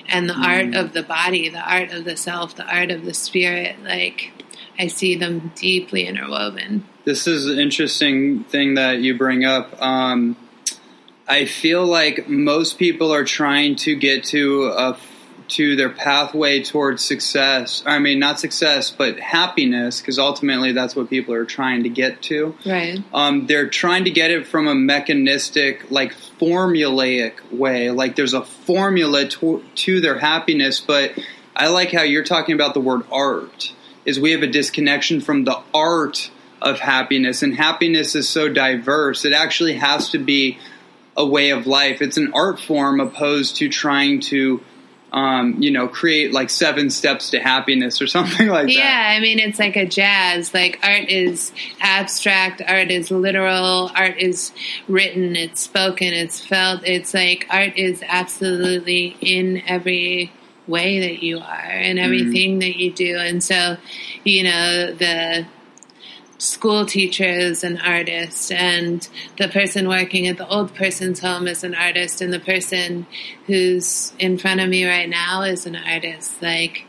and 0.08 0.28
the 0.28 0.34
mm. 0.34 0.44
art 0.44 0.74
of 0.74 0.92
the 0.92 1.02
body 1.02 1.48
the 1.48 1.58
art 1.58 1.92
of 1.92 2.04
the 2.04 2.16
self 2.16 2.56
the 2.56 2.66
art 2.66 2.90
of 2.90 3.04
the 3.04 3.14
spirit 3.14 3.76
like 3.84 4.32
i 4.78 4.86
see 4.86 5.14
them 5.14 5.52
deeply 5.54 6.06
interwoven 6.06 6.84
this 7.04 7.26
is 7.26 7.46
an 7.46 7.58
interesting 7.58 8.44
thing 8.44 8.74
that 8.74 8.98
you 8.98 9.16
bring 9.16 9.44
up 9.44 9.80
um, 9.82 10.36
I 11.32 11.46
feel 11.46 11.86
like 11.86 12.28
most 12.28 12.78
people 12.78 13.10
are 13.10 13.24
trying 13.24 13.76
to 13.76 13.96
get 13.96 14.24
to 14.24 14.66
a 14.66 14.98
to 15.48 15.76
their 15.76 15.88
pathway 15.88 16.62
towards 16.62 17.02
success. 17.02 17.82
I 17.86 17.98
mean, 18.00 18.18
not 18.18 18.38
success, 18.38 18.90
but 18.90 19.18
happiness, 19.18 20.00
because 20.00 20.18
ultimately 20.18 20.72
that's 20.72 20.94
what 20.94 21.08
people 21.08 21.32
are 21.32 21.46
trying 21.46 21.84
to 21.84 21.88
get 21.88 22.20
to. 22.24 22.54
Right. 22.66 23.02
Um, 23.14 23.46
they're 23.46 23.70
trying 23.70 24.04
to 24.04 24.10
get 24.10 24.30
it 24.30 24.46
from 24.46 24.68
a 24.68 24.74
mechanistic, 24.74 25.90
like 25.90 26.12
formulaic 26.38 27.50
way. 27.50 27.90
Like 27.90 28.14
there's 28.14 28.34
a 28.34 28.44
formula 28.44 29.26
to, 29.28 29.64
to 29.74 30.00
their 30.02 30.18
happiness, 30.18 30.80
but 30.80 31.18
I 31.56 31.68
like 31.68 31.92
how 31.92 32.02
you're 32.02 32.24
talking 32.24 32.54
about 32.54 32.74
the 32.74 32.80
word 32.80 33.02
art. 33.10 33.72
Is 34.04 34.20
we 34.20 34.32
have 34.32 34.42
a 34.42 34.46
disconnection 34.46 35.22
from 35.22 35.44
the 35.44 35.58
art 35.72 36.30
of 36.60 36.78
happiness, 36.78 37.42
and 37.42 37.54
happiness 37.54 38.14
is 38.14 38.28
so 38.28 38.50
diverse. 38.50 39.24
It 39.24 39.32
actually 39.32 39.74
has 39.74 40.10
to 40.10 40.18
be 40.18 40.58
a 41.16 41.26
way 41.26 41.50
of 41.50 41.66
life. 41.66 42.00
It's 42.02 42.16
an 42.16 42.32
art 42.34 42.60
form 42.60 43.00
opposed 43.00 43.56
to 43.56 43.68
trying 43.68 44.20
to, 44.20 44.62
um, 45.12 45.60
you 45.60 45.70
know, 45.70 45.88
create 45.88 46.32
like 46.32 46.48
seven 46.48 46.90
steps 46.90 47.30
to 47.30 47.40
happiness 47.40 48.00
or 48.00 48.06
something 48.08 48.48
like 48.48 48.68
yeah, 48.68 48.80
that. 48.80 49.12
Yeah, 49.12 49.16
I 49.16 49.20
mean, 49.20 49.38
it's 49.38 49.58
like 49.58 49.76
a 49.76 49.86
jazz. 49.86 50.54
Like 50.54 50.78
art 50.82 51.08
is 51.08 51.52
abstract, 51.80 52.62
art 52.66 52.90
is 52.90 53.10
literal, 53.10 53.90
art 53.94 54.18
is 54.18 54.52
written, 54.88 55.36
it's 55.36 55.60
spoken, 55.60 56.12
it's 56.12 56.44
felt. 56.44 56.82
It's 56.84 57.12
like 57.12 57.46
art 57.50 57.76
is 57.76 58.02
absolutely 58.06 59.16
in 59.20 59.62
every 59.66 60.32
way 60.66 61.00
that 61.00 61.22
you 61.22 61.38
are 61.38 61.70
and 61.70 61.98
everything 61.98 62.56
mm. 62.56 62.60
that 62.60 62.76
you 62.76 62.92
do. 62.92 63.18
And 63.18 63.42
so, 63.42 63.76
you 64.24 64.44
know, 64.44 64.92
the 64.92 65.46
school 66.42 66.84
teacher 66.84 67.22
is 67.22 67.62
an 67.62 67.78
artist 67.78 68.50
and 68.50 69.08
the 69.38 69.46
person 69.46 69.88
working 69.88 70.26
at 70.26 70.38
the 70.38 70.48
old 70.48 70.74
person's 70.74 71.20
home 71.20 71.46
is 71.46 71.62
an 71.62 71.72
artist 71.72 72.20
and 72.20 72.32
the 72.32 72.40
person 72.40 73.06
who's 73.46 74.12
in 74.18 74.36
front 74.36 74.60
of 74.60 74.68
me 74.68 74.84
right 74.84 75.08
now 75.08 75.42
is 75.42 75.66
an 75.66 75.76
artist 75.76 76.42
like 76.42 76.84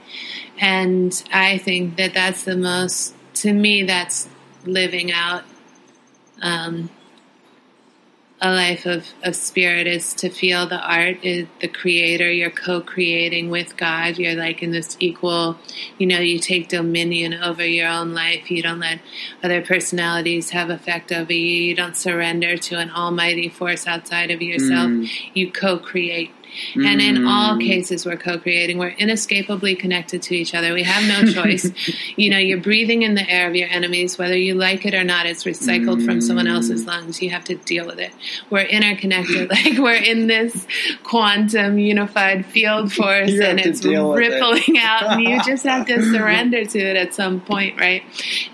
and 0.60 1.24
i 1.32 1.60
think 1.60 1.98
that 1.98 2.16
that's 2.16 2.46
the 2.46 2.58
most 2.58 3.14
to 3.36 3.54
me 3.54 3.84
that's 3.84 4.28
living 4.66 5.12
out 5.12 5.44
um, 6.42 6.90
a 8.44 8.52
life 8.52 8.86
of, 8.86 9.08
of 9.24 9.36
spirit 9.36 9.88
is 9.88 10.14
to 10.16 10.30
feel 10.30 10.68
the 10.68 10.80
art 10.80 11.18
is 11.24 11.48
the 11.62 11.70
creator. 11.70 12.32
You're 12.32 12.52
co-creating 12.52 13.50
with 13.52 13.78
god. 13.78 14.20
You're 14.20 14.36
like 14.36 14.64
in 14.64 14.72
this 14.72 14.98
equal 15.02 15.58
you 16.00 16.08
know 16.08 16.20
you 16.20 16.40
take 16.40 16.70
dominion 16.70 17.36
over 17.36 17.66
your 17.66 17.90
own 17.90 18.14
life. 18.14 18.52
You 18.52 18.64
don't 18.64 18.80
let 18.82 19.02
other 19.44 19.64
personalities 19.64 20.52
have 20.52 20.72
effect 20.72 21.12
over 21.14 21.34
you. 21.34 21.64
You 21.64 21.76
don't 21.76 21.98
surrender 21.98 22.58
to 22.58 22.78
an 22.80 22.92
almighty 22.92 23.50
force 23.50 23.88
outside 23.88 24.32
of 24.32 24.42
yourself. 24.44 24.90
Mm. 24.92 25.10
you 25.36 25.52
co-create 25.52 26.32
Mm. 26.74 26.86
And 26.86 27.02
in 27.02 27.28
all 27.28 27.56
mm. 27.56 27.66
cases, 27.66 28.06
we're 28.06 28.18
co 28.18 28.38
creating. 28.38 28.78
We're 28.78 28.90
inescapably 28.90 29.76
connected 29.76 30.22
to 30.24 30.36
each 30.36 30.54
other. 30.54 30.74
We 30.74 30.84
have 30.84 31.04
no 31.08 31.32
choice. 31.32 31.72
you 32.16 32.30
know, 32.30 32.38
you're 32.38 32.60
breathing 32.60 33.04
in 33.04 33.16
the 33.16 33.30
air 33.30 33.48
of 33.50 33.56
your 33.56 33.70
enemies, 33.70 34.18
whether 34.18 34.38
you 34.38 34.56
like 34.56 34.86
it 34.86 34.94
or 34.94 35.04
not. 35.04 35.26
It's 35.26 35.44
recycled 35.44 36.02
mm. 36.02 36.06
from 36.06 36.22
someone 36.22 36.48
else's 36.48 36.84
mm. 36.84 36.88
lungs. 36.88 37.22
You 37.22 37.32
have 37.32 37.44
to 37.46 37.56
deal 37.56 37.86
with 37.86 38.00
it. 38.00 38.12
We're 38.50 38.62
interconnected. 38.62 39.50
like 39.50 39.78
we're 39.78 39.94
in 39.94 40.28
this 40.28 40.68
quantum 41.04 41.78
unified 41.80 42.46
field 42.46 42.92
force 42.94 43.40
and 43.40 43.60
it's 43.60 43.84
rippling 43.86 44.76
it. 44.76 44.84
out, 44.84 45.14
and 45.14 45.22
you 45.22 45.42
just 45.44 45.64
have 45.64 45.88
to 45.88 46.02
surrender 46.12 46.66
to 46.66 46.80
it 46.80 46.96
at 46.96 47.14
some 47.14 47.42
point, 47.42 47.80
right? 47.80 48.04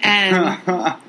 And. 0.02 1.00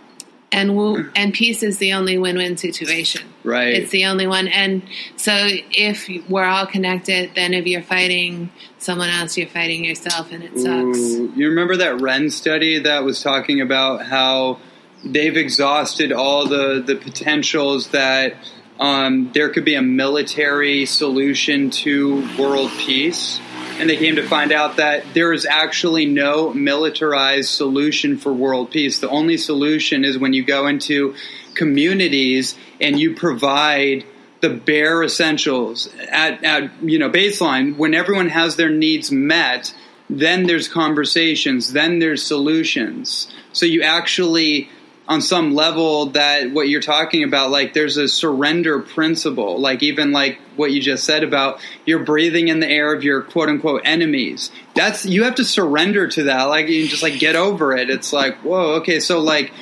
And 0.53 0.71
and 1.15 1.33
peace 1.33 1.63
is 1.63 1.79
the 1.79 1.93
only 1.93 2.19
win-win 2.19 2.57
situation. 2.57 3.23
Right. 3.45 3.73
It's 3.75 3.91
the 3.93 4.07
only 4.07 4.27
one. 4.27 4.49
And 4.49 4.83
so 5.17 5.33
if 5.35 6.09
we're 6.29 6.45
all 6.45 6.67
connected, 6.67 7.31
then 7.37 7.55
if 7.55 7.67
you're 7.67 7.83
fighting 7.83 8.51
someone 8.79 9.11
else, 9.11 9.37
you're 9.39 9.47
fighting 9.47 9.85
yourself, 9.85 10.33
and 10.33 10.43
it 10.43 10.59
sucks. 10.59 10.99
Ooh, 10.99 11.33
you 11.37 11.49
remember 11.49 11.77
that 11.77 12.01
RAND 12.01 12.33
study 12.33 12.81
that 12.81 13.05
was 13.05 13.23
talking 13.23 13.61
about 13.61 14.07
how 14.07 14.59
they've 15.05 15.37
exhausted 15.37 16.13
all 16.13 16.47
the 16.47 16.83
the 16.85 16.97
potentials 16.97 17.89
that 17.89 18.35
um, 18.81 19.31
there 19.35 19.51
could 19.51 19.67
be 19.67 19.75
a 19.75 19.83
military 19.83 20.87
solution 20.87 21.71
to 21.71 22.27
world 22.39 22.71
peace. 22.79 23.39
And 23.79 23.89
they 23.89 23.97
came 23.97 24.17
to 24.17 24.27
find 24.27 24.53
out 24.53 24.77
that 24.77 25.05
there 25.15 25.33
is 25.33 25.47
actually 25.47 26.07
no 26.07 26.53
militarized 26.53 27.51
solution 27.51 28.19
for 28.19 28.33
world 28.33 28.71
peace. 28.71 28.99
The 28.99 29.09
only 29.09 29.37
solution 29.37 30.05
is 30.05 30.19
when 30.19 30.33
you 30.33 30.45
go 30.45 30.67
into 30.67 31.15
communities 31.55 32.57
and 32.81 32.99
you 32.99 33.15
provide 33.15 34.05
the 34.41 34.51
bare 34.51 35.03
essentials 35.03 35.89
at, 36.11 36.43
at 36.43 36.71
you 36.83 36.99
know 36.99 37.11
baseline. 37.11 37.77
When 37.77 37.95
everyone 37.95 38.29
has 38.29 38.57
their 38.57 38.71
needs 38.71 39.11
met 39.11 39.75
then 40.13 40.47
there's 40.47 40.67
conversations 40.67 41.73
then 41.73 42.01
there's 42.01 42.23
solutions. 42.23 43.33
So 43.53 43.67
you 43.67 43.83
actually 43.83 44.69
on 45.11 45.21
some 45.21 45.57
level 45.57 46.07
that 46.07 46.53
what 46.53 46.69
you're 46.69 46.81
talking 46.81 47.25
about 47.25 47.51
like 47.51 47.75
there's 47.75 47.97
a 47.97 48.07
surrender 48.07 48.79
principle. 48.79 49.59
Like 49.59 49.83
even 49.83 50.13
like 50.13 50.39
what 50.55 50.71
you 50.71 50.81
just 50.81 51.03
said 51.03 51.25
about 51.25 51.61
you're 51.85 52.05
breathing 52.05 52.47
in 52.47 52.61
the 52.61 52.69
air 52.69 52.95
of 52.95 53.03
your 53.03 53.23
quote 53.23 53.49
unquote 53.49 53.83
enemies. 53.85 54.53
That's 54.77 55.05
you 55.05 55.25
have 55.25 55.35
to 55.35 55.45
surrender 55.45 56.07
to 56.07 56.23
that. 56.25 56.45
Like 56.45 56.69
you 56.69 56.87
just 56.87 57.03
like 57.03 57.19
get 57.19 57.35
over 57.35 57.77
it. 57.77 57.91
It's 57.91 58.13
like 58.13 58.37
whoa 58.39 58.77
okay 58.77 59.01
so 59.01 59.19
like 59.19 59.53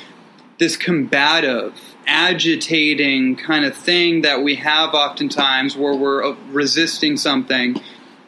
this 0.59 0.77
combative 0.77 1.73
agitating 2.05 3.35
kind 3.35 3.65
of 3.65 3.75
thing 3.75 4.21
that 4.21 4.43
we 4.43 4.55
have 4.55 4.93
oftentimes 4.93 5.75
where 5.75 5.95
we're 5.95 6.23
uh, 6.23 6.35
resisting 6.51 7.17
something 7.17 7.75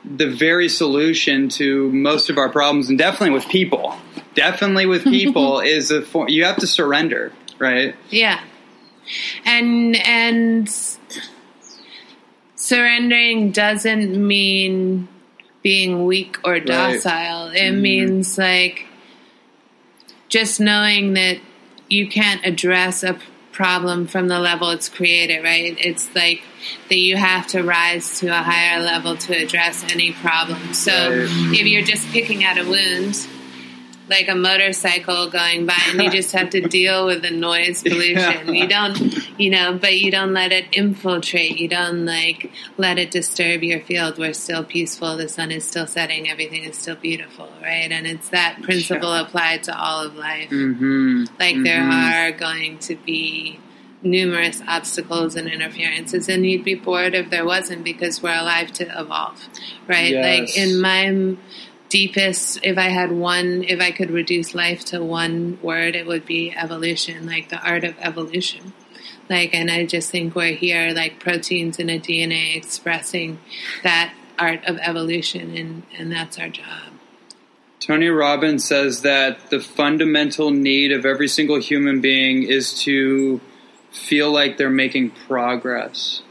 the 0.03 0.27
very 0.27 0.67
solution 0.67 1.49
to 1.49 1.91
most 1.91 2.31
of 2.31 2.39
our 2.39 2.49
problems 2.49 2.89
and 2.89 2.97
definitely 2.97 3.29
with 3.29 3.47
people 3.47 3.95
definitely 4.33 4.85
with 4.85 5.03
people 5.05 5.59
is 5.59 5.91
a 5.91 6.01
form 6.01 6.29
you 6.29 6.45
have 6.45 6.57
to 6.57 6.67
surrender, 6.67 7.31
right? 7.59 7.95
Yeah. 8.09 8.41
And 9.45 9.95
and 9.95 10.69
surrendering 12.55 13.51
doesn't 13.51 14.15
mean 14.15 15.07
being 15.61 16.05
weak 16.05 16.37
or 16.43 16.59
docile. 16.59 17.47
Right. 17.47 17.57
It 17.57 17.73
mm-hmm. 17.73 17.81
means 17.81 18.37
like 18.37 18.85
just 20.29 20.59
knowing 20.59 21.13
that 21.13 21.39
you 21.89 22.07
can't 22.07 22.45
address 22.45 23.03
a 23.03 23.19
problem 23.51 24.07
from 24.07 24.27
the 24.27 24.39
level 24.39 24.69
it's 24.69 24.89
created, 24.89 25.43
right? 25.43 25.75
It's 25.77 26.13
like 26.15 26.41
that 26.89 26.97
you 26.97 27.17
have 27.17 27.47
to 27.47 27.61
rise 27.63 28.19
to 28.19 28.27
a 28.27 28.41
higher 28.41 28.81
level 28.81 29.17
to 29.17 29.33
address 29.33 29.83
any 29.91 30.13
problem. 30.13 30.73
So 30.73 30.91
right. 30.91 31.27
if 31.29 31.67
you're 31.67 31.83
just 31.83 32.07
picking 32.09 32.43
at 32.43 32.57
a 32.57 32.63
wound, 32.63 33.27
like 34.11 34.27
a 34.27 34.35
motorcycle 34.35 35.29
going 35.29 35.65
by 35.65 35.77
and 35.87 36.01
you 36.01 36.09
just 36.19 36.31
have 36.33 36.51
to 36.51 36.61
deal 36.61 37.07
with 37.07 37.23
the 37.23 37.31
noise 37.31 37.81
pollution. 37.81 38.15
Yeah. 38.47 38.51
You 38.51 38.67
don't, 38.67 39.39
you 39.39 39.49
know, 39.49 39.77
but 39.79 39.97
you 39.97 40.11
don't 40.11 40.33
let 40.33 40.51
it 40.51 40.65
infiltrate. 40.73 41.57
You 41.57 41.67
don't 41.67 42.05
like 42.05 42.51
let 42.77 42.99
it 42.99 43.09
disturb 43.09 43.63
your 43.63 43.79
field. 43.79 44.17
We're 44.17 44.33
still 44.33 44.63
peaceful. 44.63 45.17
The 45.17 45.29
sun 45.29 45.51
is 45.51 45.65
still 45.65 45.87
setting. 45.87 46.29
Everything 46.29 46.63
is 46.65 46.77
still 46.77 46.97
beautiful, 46.97 47.49
right? 47.61 47.91
And 47.91 48.05
it's 48.05 48.29
that 48.29 48.61
principle 48.61 49.15
yeah. 49.15 49.21
applied 49.21 49.63
to 49.63 49.77
all 49.77 50.05
of 50.05 50.15
life. 50.15 50.49
Mm-hmm. 50.49 51.25
Like 51.39 51.55
mm-hmm. 51.55 51.63
there 51.63 51.83
are 51.83 52.31
going 52.31 52.77
to 52.79 52.95
be 52.95 53.59
numerous 54.03 54.61
obstacles 54.67 55.35
and 55.35 55.47
interferences 55.47 56.27
and 56.27 56.43
you'd 56.45 56.63
be 56.63 56.73
bored 56.73 57.13
if 57.13 57.29
there 57.29 57.45
wasn't 57.45 57.83
because 57.83 58.21
we're 58.21 58.35
alive 58.35 58.71
to 58.73 58.83
evolve 58.99 59.47
right 59.87 60.11
yes. 60.11 60.39
like 60.39 60.57
in 60.57 60.81
my 60.81 61.37
deepest 61.91 62.57
if 62.63 62.77
i 62.77 62.87
had 62.87 63.11
one 63.11 63.65
if 63.67 63.81
i 63.81 63.91
could 63.91 64.09
reduce 64.09 64.55
life 64.55 64.85
to 64.85 65.03
one 65.03 65.59
word 65.61 65.93
it 65.93 66.07
would 66.07 66.25
be 66.25 66.49
evolution 66.55 67.25
like 67.25 67.49
the 67.49 67.61
art 67.61 67.83
of 67.83 67.93
evolution. 67.99 68.73
Like 69.29 69.53
and 69.53 69.69
i 69.69 69.85
just 69.85 70.09
think 70.09 70.33
we're 70.33 70.55
here 70.55 70.91
like 70.93 71.19
proteins 71.19 71.79
in 71.79 71.89
a 71.89 71.99
dna 71.99 72.55
expressing 72.55 73.39
that 73.83 74.13
art 74.39 74.63
of 74.65 74.77
evolution 74.77 75.55
and 75.55 75.83
and 75.97 76.11
that's 76.11 76.39
our 76.39 76.49
job. 76.49 76.93
Tony 77.81 78.07
robbins 78.07 78.63
says 78.63 79.01
that 79.01 79.49
the 79.49 79.59
fundamental 79.59 80.49
need 80.51 80.93
of 80.93 81.05
every 81.05 81.27
single 81.27 81.59
human 81.59 81.99
being 81.99 82.43
is 82.43 82.81
to 82.83 83.41
feel 83.91 84.31
like 84.31 84.57
they're 84.57 84.69
making 84.69 85.11
progress. 85.11 86.21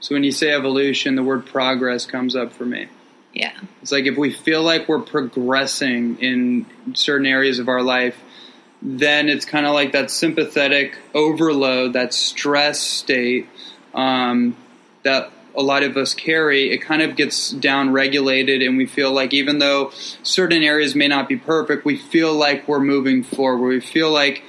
So 0.00 0.16
when 0.16 0.24
you 0.24 0.32
say 0.32 0.50
evolution 0.50 1.14
the 1.14 1.22
word 1.22 1.46
progress 1.46 2.06
comes 2.06 2.34
up 2.34 2.52
for 2.52 2.66
me 2.66 2.88
yeah. 3.36 3.52
It's 3.82 3.92
like 3.92 4.06
if 4.06 4.16
we 4.16 4.32
feel 4.32 4.62
like 4.62 4.88
we're 4.88 5.02
progressing 5.02 6.18
in 6.20 6.64
certain 6.94 7.26
areas 7.26 7.58
of 7.58 7.68
our 7.68 7.82
life, 7.82 8.16
then 8.80 9.28
it's 9.28 9.44
kind 9.44 9.66
of 9.66 9.74
like 9.74 9.92
that 9.92 10.10
sympathetic 10.10 10.96
overload, 11.14 11.92
that 11.92 12.14
stress 12.14 12.80
state 12.80 13.46
um, 13.94 14.56
that 15.02 15.30
a 15.54 15.62
lot 15.62 15.82
of 15.82 15.98
us 15.98 16.14
carry. 16.14 16.72
It 16.72 16.78
kind 16.78 17.02
of 17.02 17.14
gets 17.14 17.50
down 17.50 17.92
regulated, 17.92 18.62
and 18.62 18.78
we 18.78 18.86
feel 18.86 19.12
like 19.12 19.34
even 19.34 19.58
though 19.58 19.90
certain 20.22 20.62
areas 20.62 20.94
may 20.94 21.08
not 21.08 21.28
be 21.28 21.36
perfect, 21.36 21.84
we 21.84 21.96
feel 21.96 22.32
like 22.32 22.66
we're 22.66 22.80
moving 22.80 23.22
forward. 23.22 23.68
We 23.68 23.80
feel 23.80 24.10
like 24.10 24.42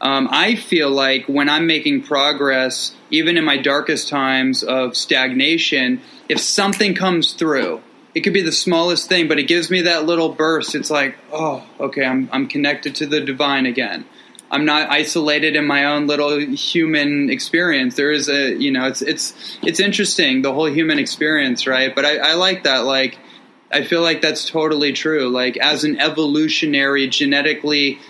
um, 0.00 0.28
I 0.30 0.54
feel 0.54 0.88
like 0.88 1.26
when 1.26 1.50
I'm 1.50 1.66
making 1.66 2.04
progress, 2.04 2.94
even 3.10 3.36
in 3.36 3.44
my 3.44 3.58
darkest 3.58 4.08
times 4.08 4.62
of 4.62 4.96
stagnation, 4.96 6.00
if 6.26 6.40
something 6.40 6.94
comes 6.94 7.34
through, 7.34 7.82
it 8.14 8.20
could 8.20 8.32
be 8.32 8.42
the 8.42 8.52
smallest 8.52 9.08
thing, 9.08 9.28
but 9.28 9.38
it 9.38 9.44
gives 9.44 9.70
me 9.70 9.82
that 9.82 10.04
little 10.04 10.30
burst. 10.30 10.74
It's 10.74 10.90
like, 10.90 11.16
oh, 11.32 11.64
okay, 11.78 12.04
I'm 12.04 12.28
I'm 12.32 12.48
connected 12.48 12.94
to 12.96 13.06
the 13.06 13.20
divine 13.20 13.66
again. 13.66 14.04
I'm 14.52 14.64
not 14.64 14.90
isolated 14.90 15.54
in 15.54 15.64
my 15.64 15.84
own 15.84 16.08
little 16.08 16.36
human 16.38 17.30
experience. 17.30 17.94
There 17.94 18.10
is 18.10 18.28
a, 18.28 18.52
you 18.52 18.72
know, 18.72 18.86
it's 18.86 19.00
it's 19.00 19.58
it's 19.62 19.78
interesting 19.78 20.42
the 20.42 20.52
whole 20.52 20.68
human 20.68 20.98
experience, 20.98 21.66
right? 21.66 21.94
But 21.94 22.04
I, 22.04 22.16
I 22.16 22.34
like 22.34 22.64
that. 22.64 22.84
Like, 22.84 23.18
I 23.72 23.84
feel 23.84 24.02
like 24.02 24.22
that's 24.22 24.50
totally 24.50 24.92
true. 24.92 25.28
Like, 25.28 25.56
as 25.56 25.84
an 25.84 26.00
evolutionary, 26.00 27.08
genetically 27.08 28.00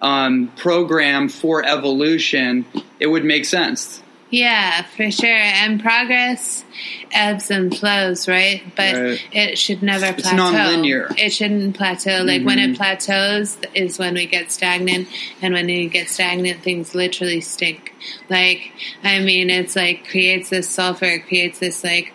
um, 0.00 0.52
program 0.56 1.28
for 1.28 1.64
evolution, 1.64 2.64
it 3.00 3.08
would 3.08 3.24
make 3.24 3.44
sense 3.44 4.00
yeah, 4.30 4.82
for 4.82 5.10
sure. 5.10 5.28
And 5.28 5.80
progress 5.80 6.64
ebbs 7.12 7.50
and 7.50 7.74
flows, 7.74 8.28
right? 8.28 8.62
But 8.76 8.94
right. 8.94 9.28
it 9.32 9.58
should 9.58 9.82
never 9.82 10.12
plateau. 10.12 10.18
It's 10.18 10.32
non-linear. 10.32 11.08
It 11.16 11.30
shouldn't 11.30 11.76
plateau. 11.76 12.22
Like 12.22 12.38
mm-hmm. 12.38 12.46
when 12.46 12.58
it 12.58 12.66
mm-hmm. 12.70 12.74
plateaus 12.74 13.56
is 13.74 13.98
when 13.98 14.14
we 14.14 14.26
get 14.26 14.52
stagnant, 14.52 15.08
and 15.40 15.54
when 15.54 15.66
we 15.66 15.88
get 15.88 16.08
stagnant, 16.08 16.62
things 16.62 16.94
literally 16.94 17.40
stink. 17.40 17.94
Like, 18.28 18.72
I 19.02 19.20
mean, 19.20 19.50
it's 19.50 19.74
like 19.74 20.08
creates 20.08 20.50
this 20.50 20.68
sulfur, 20.68 21.06
it 21.06 21.26
creates 21.26 21.58
this 21.58 21.82
like 21.82 22.12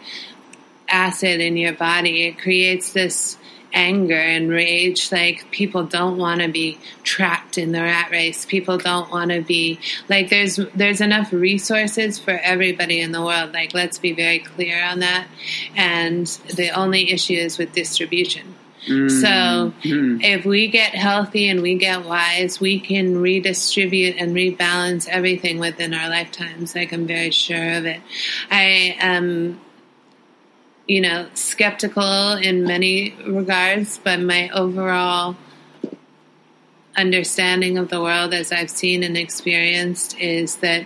acid 0.88 1.41
in 1.41 1.57
your 1.57 1.74
body. 1.74 2.28
It 2.28 2.38
creates 2.38 2.93
this 2.93 3.38
anger 3.74 4.19
and 4.19 4.49
rage. 4.49 5.11
Like 5.11 5.49
people 5.51 5.84
don't 5.84 6.17
want 6.17 6.41
to 6.41 6.47
be 6.47 6.78
trapped 7.03 7.57
in 7.57 7.71
the 7.71 7.82
rat 7.82 8.11
race. 8.11 8.45
People 8.45 8.78
don't 8.78 9.11
want 9.11 9.32
to 9.32 9.41
be 9.41 9.80
like 10.09 10.30
there's 10.30 10.59
there's 10.76 11.01
enough 11.01 11.34
resources 11.34 12.19
for 12.19 12.39
everybody 12.43 13.01
in 13.01 13.11
the 13.11 13.24
world. 13.24 13.53
Like 13.53 13.74
let's 13.74 13.99
be 13.99 14.13
very 14.13 14.39
clear 14.39 14.84
on 14.84 14.99
that. 14.99 15.28
And 15.76 16.28
the 16.55 16.69
only 16.71 17.11
issue 17.11 17.34
is 17.34 17.57
with 17.57 17.74
distribution. 17.74 18.55
So 18.86 18.91
mm-hmm. 18.91 20.19
if 20.19 20.43
we 20.43 20.67
get 20.67 20.93
healthy 20.93 21.47
and 21.47 21.61
we 21.61 21.78
get 21.78 22.03
wise, 22.03 22.59
we 22.59 22.82
can 22.82 23.17
redistribute 23.17 24.17
and 24.17 24.36
rebalance 24.36 25.07
everything 25.07 25.57
within 25.57 25.93
our 25.93 26.09
lifetimes. 26.09 26.76
Like 26.76 26.91
I'm 26.91 27.07
very 27.07 27.32
sure 27.32 27.78
of 27.78 27.86
it. 27.86 28.01
I 28.51 28.97
am 28.99 29.61
you 30.88 31.01
know, 31.01 31.27
skeptical 31.34 32.34
in 32.34 32.63
many 32.63 33.15
regards, 33.25 33.99
but 34.03 34.19
my 34.19 34.49
overall 34.49 35.36
understanding 36.95 37.77
of 37.77 37.89
the 37.89 38.01
world 38.01 38.34
as 38.34 38.51
I've 38.51 38.69
seen 38.69 39.03
and 39.03 39.17
experienced 39.17 40.17
is 40.19 40.57
that 40.57 40.86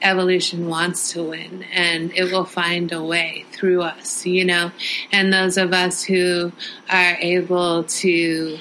evolution 0.00 0.68
wants 0.68 1.12
to 1.12 1.22
win 1.22 1.64
and 1.72 2.12
it 2.12 2.24
will 2.24 2.44
find 2.44 2.92
a 2.92 3.02
way 3.02 3.44
through 3.52 3.82
us, 3.82 4.24
you 4.26 4.44
know. 4.44 4.70
And 5.12 5.32
those 5.32 5.56
of 5.56 5.72
us 5.72 6.04
who 6.04 6.52
are 6.90 7.16
able 7.20 7.84
to 7.84 8.58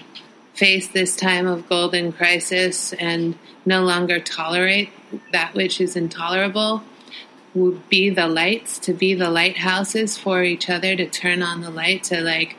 face 0.53 0.87
this 0.87 1.15
time 1.15 1.47
of 1.47 1.67
golden 1.67 2.11
crisis 2.11 2.93
and 2.93 3.37
no 3.65 3.83
longer 3.83 4.19
tolerate 4.19 4.89
that 5.31 5.53
which 5.53 5.81
is 5.81 5.95
intolerable 5.95 6.83
would 7.53 7.87
be 7.89 8.09
the 8.09 8.27
lights, 8.27 8.79
to 8.79 8.93
be 8.93 9.13
the 9.13 9.29
lighthouses 9.29 10.17
for 10.17 10.43
each 10.43 10.69
other, 10.69 10.95
to 10.95 11.07
turn 11.07 11.43
on 11.43 11.61
the 11.61 11.69
light, 11.69 12.03
to 12.05 12.21
like 12.21 12.57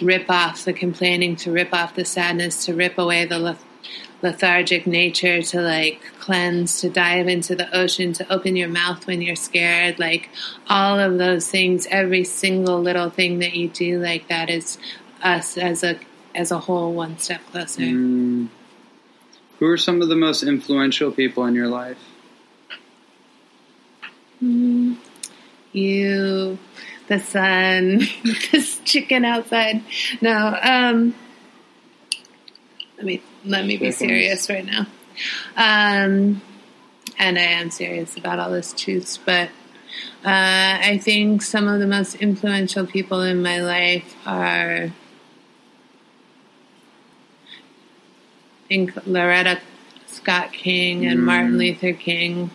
rip 0.00 0.30
off 0.30 0.64
the 0.64 0.72
complaining, 0.72 1.36
to 1.36 1.52
rip 1.52 1.74
off 1.74 1.94
the 1.94 2.04
sadness, 2.04 2.64
to 2.66 2.74
rip 2.74 2.98
away 2.98 3.24
the 3.24 3.56
lethargic 4.22 4.86
nature, 4.86 5.42
to 5.42 5.60
like 5.60 6.02
cleanse, 6.20 6.80
to 6.80 6.88
dive 6.88 7.26
into 7.26 7.56
the 7.56 7.74
ocean, 7.76 8.12
to 8.12 8.32
open 8.32 8.54
your 8.54 8.68
mouth 8.68 9.06
when 9.06 9.20
you're 9.22 9.36
scared. 9.36 9.98
Like 9.98 10.28
all 10.68 10.98
of 10.98 11.18
those 11.18 11.48
things, 11.48 11.86
every 11.90 12.24
single 12.24 12.80
little 12.80 13.10
thing 13.10 13.40
that 13.40 13.54
you 13.54 13.68
do 13.68 14.00
like 14.00 14.28
that 14.28 14.50
is 14.50 14.78
us 15.22 15.58
as 15.58 15.82
a 15.82 15.98
as 16.34 16.52
a 16.52 16.58
whole 16.60 16.92
one 16.92 17.18
step 17.18 17.40
closer. 17.50 17.82
Mm. 17.82 18.48
Who 19.58 19.66
are 19.66 19.76
some 19.76 20.00
of 20.02 20.08
the 20.08 20.14
most 20.14 20.44
influential 20.44 21.10
people 21.10 21.44
in 21.46 21.54
your 21.54 21.66
life? 21.66 21.98
Mm, 24.42 24.96
you, 25.72 26.58
the 27.08 27.18
sun, 27.18 28.00
this 28.52 28.80
chicken 28.84 29.24
outside. 29.24 29.82
No, 30.20 30.58
um, 30.62 31.14
let 32.96 33.06
me 33.06 33.22
let 33.44 33.66
me 33.66 33.76
be 33.76 33.90
serious 33.90 34.48
right 34.48 34.64
now. 34.64 34.86
Um, 35.56 36.42
and 37.18 37.38
I 37.38 37.42
am 37.42 37.70
serious 37.70 38.16
about 38.16 38.38
all 38.38 38.50
this 38.50 38.72
truths, 38.72 39.18
but 39.18 39.48
uh, 40.24 40.78
I 40.82 41.00
think 41.02 41.42
some 41.42 41.66
of 41.66 41.80
the 41.80 41.86
most 41.86 42.16
influential 42.16 42.86
people 42.86 43.22
in 43.22 43.42
my 43.42 43.60
life 43.60 44.14
are 44.26 44.92
I 48.64 48.68
think 48.68 48.94
Coretta 48.94 49.60
Scott 50.06 50.52
King 50.52 51.06
and 51.06 51.24
Martin 51.24 51.56
Luther 51.56 51.92
King. 51.92 52.50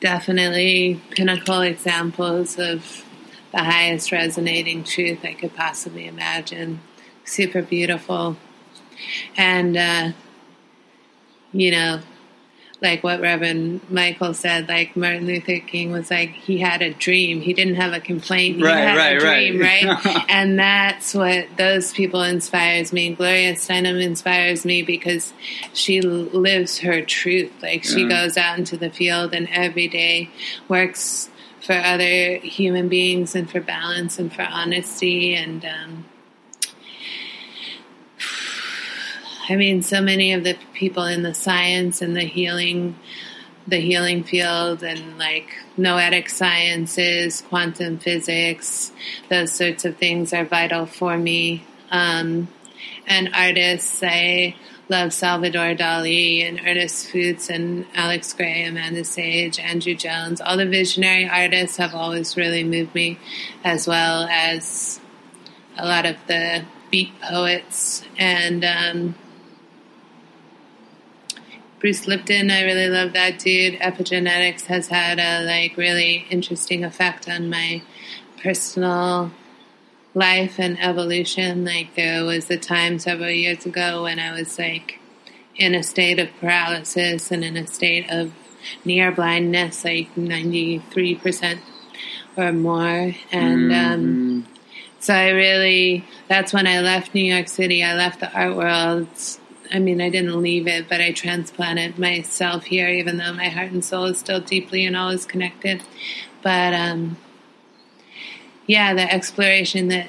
Definitely 0.00 1.00
pinnacle 1.10 1.60
examples 1.60 2.58
of 2.58 3.04
the 3.52 3.58
highest 3.64 4.12
resonating 4.12 4.82
truth 4.82 5.18
I 5.24 5.34
could 5.34 5.54
possibly 5.54 6.06
imagine. 6.06 6.80
Super 7.24 7.62
beautiful. 7.62 8.36
And, 9.36 9.76
uh, 9.76 10.12
you 11.52 11.70
know, 11.70 12.00
like 12.82 13.02
what 13.02 13.20
Reverend 13.20 13.80
Michael 13.90 14.32
said, 14.32 14.68
like 14.68 14.96
Martin 14.96 15.26
Luther 15.26 15.58
King 15.58 15.92
was 15.92 16.10
like, 16.10 16.30
he 16.30 16.58
had 16.58 16.80
a 16.80 16.94
dream. 16.94 17.40
He 17.42 17.52
didn't 17.52 17.74
have 17.74 17.92
a 17.92 18.00
complaint. 18.00 18.56
He 18.56 18.64
Right, 18.64 18.78
had 18.78 18.96
right, 18.96 19.16
a 19.16 19.20
dream, 19.20 19.60
right. 19.60 20.04
right? 20.04 20.24
and 20.30 20.58
that's 20.58 21.12
what 21.14 21.46
those 21.58 21.92
people 21.92 22.22
inspires 22.22 22.92
me. 22.92 23.14
Gloria 23.14 23.52
Steinem 23.54 24.02
inspires 24.02 24.64
me 24.64 24.82
because 24.82 25.32
she 25.74 26.00
lives 26.00 26.78
her 26.78 27.02
truth. 27.02 27.52
Like 27.62 27.84
she 27.84 28.02
Yeah. 28.02 28.08
goes 28.08 28.38
out 28.38 28.58
into 28.58 28.76
the 28.78 28.90
field 28.90 29.34
and 29.34 29.48
every 29.52 29.86
day 29.88 30.30
works 30.68 31.28
for 31.60 31.74
other 31.74 32.36
human 32.38 32.88
beings 32.88 33.34
and 33.34 33.50
for 33.50 33.60
balance 33.60 34.18
and 34.18 34.32
for 34.32 34.42
honesty 34.42 35.34
and 35.34 35.62
um, 35.66 36.06
I 39.50 39.56
mean, 39.56 39.82
so 39.82 40.00
many 40.00 40.32
of 40.32 40.44
the 40.44 40.56
people 40.74 41.06
in 41.06 41.24
the 41.24 41.34
science 41.34 42.02
and 42.02 42.14
the 42.14 42.20
healing, 42.20 42.94
the 43.66 43.80
healing 43.80 44.22
field, 44.22 44.84
and 44.84 45.18
like 45.18 45.48
noetic 45.76 46.30
sciences, 46.30 47.42
quantum 47.48 47.98
physics, 47.98 48.92
those 49.28 49.52
sorts 49.52 49.84
of 49.84 49.96
things 49.96 50.32
are 50.32 50.44
vital 50.44 50.86
for 50.86 51.18
me. 51.18 51.64
Um, 51.90 52.46
and 53.08 53.30
artists, 53.34 54.00
I 54.04 54.54
love 54.88 55.12
Salvador 55.12 55.74
Dali 55.74 56.48
and 56.48 56.60
Ernest 56.64 57.10
Fuchs 57.10 57.50
and 57.50 57.86
Alex 57.92 58.32
Grey, 58.32 58.62
Amanda 58.62 59.02
Sage, 59.02 59.58
Andrew 59.58 59.96
Jones. 59.96 60.40
All 60.40 60.58
the 60.58 60.66
visionary 60.66 61.28
artists 61.28 61.76
have 61.78 61.92
always 61.92 62.36
really 62.36 62.62
moved 62.62 62.94
me, 62.94 63.18
as 63.64 63.88
well 63.88 64.28
as 64.30 65.00
a 65.76 65.84
lot 65.84 66.06
of 66.06 66.14
the 66.28 66.64
beat 66.92 67.20
poets 67.20 68.04
and. 68.16 68.64
Um, 68.64 69.16
Bruce 71.80 72.06
Lipton, 72.06 72.50
I 72.50 72.62
really 72.62 72.88
love 72.88 73.14
that 73.14 73.38
dude. 73.38 73.80
Epigenetics 73.80 74.66
has 74.66 74.88
had 74.88 75.18
a 75.18 75.42
like 75.46 75.78
really 75.78 76.26
interesting 76.28 76.84
effect 76.84 77.26
on 77.26 77.48
my 77.48 77.82
personal 78.42 79.30
life 80.12 80.58
and 80.58 80.78
evolution. 80.78 81.64
Like 81.64 81.94
there 81.94 82.22
was 82.24 82.50
a 82.50 82.58
time 82.58 82.98
several 82.98 83.30
years 83.30 83.64
ago 83.64 84.02
when 84.02 84.18
I 84.18 84.32
was 84.32 84.58
like 84.58 85.00
in 85.56 85.74
a 85.74 85.82
state 85.82 86.18
of 86.18 86.28
paralysis 86.38 87.30
and 87.30 87.42
in 87.42 87.56
a 87.56 87.66
state 87.66 88.10
of 88.10 88.34
near 88.84 89.10
blindness, 89.10 89.82
like 89.82 90.14
ninety 90.18 90.80
three 90.90 91.14
percent 91.14 91.60
or 92.36 92.52
more, 92.52 93.14
and. 93.32 93.72
Um, 93.72 94.46
so 95.02 95.14
I 95.14 95.30
really, 95.30 96.04
that's 96.28 96.52
when 96.52 96.66
I 96.66 96.80
left 96.80 97.14
New 97.14 97.24
York 97.24 97.48
City. 97.48 97.82
I 97.82 97.94
left 97.94 98.20
the 98.20 98.30
art 98.32 98.54
world. 98.54 99.08
I 99.70 99.78
mean, 99.78 100.00
I 100.00 100.08
didn't 100.08 100.40
leave 100.40 100.66
it, 100.66 100.88
but 100.88 101.00
I 101.00 101.12
transplanted 101.12 101.98
myself 101.98 102.64
here, 102.64 102.88
even 102.88 103.18
though 103.18 103.32
my 103.32 103.48
heart 103.48 103.70
and 103.70 103.84
soul 103.84 104.06
is 104.06 104.18
still 104.18 104.40
deeply 104.40 104.84
and 104.84 104.96
always 104.96 105.24
connected. 105.24 105.82
But 106.42 106.74
um, 106.74 107.16
yeah, 108.66 108.94
the 108.94 109.12
exploration 109.12 109.88
that 109.88 110.08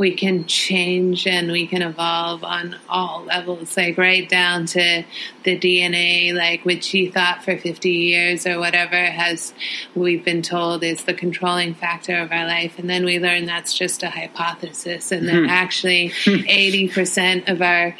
we 0.00 0.14
can 0.14 0.46
change 0.46 1.26
and 1.26 1.52
we 1.52 1.66
can 1.66 1.82
evolve 1.82 2.42
on 2.42 2.74
all 2.88 3.22
levels, 3.24 3.76
like 3.76 3.98
right 3.98 4.26
down 4.30 4.64
to 4.64 5.04
the 5.44 5.58
DNA, 5.58 6.32
like 6.32 6.64
which 6.64 6.94
you 6.94 7.12
thought 7.12 7.44
for 7.44 7.54
50 7.58 7.90
years 7.90 8.46
or 8.46 8.58
whatever 8.58 8.96
has, 8.96 9.52
we've 9.94 10.24
been 10.24 10.40
told 10.40 10.82
is 10.82 11.04
the 11.04 11.12
controlling 11.12 11.74
factor 11.74 12.16
of 12.16 12.32
our 12.32 12.46
life. 12.46 12.78
And 12.78 12.88
then 12.88 13.04
we 13.04 13.18
learn 13.18 13.44
that's 13.44 13.74
just 13.74 14.02
a 14.02 14.08
hypothesis 14.08 15.12
and 15.12 15.28
that 15.28 15.44
actually 15.50 16.08
80% 16.08 17.50
of 17.50 17.60
our, 17.60 17.94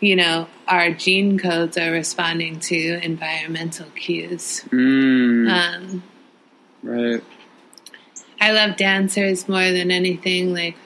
you 0.00 0.16
know, 0.16 0.48
our 0.66 0.90
gene 0.90 1.38
codes 1.38 1.76
are 1.76 1.90
responding 1.90 2.60
to 2.60 3.00
environmental 3.02 3.86
cues. 3.90 4.64
Mm, 4.70 5.50
Um, 5.50 6.02
right. 6.82 7.22
I 8.40 8.52
love 8.52 8.76
dancers 8.76 9.48
more 9.48 9.72
than 9.72 9.90
anything. 9.90 10.54
Like 10.54 10.76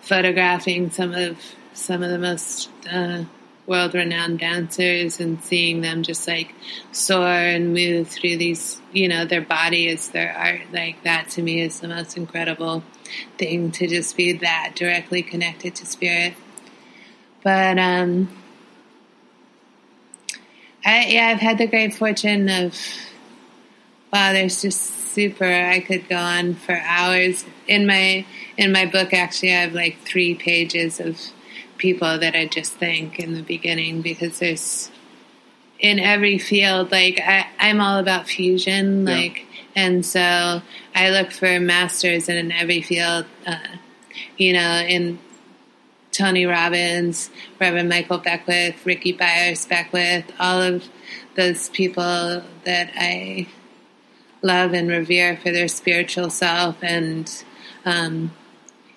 photographing 0.00 0.90
some 0.90 1.12
of 1.12 1.38
some 1.72 2.02
of 2.02 2.10
the 2.10 2.18
most 2.18 2.70
uh, 2.90 3.24
world-renowned 3.66 4.38
dancers 4.38 5.20
and 5.20 5.42
seeing 5.42 5.80
them 5.80 6.02
just 6.02 6.26
like 6.26 6.54
soar 6.92 7.26
and 7.26 7.72
move 7.72 8.08
through 8.08 8.36
these. 8.36 8.80
You 8.92 9.08
know, 9.08 9.24
their 9.24 9.42
body 9.42 9.88
is 9.88 10.08
their 10.08 10.36
art. 10.36 10.72
Like 10.72 11.02
that 11.04 11.30
to 11.30 11.42
me 11.42 11.60
is 11.60 11.80
the 11.80 11.88
most 11.88 12.16
incredible 12.16 12.82
thing 13.38 13.70
to 13.72 13.86
just 13.86 14.16
be 14.16 14.32
that 14.32 14.72
directly 14.74 15.22
connected 15.22 15.76
to 15.76 15.86
spirit. 15.86 16.34
But 17.44 17.78
um, 17.78 18.28
I 20.86 21.06
yeah, 21.08 21.26
I've 21.28 21.40
had 21.40 21.58
the 21.58 21.66
great 21.66 21.94
fortune 21.94 22.48
of 22.48 22.74
Wow, 24.12 24.32
there's 24.32 24.62
just 24.62 24.80
super. 25.12 25.44
I 25.44 25.80
could 25.80 26.08
go 26.08 26.16
on 26.16 26.54
for 26.54 26.76
hours. 26.76 27.44
In 27.66 27.86
my 27.86 28.24
in 28.56 28.72
my 28.72 28.86
book, 28.86 29.12
actually, 29.12 29.52
I 29.52 29.62
have 29.62 29.72
like 29.74 29.98
three 30.02 30.34
pages 30.34 31.00
of 31.00 31.20
people 31.76 32.18
that 32.18 32.34
I 32.34 32.46
just 32.46 32.74
thank 32.74 33.18
in 33.18 33.34
the 33.34 33.42
beginning 33.42 34.00
because 34.00 34.38
there's 34.38 34.90
in 35.80 35.98
every 35.98 36.38
field. 36.38 36.92
Like 36.92 37.20
I, 37.20 37.46
I'm 37.58 37.80
all 37.80 37.98
about 37.98 38.26
fusion, 38.26 39.06
Yeah. 39.06 39.14
like, 39.14 39.44
and 39.74 40.06
so 40.06 40.62
I 40.94 41.10
look 41.10 41.32
for 41.32 41.60
masters 41.60 42.28
in 42.28 42.52
every 42.52 42.80
field. 42.80 43.26
Uh, 43.46 43.58
you 44.38 44.52
know, 44.52 44.80
in 44.88 45.18
Tony 46.16 46.46
Robbins, 46.46 47.30
Reverend 47.60 47.88
Michael 47.88 48.18
Beckwith, 48.18 48.84
Rickie 48.86 49.12
Byars 49.12 49.68
Beckwith, 49.68 50.24
all 50.40 50.62
of 50.62 50.84
those 51.34 51.68
people 51.70 52.42
that 52.64 52.90
I 52.96 53.46
love 54.42 54.72
and 54.72 54.88
revere 54.88 55.36
for 55.36 55.52
their 55.52 55.68
spiritual 55.68 56.30
self. 56.30 56.76
And, 56.82 57.30
um, 57.84 58.32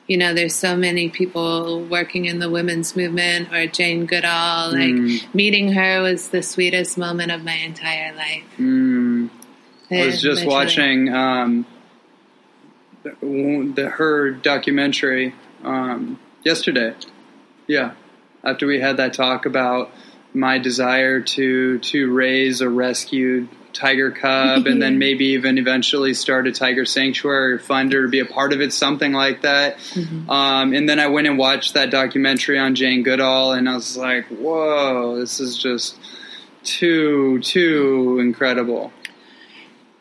you 0.07 0.17
know, 0.17 0.33
there's 0.33 0.55
so 0.55 0.77
many 0.77 1.09
people 1.09 1.83
working 1.83 2.25
in 2.25 2.39
the 2.39 2.49
women's 2.49 2.95
movement 2.95 3.53
or 3.53 3.67
Jane 3.67 4.05
Goodall. 4.05 4.71
Like, 4.71 4.89
Mm. 4.89 5.33
meeting 5.35 5.73
her 5.73 6.01
was 6.01 6.29
the 6.29 6.41
sweetest 6.41 6.97
moment 6.97 7.31
of 7.31 7.43
my 7.43 7.55
entire 7.55 8.15
life. 8.15 8.43
Mm. 8.57 9.29
I 9.91 10.05
was 10.05 10.21
just 10.21 10.45
Literally. 10.45 10.47
watching 10.47 11.13
um, 11.13 11.65
the, 13.03 13.71
the 13.75 13.89
her 13.89 14.31
documentary 14.31 15.33
um, 15.63 16.19
yesterday. 16.43 16.95
Yeah, 17.67 17.93
after 18.43 18.65
we 18.65 18.79
had 18.79 18.97
that 18.97 19.13
talk 19.13 19.45
about 19.45 19.91
my 20.33 20.59
desire 20.59 21.21
to 21.21 21.79
to 21.79 22.13
raise 22.13 22.61
a 22.61 22.69
rescued 22.69 23.49
tiger 23.73 24.11
cub, 24.11 24.65
and 24.65 24.81
then 24.81 24.97
maybe 25.05 25.25
even 25.27 25.57
eventually 25.57 26.13
start 26.13 26.47
a 26.47 26.51
tiger 26.51 26.85
sanctuary 26.85 27.53
or 27.53 27.59
fund 27.59 27.93
or 27.93 28.07
be 28.07 28.19
a 28.19 28.25
part 28.25 28.53
of 28.53 28.61
it, 28.61 28.73
something 28.73 29.11
like 29.11 29.41
that. 29.41 29.77
Um, 30.29 30.73
and 30.73 30.87
then 30.87 30.99
I 30.99 31.07
went 31.07 31.27
and 31.27 31.37
watched 31.37 31.73
that 31.75 31.91
documentary 31.91 32.59
on 32.59 32.75
Jane 32.75 33.03
Goodall, 33.03 33.53
and 33.53 33.69
I 33.69 33.75
was 33.75 33.97
like, 33.97 34.25
"Whoa, 34.27 35.19
this 35.19 35.39
is 35.39 35.57
just 35.57 35.97
too 36.63 37.39
too 37.39 38.19
incredible." 38.21 38.91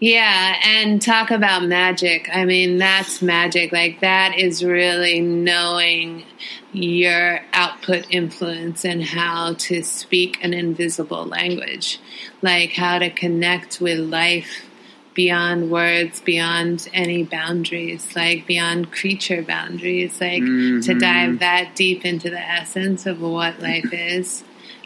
Yeah, 0.01 0.61
and 0.63 1.03
talk 1.03 1.33
about 1.33 1.65
magic. 1.65 2.29
I 2.33 2.45
mean, 2.45 2.79
that's 2.79 3.21
magic. 3.21 3.73
Like, 3.73 4.01
that 4.01 4.39
is 4.39 4.63
really 4.63 5.21
knowing 5.21 6.25
your 6.73 7.41
output 7.53 8.07
influence 8.09 8.85
and 8.85 9.03
how 9.03 9.55
to 9.55 9.83
speak 9.83 10.43
an 10.45 10.55
invisible 10.55 11.27
language. 11.27 11.99
Like, 12.43 12.75
how 12.75 13.01
to 13.01 13.11
connect 13.11 13.81
with 13.81 13.99
life 13.99 14.67
beyond 15.15 15.69
words, 15.69 16.21
beyond 16.21 16.89
any 16.93 17.25
boundaries, 17.25 18.15
like 18.15 18.47
beyond 18.47 18.93
creature 18.93 19.43
boundaries. 19.43 20.21
Like, 20.21 20.43
to 20.43 20.47
mm-hmm. 20.47 20.99
dive 20.99 21.41
that 21.41 21.75
deep 21.75 22.05
into 22.05 22.31
the 22.31 22.39
essence 22.39 23.05
of 23.05 23.21
what 23.21 23.59
life 23.59 23.93
is. 23.93 24.45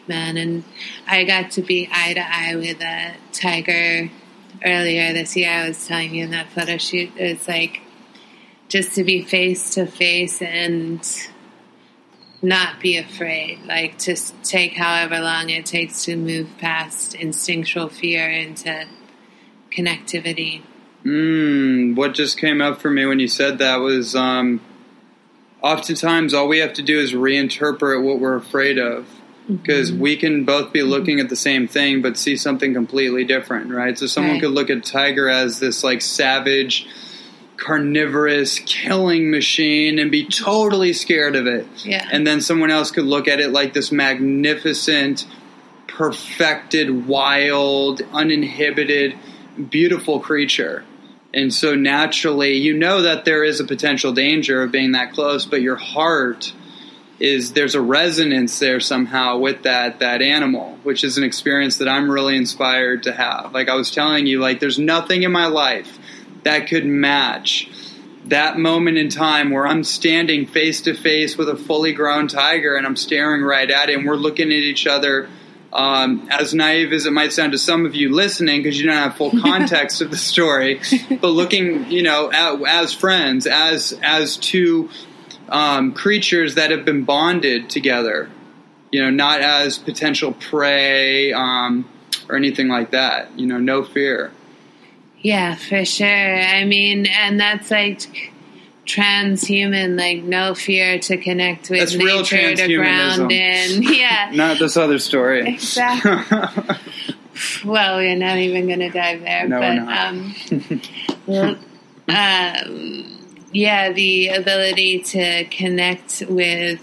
Man, 0.09 0.39
and 0.39 0.65
I 1.07 1.25
got 1.25 1.51
to 1.53 1.63
be 1.63 1.87
eye 1.93 2.15
to 2.15 2.21
eye 2.21 2.57
with 2.57 2.81
a 2.81 3.15
tiger 3.33 4.11
earlier 4.65 5.13
this 5.13 5.37
year. 5.37 5.51
I 5.51 5.69
was 5.69 5.87
telling 5.87 6.15
you 6.15 6.25
in 6.25 6.31
that 6.31 6.51
photo 6.51 6.77
shoot. 6.77 7.11
It's 7.17 7.49
like 7.49 7.81
just 8.69 8.95
to 8.95 9.05
be 9.05 9.23
face 9.23 9.75
to 9.75 9.87
face 9.87 10.41
and 10.41 11.07
not 12.43 12.81
be 12.81 12.97
afraid. 12.97 13.61
Like 13.65 13.99
just 13.99 14.35
take 14.43 14.75
however 14.75 15.21
long 15.21 15.51
it 15.51 15.67
takes 15.67 16.05
to 16.05 16.17
move 16.17 16.49
past 16.59 17.15
instinctual 17.15 17.89
fear 17.89 18.29
into 18.29 18.87
connectivity. 19.71 20.63
Mm, 21.05 21.97
what 21.97 22.15
just 22.15 22.39
came 22.39 22.61
up 22.61 22.81
for 22.81 22.91
me 22.91 23.07
when 23.07 23.19
you 23.19 23.29
said 23.29 23.59
that 23.59 23.77
was 23.77 24.15
um, 24.15 24.61
oftentimes 25.61 26.35
all 26.35 26.49
we 26.49 26.59
have 26.59 26.73
to 26.75 26.83
do 26.83 26.99
is 26.99 27.13
reinterpret 27.13 28.03
what 28.03 28.21
we're 28.21 28.37
afraid 28.37 28.79
of. 28.79 29.07
Because 29.51 29.93
we 29.93 30.17
can 30.17 30.45
both 30.45 30.73
be 30.73 30.83
looking 30.83 31.21
at 31.21 31.29
the 31.29 31.37
same 31.37 31.67
thing 31.67 32.01
but 32.01 32.17
see 32.17 32.37
something 32.37 32.73
completely 32.75 33.25
different, 33.25 33.71
right? 33.71 33.99
So 33.99 34.07
someone 34.07 34.35
Right. 34.35 34.43
could 34.43 34.53
look 34.53 34.71
at 34.71 34.85
tiger 34.85 35.29
as 35.29 35.59
this 35.59 35.83
like 35.83 36.01
savage, 36.01 36.87
carnivorous 37.57 38.59
killing 38.61 39.31
machine 39.31 39.99
and 39.99 40.11
be 40.11 40.25
totally 40.27 40.93
scared 40.93 41.37
of 41.37 41.47
it. 41.47 41.67
Yeah. 41.85 42.09
And 42.11 42.27
then 42.27 42.41
someone 42.41 42.71
else 42.71 42.91
could 42.91 43.05
look 43.05 43.29
at 43.29 43.41
it 43.41 43.51
like 43.51 43.73
this 43.73 43.93
magnificent, 43.93 45.27
perfected, 45.87 47.07
wild, 47.07 48.03
uninhibited, 48.13 49.15
beautiful 49.71 50.19
creature. 50.21 50.85
And 51.35 51.53
so 51.53 51.75
naturally, 51.75 52.55
you 52.55 52.77
know 52.77 53.03
that 53.03 53.25
there 53.25 53.45
is 53.45 53.61
a 53.61 53.65
potential 53.65 54.13
danger 54.13 54.63
of 54.63 54.71
being 54.73 54.93
that 54.93 55.13
close, 55.13 55.47
but 55.47 55.63
your 55.63 55.77
heart 55.77 56.53
is 57.23 57.53
there's 57.53 57.77
a 57.77 57.81
resonance 57.81 58.59
there 58.59 58.81
somehow 58.81 59.39
with 59.39 59.63
that 59.63 60.01
that 60.01 60.21
animal, 60.21 60.77
which 60.83 61.05
is 61.05 61.19
an 61.19 61.25
experience 61.25 61.79
that 61.79 61.89
I'm 61.89 62.11
really 62.11 62.37
inspired 62.37 63.05
to 63.05 63.13
have. 63.13 63.55
Like 63.55 63.69
I 63.69 63.77
was 63.77 63.93
telling 63.93 64.27
you, 64.27 64.41
like 64.41 64.59
there's 64.59 64.79
nothing 64.79 65.23
in 65.23 65.31
my 65.31 65.47
life 65.47 66.01
that 66.43 66.67
could 66.67 66.85
match 66.85 67.71
that 68.25 68.59
moment 68.59 68.99
in 68.99 69.09
time 69.09 69.51
where 69.51 69.67
I'm 69.67 69.85
standing 69.85 70.47
face 70.47 70.83
to 70.83 70.95
face 70.95 71.39
with 71.39 71.49
a 71.49 71.57
fully 71.57 71.93
grown 71.93 72.27
tiger 72.27 72.75
and 72.75 72.85
I'm 72.85 72.97
staring 72.97 73.43
right 73.43 73.71
at 73.71 73.89
it 73.89 73.97
and 73.97 74.07
we're 74.07 74.17
looking 74.17 74.49
at 74.49 74.53
each 74.53 74.87
other. 74.87 75.29
Um, 75.73 76.29
as 76.31 76.53
naive 76.53 76.93
as 76.93 77.07
it 77.07 77.13
might 77.13 77.33
sound 77.33 77.53
to 77.53 77.59
some 77.59 77.87
of 77.87 77.95
you 77.95 78.13
listening, 78.13 78.63
because 78.63 78.79
you 78.79 78.87
don't 78.87 78.97
have 78.97 79.17
full 79.17 79.31
context 79.41 80.03
of 80.03 80.11
the 80.11 80.19
story, 80.19 80.83
but 81.09 81.29
looking, 81.29 81.91
you 81.91 82.03
know, 82.03 82.31
at, 82.31 82.61
as 82.67 82.93
friends, 82.93 83.47
as 83.47 83.99
as 84.03 84.37
two 84.37 84.91
um, 85.53 85.93
creatures 85.93 86.55
that 86.57 86.71
have 86.71 86.85
been 86.85 87.05
bonded 87.05 87.71
together, 87.71 88.29
you 88.91 89.01
know, 89.03 89.11
not 89.11 89.41
as 89.41 89.79
potential 89.79 90.33
prey 90.33 91.33
um, 91.33 91.89
or 92.29 92.37
anything 92.37 92.69
like 92.69 92.91
that. 92.91 93.39
You 93.39 93.47
know, 93.47 93.59
no 93.59 93.85
fear. 93.85 94.33
Yeah, 95.21 95.55
for 95.55 95.85
sure. 95.85 96.07
I 96.43 96.65
mean, 96.65 97.07
and 97.07 97.39
that's 97.39 97.71
like 97.71 98.33
transhuman, 98.87 99.97
like 99.97 100.25
no 100.25 100.55
fear 100.55 100.99
to 100.99 101.17
connect 101.17 101.71
with 101.71 101.79
That's 101.79 101.95
real 101.95 102.19
nature, 102.19 102.57
to 102.57 102.77
ground 102.77 103.31
in. 103.31 103.83
Yeah, 103.93 104.31
Not 104.35 104.59
this 104.59 104.77
other 104.77 104.99
story. 104.99 105.47
exactly. 105.55 106.11
well, 107.65 107.99
we're 107.99 108.17
not 108.17 108.39
even 108.39 108.67
going 108.67 108.81
to 108.81 108.91
dive 108.91 109.21
there, 109.21 109.47
No, 109.49 109.61
we're 109.61 109.77
but 109.77 109.85
not. 109.85 110.07
um, 110.09 110.83
well, 111.27 111.57
um, 112.09 113.22
yeah, 113.53 113.93
the 113.93 114.29
ability 114.29 115.01
to 115.01 115.45
connect 115.47 116.23
with 116.29 116.81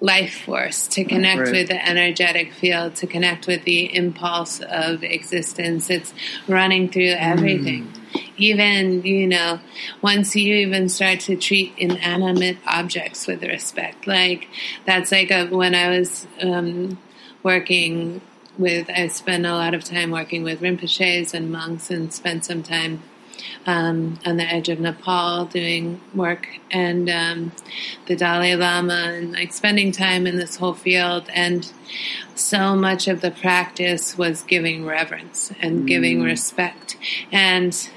life 0.00 0.42
force, 0.44 0.86
to 0.88 1.04
connect 1.04 1.42
Right. 1.42 1.52
with 1.52 1.68
the 1.68 1.88
energetic 1.88 2.52
field, 2.52 2.94
to 2.96 3.06
connect 3.06 3.46
with 3.46 3.64
the 3.64 3.94
impulse 3.94 4.60
of 4.60 5.02
existence. 5.02 5.88
It's 5.88 6.12
running 6.46 6.88
through 6.90 7.14
Mm. 7.14 7.32
everything. 7.32 7.92
Even, 8.36 9.02
you 9.04 9.26
know, 9.26 9.60
once 10.02 10.36
you 10.36 10.54
even 10.56 10.88
start 10.88 11.20
to 11.20 11.36
treat 11.36 11.72
inanimate 11.78 12.58
objects 12.66 13.26
with 13.26 13.42
respect, 13.42 14.06
like 14.06 14.48
that's 14.84 15.10
like 15.10 15.30
a, 15.30 15.46
when 15.46 15.74
I 15.74 15.98
was 15.98 16.26
um, 16.40 16.98
working 17.42 18.20
with, 18.58 18.90
I 18.90 19.06
spent 19.08 19.46
a 19.46 19.52
lot 19.52 19.72
of 19.74 19.84
time 19.84 20.10
working 20.10 20.42
with 20.42 20.60
Rinpoches 20.60 21.32
and 21.32 21.50
monks 21.50 21.90
and 21.90 22.12
spent 22.12 22.44
some 22.44 22.62
time 22.62 23.02
um, 23.66 24.18
on 24.24 24.36
the 24.36 24.44
edge 24.44 24.68
of 24.68 24.80
Nepal 24.80 25.46
doing 25.46 26.00
work 26.14 26.48
and 26.70 27.08
um, 27.10 27.52
the 28.06 28.16
Dalai 28.16 28.54
Lama 28.54 29.12
and 29.14 29.32
like 29.32 29.52
spending 29.52 29.92
time 29.92 30.26
in 30.26 30.36
this 30.36 30.56
whole 30.56 30.74
field. 30.74 31.28
And 31.32 31.70
so 32.34 32.74
much 32.74 33.08
of 33.08 33.20
the 33.20 33.30
practice 33.30 34.18
was 34.18 34.42
giving 34.42 34.84
reverence 34.84 35.52
and 35.60 35.86
giving 35.86 36.22
respect 36.22 36.96
and 37.32 37.88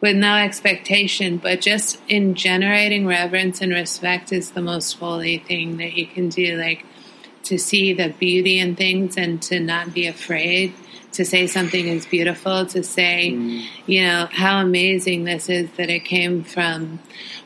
with 0.00 0.16
no 0.16 0.36
expectation, 0.36 1.36
but 1.36 1.60
just 1.60 2.00
in 2.08 2.34
generating 2.34 3.06
reverence 3.06 3.60
and 3.60 3.70
respect 3.70 4.32
is 4.32 4.52
the 4.52 4.62
most 4.62 4.94
holy 4.94 5.38
thing 5.38 5.76
that 5.76 5.92
you 5.92 6.06
can 6.06 6.30
do. 6.30 6.56
Like 6.56 6.86
to 7.44 7.58
see 7.58 7.92
the 7.92 8.08
beauty 8.08 8.58
in 8.58 8.76
things 8.76 9.16
and 9.16 9.42
to 9.42 9.60
not 9.60 9.92
be 9.92 10.06
afraid 10.06 10.74
to 11.12 11.24
say 11.24 11.46
something 11.46 11.88
is 11.88 12.06
beautiful, 12.06 12.66
to 12.66 12.82
say, 12.82 13.28
you 13.86 14.02
know, 14.02 14.28
how 14.30 14.60
amazing 14.60 15.24
this 15.24 15.48
is 15.48 15.68
that 15.76 15.90
it 15.90 16.00
came 16.00 16.44
from 16.44 17.00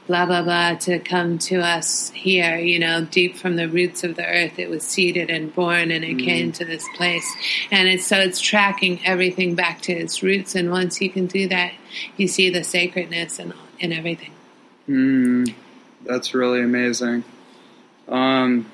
blah, 0.06 0.26
blah, 0.26 0.42
blah 0.42 0.74
to 0.74 0.98
come 0.98 1.38
to 1.38 1.60
us 1.60 2.10
here, 2.10 2.58
you 2.58 2.78
know, 2.78 3.04
deep 3.04 3.36
from 3.36 3.56
the 3.56 3.68
roots 3.68 4.04
of 4.04 4.16
the 4.16 4.26
earth. 4.26 4.58
It 4.58 4.68
was 4.68 4.82
seeded 4.82 5.30
and 5.30 5.54
born 5.54 5.90
and 5.90 6.04
it 6.04 6.18
came 6.18 6.52
to 6.52 6.64
this 6.64 6.86
place. 6.94 7.26
And 7.70 7.88
it's 7.88 8.06
so 8.06 8.18
it's 8.18 8.40
tracking 8.40 9.00
everything 9.04 9.54
back 9.54 9.80
to 9.82 9.92
its 9.92 10.22
roots. 10.22 10.54
And 10.54 10.70
once 10.70 11.00
you 11.00 11.10
can 11.10 11.26
do 11.26 11.48
that, 11.48 11.72
you 12.16 12.28
see 12.28 12.50
the 12.50 12.64
sacredness 12.64 13.38
and 13.38 13.54
in 13.78 13.92
everything. 13.92 14.30
Mm, 14.88 15.54
that's 16.04 16.34
really 16.34 16.62
amazing. 16.62 17.24
Um, 18.08 18.70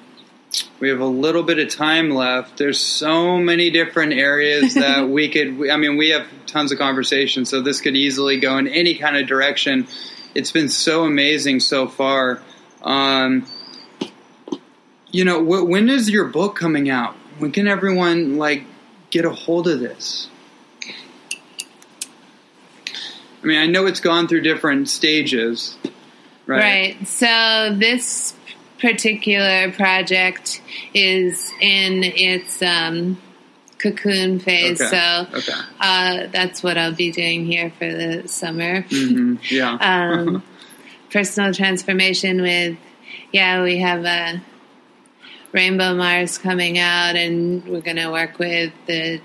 we 0.80 0.88
have 0.88 1.00
a 1.00 1.06
little 1.06 1.42
bit 1.42 1.58
of 1.58 1.68
time 1.68 2.10
left. 2.10 2.56
There's 2.56 2.80
so 2.80 3.38
many 3.38 3.70
different 3.70 4.14
areas 4.14 4.74
that 4.74 5.08
we 5.08 5.28
could. 5.28 5.70
I 5.70 5.76
mean, 5.76 5.96
we 5.96 6.10
have 6.10 6.26
tons 6.46 6.72
of 6.72 6.78
conversations, 6.78 7.50
so 7.50 7.60
this 7.60 7.80
could 7.80 7.96
easily 7.96 8.40
go 8.40 8.58
in 8.58 8.66
any 8.66 8.94
kind 8.94 9.16
of 9.16 9.26
direction. 9.26 9.86
It's 10.34 10.50
been 10.50 10.68
so 10.68 11.04
amazing 11.04 11.60
so 11.60 11.86
far. 11.88 12.42
Um, 12.82 13.46
you 15.10 15.24
know, 15.24 15.40
wh- 15.40 15.68
when 15.68 15.88
is 15.88 16.08
your 16.08 16.26
book 16.26 16.56
coming 16.56 16.88
out? 16.88 17.14
When 17.38 17.52
can 17.52 17.66
everyone 17.68 18.36
like 18.36 18.64
get 19.10 19.24
a 19.24 19.30
hold 19.30 19.68
of 19.68 19.80
this? 19.80 20.28
I 23.42 23.46
mean, 23.46 23.58
I 23.58 23.66
know 23.66 23.86
it's 23.86 24.00
gone 24.00 24.28
through 24.28 24.42
different 24.42 24.88
stages, 24.88 25.76
right? 26.46 26.60
Right. 26.98 27.08
So 27.08 27.74
this 27.76 28.34
particular 28.80 29.70
project 29.72 30.62
is 30.94 31.52
in 31.60 32.02
its 32.04 32.62
um, 32.62 33.20
cocoon 33.78 34.38
phase. 34.38 34.80
Okay. 34.80 34.90
So 34.90 35.38
Okay. 35.38 35.60
uh, 35.80 36.26
that's 36.32 36.62
what 36.62 36.78
I'll 36.78 36.94
be 36.94 37.10
doing 37.10 37.44
here 37.46 37.70
for 37.78 37.90
the 37.90 38.28
summer. 38.28 38.82
hmm 38.82 39.36
Yeah. 39.48 39.72
um, 39.80 40.42
personal 41.10 41.52
transformation 41.52 42.42
with, 42.42 42.76
yeah, 43.32 43.62
we 43.62 43.78
have 43.78 44.04
a 44.04 44.42
Rainbow 45.52 45.94
Mars 45.94 46.38
coming 46.38 46.78
out, 46.78 47.16
and 47.16 47.64
we're 47.66 47.80
going 47.80 47.96
to 47.96 48.10
work 48.10 48.38
with 48.38 48.72
the 48.86 49.20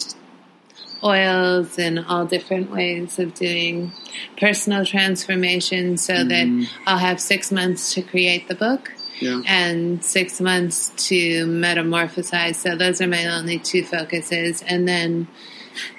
oils 1.04 1.78
and 1.78 2.00
all 2.00 2.26
different 2.26 2.72
ways 2.72 3.20
of 3.20 3.36
doing 3.36 3.92
personal 4.38 4.84
transformation 4.84 5.98
so 5.98 6.24
that 6.24 6.68
I'll 6.88 6.98
have 6.98 7.22
six 7.22 7.52
months 7.52 7.94
to 7.94 8.02
create 8.02 8.48
the 8.48 8.56
book 8.56 8.92
yeah. 9.20 9.42
and 9.46 10.04
six 10.04 10.42
months 10.42 10.92
to 11.08 11.46
metamorphosize. 11.46 12.56
So 12.56 12.76
those 12.76 13.02
are 13.02 13.08
my 13.08 13.26
only 13.26 13.60
two 13.60 13.84
focuses. 13.84 14.62
And 14.62 14.88
then 14.88 15.28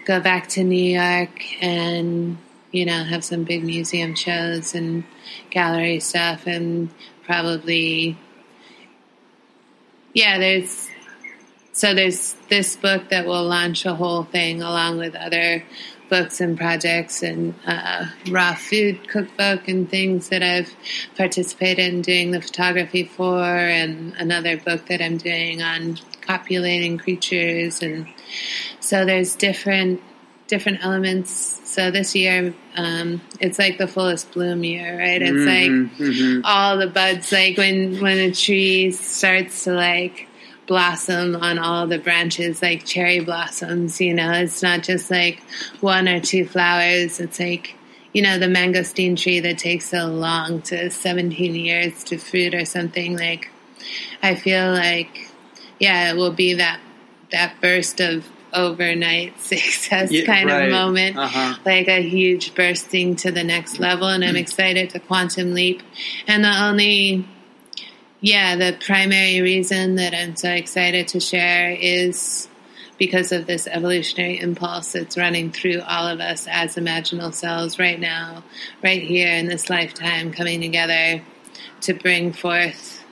go 0.05 0.21
back 0.21 0.49
to 0.49 0.65
New 0.65 0.99
York 0.99 1.63
and, 1.63 2.39
you 2.73 2.85
know, 2.85 3.05
have 3.05 3.25
some 3.25 3.45
big 3.45 3.65
museum 3.65 4.15
shows 4.15 4.75
and 4.75 5.05
gallery 5.51 6.01
stuff 6.01 6.47
and 6.47 6.91
probably, 7.25 8.17
yeah, 10.15 10.39
there's, 10.39 10.89
so 11.73 11.95
there's 11.95 12.35
this 12.49 12.77
book 12.77 13.11
that 13.11 13.27
will 13.27 13.45
launch 13.45 13.85
a 13.85 13.95
whole 13.95 14.25
thing 14.25 14.63
along 14.63 14.99
with 14.99 15.15
other 15.15 15.63
books 16.09 16.41
and 16.41 16.57
projects 16.57 17.23
and 17.23 17.55
uh, 17.67 18.07
raw 18.31 18.55
food 18.55 19.09
cookbook 19.09 19.69
and 19.69 19.89
things 19.89 20.29
that 20.29 20.43
I've 20.43 20.73
participated 21.17 21.93
in 21.95 22.03
doing 22.03 22.31
the 22.31 22.41
photography 22.41 23.05
for, 23.05 23.43
and 23.43 24.15
another 24.19 24.57
book 24.57 24.87
that 24.87 25.03
I'm 25.03 25.17
doing 25.17 25.63
on 25.63 25.99
copulating 26.21 26.99
creatures, 26.99 27.83
and 27.83 28.07
so 28.81 29.05
there's 29.05 29.37
different 29.37 30.01
different 30.49 30.79
elements. 30.85 31.61
So 31.65 31.91
this 31.91 32.15
year, 32.15 32.55
um, 32.77 33.21
it's 33.41 33.59
like 33.59 33.79
the 33.79 33.89
fullest 33.89 34.31
bloom 34.33 34.63
year, 34.63 34.97
right? 34.97 35.21
It's 35.21 35.45
like 35.45 35.71
Mhm. 36.09 36.41
all 36.45 36.79
the 36.79 36.87
buds 36.87 37.33
like 37.33 37.57
when 37.57 38.01
when 38.01 38.19
a 38.19 38.31
tree 38.31 38.93
starts 38.93 39.65
to 39.65 39.73
like 39.73 40.29
blossom 40.67 41.37
on 41.37 41.59
all 41.59 41.87
the 41.87 41.99
branches 41.99 42.61
like 42.63 42.85
cherry 42.85 43.21
blossoms 43.21 44.01
you 44.01 44.13
know 44.13 44.33
it's 44.33 44.63
not 44.63 44.83
just 44.83 45.11
like 45.11 45.41
one 45.81 46.09
or 46.09 46.21
two 46.21 46.45
flowers 46.47 47.21
it's 47.21 47.39
like 47.39 47.75
you 48.13 48.23
know 48.23 48.39
the 48.39 48.47
mangosteen 48.47 49.17
tree 49.17 49.41
that 49.41 49.59
takes 49.59 49.89
so 49.91 50.07
long 50.07 50.61
to 50.63 50.91
17 50.91 51.55
years 51.55 52.03
to 52.05 52.19
fruit 52.19 52.55
or 52.55 52.65
something 52.65 53.17
like 53.17 53.51
i 54.23 54.35
feel 54.35 54.73
like 54.73 55.31
yeah 55.79 56.11
it 56.11 56.17
will 56.17 56.33
be 56.33 56.55
that 56.55 56.81
that 57.31 57.55
burst 57.61 58.01
of 58.01 58.27
overnight 58.53 59.39
success 59.53 60.11
Yeah, 60.11 60.25
kind 60.25 60.49
right. 60.49 60.65
of 60.67 60.71
moment 60.73 61.17
Uh-huh. 61.17 61.57
like 61.65 61.89
a 61.89 62.01
huge 62.03 62.55
bursting 62.55 63.15
to 63.17 63.31
the 63.31 63.45
next 63.45 63.79
level 63.79 64.09
and 64.09 64.25
i'm 64.25 64.37
excited 64.37 64.91
to 64.91 64.99
quantum 65.01 65.53
leap 65.55 65.83
and 66.27 66.43
the 66.43 66.49
only 66.65 67.29
yeah, 68.21 68.57
the 68.57 68.77
primary 68.85 69.41
reason 69.41 69.97
that 69.97 70.15
I'm 70.15 70.37
so 70.37 70.51
excited 70.51 71.09
to 71.09 71.21
share 71.21 71.71
is 71.71 72.49
because 72.99 73.31
of 73.31 73.47
this 73.47 73.67
evolutionary 73.67 74.39
impulse 74.39 74.93
that's 74.93 75.19
running 75.19 75.53
through 75.53 75.83
all 75.83 76.09
of 76.09 76.21
us 76.21 76.47
as 76.51 76.77
imaginal 76.77 77.33
cells 77.35 77.79
right 77.79 78.01
now, 78.01 78.43
right 78.83 79.03
here 79.03 79.29
in 79.29 79.47
this 79.47 79.69
lifetime, 79.69 80.33
coming 80.33 80.61
together 80.61 81.23
to 81.83 81.95
bring 81.95 82.33
forth 82.33 83.05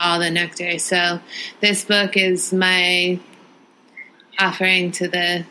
all 0.00 0.20
the 0.20 0.30
nectar. 0.30 0.78
So, 0.78 1.20
this 1.60 1.84
book 1.84 2.16
is 2.16 2.52
my 2.52 3.18
offering 4.38 4.92
to 4.92 5.08
the 5.08 5.44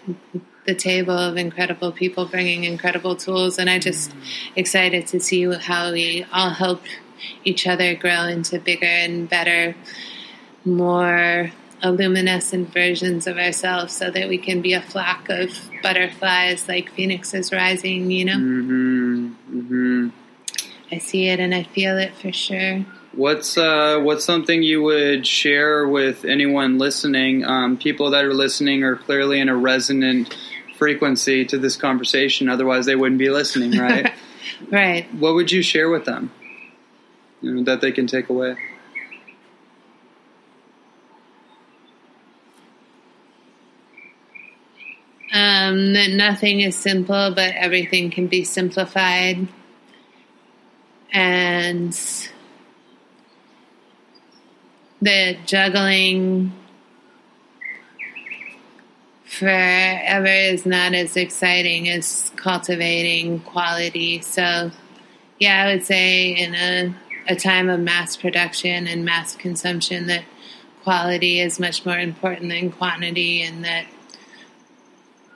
the 0.66 0.76
table 0.76 1.16
of 1.16 1.38
incredible 1.38 1.92
people 1.92 2.26
bringing 2.26 2.64
incredible 2.64 3.16
tools 3.16 3.60
and 3.60 3.70
i 3.70 3.78
just 3.78 4.12
mm. 4.12 4.16
excited 4.56 5.06
to 5.06 5.20
see 5.20 5.44
how 5.54 5.92
we 5.92 6.26
all 6.34 6.50
help 6.50 6.82
each 7.44 7.68
other 7.68 7.96
grow 7.96 8.24
into 8.24 8.60
bigger 8.60 8.86
and 8.86 9.30
better 9.30 9.76
more 10.64 11.52
luminescent 11.84 12.74
versions 12.74 13.28
of 13.28 13.38
ourselves 13.38 13.94
so 13.94 14.10
that 14.10 14.28
we 14.28 14.38
can 14.40 14.60
be 14.62 14.74
a 14.74 14.82
flock 14.82 15.30
of 15.30 15.52
butterflies 15.84 16.68
like 16.68 16.92
phoenixes 16.94 17.52
rising 17.52 18.10
you 18.10 18.26
know 18.26 18.38
Mm-hmm. 18.38 19.28
Mm-hmm. 19.52 20.08
i 20.92 20.98
see 20.98 21.28
it 21.28 21.40
and 21.40 21.54
i 21.54 21.62
feel 21.64 21.98
it 21.98 22.16
for 22.16 22.32
sure 22.32 22.86
What's 23.14 23.58
uh, 23.58 24.00
what's 24.02 24.26
something 24.26 24.62
you 24.62 24.82
would 24.84 25.26
share 25.26 25.88
with 25.88 26.26
anyone 26.26 26.78
listening? 26.78 27.46
Um, 27.46 27.78
people 27.78 28.10
that 28.10 28.26
are 28.26 28.34
listening 28.34 28.84
are 28.84 28.98
clearly 28.98 29.40
in 29.40 29.48
a 29.48 29.56
resonant 29.56 30.36
frequency 30.78 31.46
to 31.46 31.58
this 31.58 31.78
conversation. 31.78 32.50
Otherwise, 32.50 32.86
they 32.86 32.98
wouldn't 32.98 33.20
be 33.20 33.30
listening, 33.30 33.80
right? 33.80 34.12
right 34.72 35.14
what 35.16 35.34
would 35.34 35.52
you 35.52 35.62
share 35.62 35.90
with 35.90 36.06
them 36.06 36.30
you 37.42 37.54
know, 37.54 37.64
that 37.64 37.82
they 37.82 37.92
can 37.92 38.08
take 38.08 38.30
away? 38.30 38.56
um, 45.36 45.94
that 45.94 46.12
nothing 46.12 46.62
is 46.62 46.76
simple 46.76 47.34
but 47.36 47.54
everything 47.56 48.10
can 48.10 48.28
be 48.28 48.46
simplified 48.46 49.48
and 51.12 51.94
the 55.02 55.38
juggling 55.46 56.54
forever 59.26 60.26
is 60.26 60.66
not 60.66 60.94
as 60.94 61.18
exciting 61.18 61.90
as 61.90 62.32
cultivating 62.38 63.42
quality. 63.42 64.22
So, 64.22 64.72
yeah, 65.40 65.64
I 65.64 65.74
would 65.74 65.86
say 65.86 66.30
in 66.30 66.56
a, 66.56 66.96
a 67.28 67.36
time 67.36 67.70
of 67.70 67.80
mass 67.80 68.16
production 68.16 68.88
and 68.88 69.04
mass 69.06 69.36
consumption, 69.36 70.08
that 70.08 70.24
quality 70.84 71.40
is 71.40 71.60
much 71.60 71.86
more 71.86 71.98
important 71.98 72.50
than 72.50 72.72
quantity, 72.72 73.42
and 73.42 73.66
that 73.66 73.86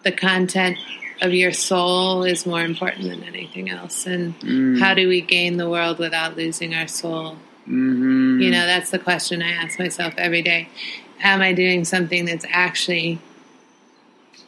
the 0.03 0.11
content 0.11 0.77
of 1.21 1.33
your 1.33 1.51
soul 1.51 2.23
is 2.23 2.45
more 2.45 2.61
important 2.61 3.09
than 3.09 3.23
anything 3.23 3.69
else. 3.69 4.05
And 4.05 4.39
Mm. 4.39 4.79
how 4.79 4.93
do 4.93 5.07
we 5.07 5.21
gain 5.21 5.57
the 5.57 5.69
world 5.69 5.99
without 5.99 6.37
losing 6.37 6.73
our 6.73 6.87
soul? 6.87 7.37
Mm-hmm. 7.67 8.39
You 8.39 8.51
know, 8.51 8.65
that's 8.65 8.89
the 8.89 8.99
question 8.99 9.41
I 9.41 9.51
ask 9.51 9.77
myself 9.77 10.13
every 10.17 10.41
day. 10.41 10.69
Am 11.21 11.41
I 11.41 11.51
doing 11.53 11.83
something 11.83 12.25
that's 12.25 12.45
actually 12.49 13.19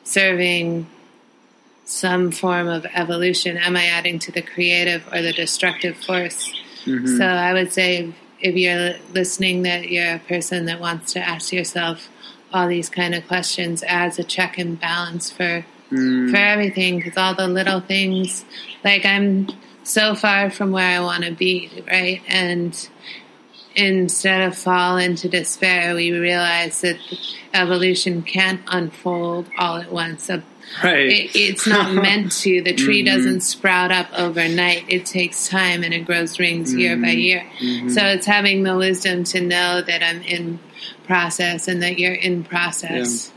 serving 0.04 0.88
some 1.84 2.32
form 2.32 2.68
of 2.68 2.86
evolution? 2.94 3.58
Am 3.58 3.76
I 3.76 3.86
adding 3.86 4.18
to 4.20 4.32
the 4.32 4.42
creative 4.42 5.04
or 5.12 5.22
the 5.22 5.34
destructive 5.34 5.98
force? 5.98 6.54
Mhm. 6.86 7.18
So 7.18 7.26
I 7.26 7.54
would 7.54 7.72
say 7.72 8.14
if 8.40 8.56
you're 8.56 8.94
listening 9.14 9.64
that 9.64 9.90
you're 9.90 10.16
a 10.16 10.20
person 10.20 10.66
that 10.66 10.80
wants 10.80 11.14
to 11.14 11.20
ask 11.20 11.52
yourself 11.54 12.10
all 12.54 12.68
these 12.68 12.90
kind 12.90 13.14
of 13.16 13.28
questions 13.28 13.84
as 13.84 14.18
a 14.20 14.24
check 14.24 14.58
and 14.58 14.80
balance 14.80 15.30
for 15.32 15.66
Mm. 15.92 16.32
for 16.32 16.38
everything 16.38 16.98
because 17.00 17.18
all 17.18 17.36
the 17.36 17.50
little 17.50 17.82
things 17.82 18.46
like 18.82 19.06
i'm 19.06 19.46
so 19.84 20.16
far 20.16 20.50
from 20.50 20.72
where 20.72 20.88
i 20.98 21.02
want 21.02 21.26
to 21.26 21.32
be 21.34 21.70
right 21.86 22.22
and 22.30 22.88
instead 23.76 24.42
of 24.48 24.58
fall 24.58 24.96
into 24.98 25.28
despair 25.28 25.94
we 25.94 26.12
realize 26.12 26.80
that 26.82 26.98
evolution 27.54 28.22
can't 28.22 28.62
unfold 28.68 29.48
all 29.58 29.78
at 29.78 29.92
once 29.92 30.24
So 30.28 30.42
right. 30.84 31.06
it, 31.08 31.36
it's 31.36 31.68
not 31.68 31.94
meant 32.08 32.32
to 32.32 32.62
the 32.62 32.74
tree 32.74 33.02
Mhm. 33.04 33.06
doesn't 33.08 33.42
sprout 33.42 33.92
up 33.92 34.08
overnight 34.18 34.84
it 34.88 35.06
takes 35.06 35.48
time 35.48 35.84
and 35.84 35.94
it 35.94 36.06
grows 36.06 36.40
rings 36.40 36.74
year 36.74 36.96
by 36.96 37.10
Mhm. 37.16 37.22
year 37.22 37.46
Mhm. 37.60 37.92
so 37.92 38.06
it's 38.06 38.26
having 38.26 38.64
the 38.64 38.76
wisdom 38.76 39.24
to 39.26 39.42
know 39.42 39.82
that 39.82 40.02
i'm 40.04 40.22
in 40.24 40.60
process 41.06 41.68
and 41.68 41.82
that 41.82 42.00
you're 42.00 42.14
in 42.14 42.44
process 42.44 43.32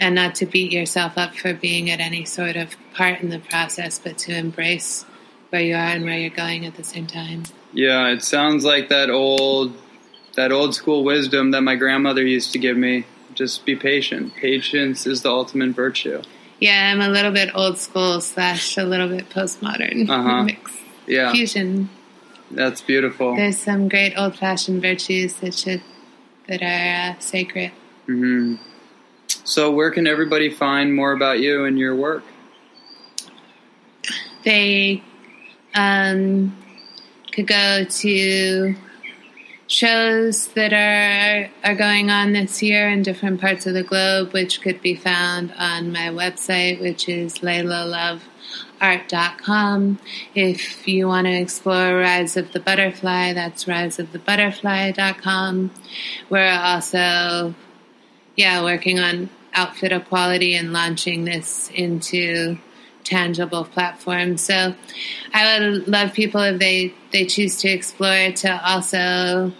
and 0.00 0.14
not 0.14 0.34
to 0.36 0.46
beat 0.46 0.70
yourself 0.72 1.18
up 1.18 1.34
for 1.36 1.52
being 1.52 1.90
at 1.90 1.98
any 2.00 2.24
sort 2.24 2.54
of 2.54 2.76
part 2.94 3.20
in 3.20 3.30
the 3.30 3.38
process, 3.40 3.98
but 3.98 4.16
to 4.16 4.32
embrace 4.32 5.04
where 5.50 5.60
you 5.62 5.74
are 5.74 5.88
and 5.88 6.04
where 6.04 6.16
you're 6.16 6.30
going 6.30 6.64
at 6.64 6.76
the 6.76 6.84
same 6.84 7.04
time. 7.08 7.42
Yeah, 7.72 8.06
it 8.08 8.22
sounds 8.22 8.64
like 8.64 8.90
that 8.90 9.10
old 9.10 9.76
that 10.36 10.52
old 10.52 10.72
school 10.76 11.02
wisdom 11.02 11.50
that 11.50 11.62
my 11.62 11.74
grandmother 11.74 12.24
used 12.24 12.52
to 12.52 12.58
give 12.60 12.76
me. 12.76 13.06
Just 13.34 13.64
be 13.66 13.74
patient. 13.74 14.36
Patience 14.36 15.04
is 15.04 15.22
the 15.22 15.30
ultimate 15.30 15.70
virtue. 15.70 16.22
Yeah, 16.60 16.90
I'm 16.92 17.00
a 17.00 17.08
little 17.08 17.30
bit 17.32 17.50
old 17.54 17.78
school 17.78 18.20
slash 18.20 18.76
a 18.76 18.84
little 18.84 19.08
bit 19.08 19.30
postmodern 19.30 20.08
Uh-huh. 20.08 20.42
mix 20.44 20.72
Yeah, 21.06 21.30
fusion. 21.32 21.88
that's 22.50 22.80
beautiful. 22.80 23.36
There's 23.36 23.58
some 23.58 23.88
great 23.88 24.14
old 24.16 24.36
fashioned 24.36 24.82
virtues 24.82 25.34
that 25.34 25.54
should 25.54 25.82
that 26.48 26.62
are 26.62 27.12
uh, 27.16 27.20
sacred. 27.20 27.70
hmm 28.06 28.56
So, 29.44 29.70
where 29.70 29.90
can 29.90 30.06
everybody 30.06 30.50
find 30.50 30.94
more 30.94 31.12
about 31.12 31.40
you 31.40 31.64
and 31.64 31.78
your 31.78 31.94
work? 31.94 32.24
They 34.44 35.02
um, 35.74 36.56
could 37.32 37.46
go 37.46 37.84
to 37.84 38.74
shows 39.68 40.48
that 40.48 40.72
are 40.72 41.48
are 41.62 41.76
going 41.76 42.10
on 42.10 42.32
this 42.32 42.60
year 42.62 42.88
in 42.88 43.02
different 43.02 43.38
parts 43.40 43.66
of 43.66 43.74
the 43.74 43.84
globe, 43.84 44.32
which 44.32 44.60
could 44.62 44.82
be 44.82 44.96
found 44.96 45.52
on 45.58 45.92
my 45.92 46.08
website, 46.08 46.80
which 46.80 47.08
is 47.08 47.38
laylaLoveArt.com. 47.38 50.00
If 50.34 50.88
you 50.88 51.06
want 51.06 51.26
to 51.26 51.34
explore 51.34 51.98
Rise 51.98 52.36
of 52.36 52.50
the 52.52 52.60
Butterfly, 52.60 53.34
that's 53.34 53.66
riseofthebutterfly.com. 53.66 55.70
We're 56.30 56.50
also, 56.50 57.54
yeah, 58.36 58.64
working 58.64 58.98
on 58.98 59.28
outfit 59.52 59.92
equality 59.92 60.54
and 60.54 60.72
launching 60.72 61.24
this 61.24 61.70
into 61.74 62.56
tangible 63.08 63.64
platform. 63.64 64.36
So 64.36 64.74
I 65.32 65.58
would 65.60 65.88
love 65.88 66.12
people 66.12 66.42
if 66.42 66.58
they, 66.58 66.92
they 67.12 67.24
choose 67.24 67.56
to 67.62 67.68
explore 67.68 68.32
to 68.32 68.60
also 68.70 69.52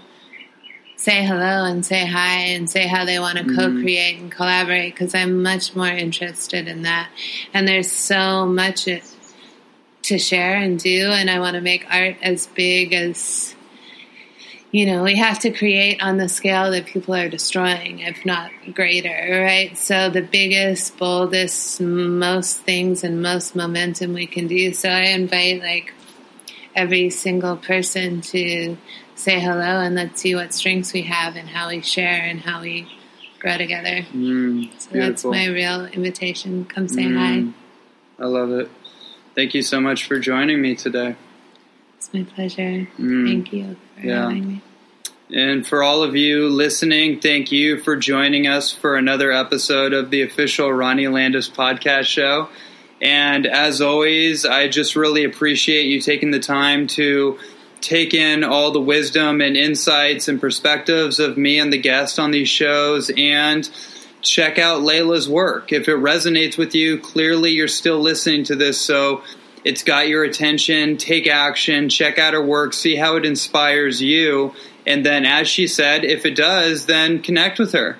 say 0.96 1.24
hello 1.24 1.64
and 1.64 1.86
say 1.86 2.04
hi 2.04 2.40
and 2.54 2.68
say 2.68 2.86
how 2.86 3.04
they 3.04 3.18
want 3.18 3.38
to 3.38 3.44
Mhm. 3.44 3.56
co-create 3.56 4.18
and 4.18 4.30
collaborate 4.30 4.94
because 4.94 5.14
I'm 5.14 5.42
much 5.42 5.74
more 5.74 5.88
interested 5.88 6.68
in 6.68 6.82
that. 6.82 7.08
And 7.54 7.66
there's 7.66 7.90
so 7.90 8.44
much 8.46 8.86
to 10.02 10.18
share 10.18 10.56
and 10.56 10.78
do 10.78 11.10
and 11.10 11.30
I 11.30 11.38
want 11.38 11.54
to 11.54 11.60
make 11.60 11.84
art 11.92 12.16
as 12.22 12.46
big 12.48 12.92
as 12.92 13.54
you 14.70 14.84
know, 14.84 15.02
we 15.02 15.16
have 15.16 15.38
to 15.40 15.50
create 15.50 16.02
on 16.02 16.18
the 16.18 16.28
scale 16.28 16.70
that 16.72 16.86
people 16.86 17.14
are 17.14 17.28
destroying, 17.28 18.00
if 18.00 18.26
not 18.26 18.50
greater, 18.74 19.42
right? 19.42 19.76
So 19.78 20.10
the 20.10 20.20
biggest, 20.20 20.98
boldest, 20.98 21.80
most 21.80 22.58
things 22.58 23.02
and 23.02 23.22
most 23.22 23.56
momentum 23.56 24.12
we 24.12 24.26
can 24.26 24.46
do. 24.46 24.74
So 24.74 24.90
I 24.90 25.04
invite 25.04 25.60
like 25.60 25.94
every 26.74 27.08
single 27.08 27.56
person 27.56 28.20
to 28.20 28.76
say 29.14 29.40
hello 29.40 29.80
and 29.80 29.94
let's 29.94 30.20
see 30.20 30.34
what 30.34 30.52
strengths 30.52 30.92
we 30.92 31.02
have 31.02 31.34
and 31.36 31.48
how 31.48 31.68
we 31.68 31.80
share 31.80 32.22
and 32.22 32.40
how 32.40 32.60
we 32.60 32.86
grow 33.40 33.56
together. 33.56 34.02
Mm, 34.12 34.70
So 34.78 34.90
that's 34.92 35.24
my 35.24 35.46
real 35.46 35.86
invitation. 35.86 36.66
Come 36.66 36.88
say 36.88 37.04
Mm, 37.04 37.16
hi. 37.16 38.24
I 38.24 38.26
love 38.26 38.50
it. 38.50 38.70
Thank 39.34 39.54
you 39.54 39.62
so 39.62 39.80
much 39.80 40.04
for 40.04 40.18
joining 40.18 40.60
me 40.60 40.74
today. 40.74 41.16
It's 41.96 42.12
my 42.12 42.24
pleasure. 42.24 42.86
Mm. 42.98 43.26
Thank 43.26 43.52
you 43.52 43.76
Yeah. 44.02 44.32
And 45.30 45.66
for 45.66 45.82
all 45.82 46.02
of 46.02 46.16
you 46.16 46.48
listening, 46.48 47.20
thank 47.20 47.52
you 47.52 47.78
for 47.80 47.96
joining 47.96 48.46
us 48.46 48.72
for 48.72 48.96
another 48.96 49.30
episode 49.30 49.92
of 49.92 50.10
the 50.10 50.22
official 50.22 50.72
Ronnie 50.72 51.08
Landis 51.08 51.50
podcast 51.50 52.04
show. 52.04 52.48
And 53.02 53.46
as 53.46 53.82
always, 53.82 54.46
I 54.46 54.68
just 54.68 54.96
really 54.96 55.24
appreciate 55.24 55.84
you 55.84 56.00
taking 56.00 56.30
the 56.30 56.40
time 56.40 56.86
to 56.88 57.38
take 57.80 58.14
in 58.14 58.42
all 58.42 58.72
the 58.72 58.80
wisdom 58.80 59.40
and 59.40 59.56
insights 59.56 60.28
and 60.28 60.40
perspectives 60.40 61.20
of 61.20 61.36
me 61.36 61.58
and 61.58 61.72
the 61.72 61.78
guest 61.78 62.18
on 62.18 62.30
these 62.30 62.48
shows 62.48 63.10
and 63.16 63.68
check 64.20 64.58
out 64.58 64.80
Layla's 64.80 65.28
work. 65.28 65.72
If 65.72 65.88
it 65.88 65.96
resonates 65.96 66.58
with 66.58 66.74
you, 66.74 66.98
clearly 66.98 67.52
you're 67.52 67.68
still 67.68 68.00
listening 68.00 68.44
to 68.44 68.56
this, 68.56 68.80
so 68.80 69.22
it's 69.68 69.82
got 69.82 70.08
your 70.08 70.24
attention. 70.24 70.96
Take 70.96 71.26
action, 71.26 71.90
check 71.90 72.18
out 72.18 72.32
her 72.32 72.42
work, 72.42 72.72
see 72.72 72.96
how 72.96 73.16
it 73.16 73.26
inspires 73.26 74.00
you, 74.00 74.54
And 74.86 75.04
then, 75.04 75.26
as 75.26 75.46
she 75.46 75.66
said, 75.66 76.06
if 76.06 76.24
it 76.24 76.34
does, 76.34 76.86
then 76.86 77.20
connect 77.20 77.58
with 77.58 77.72
her, 77.72 77.98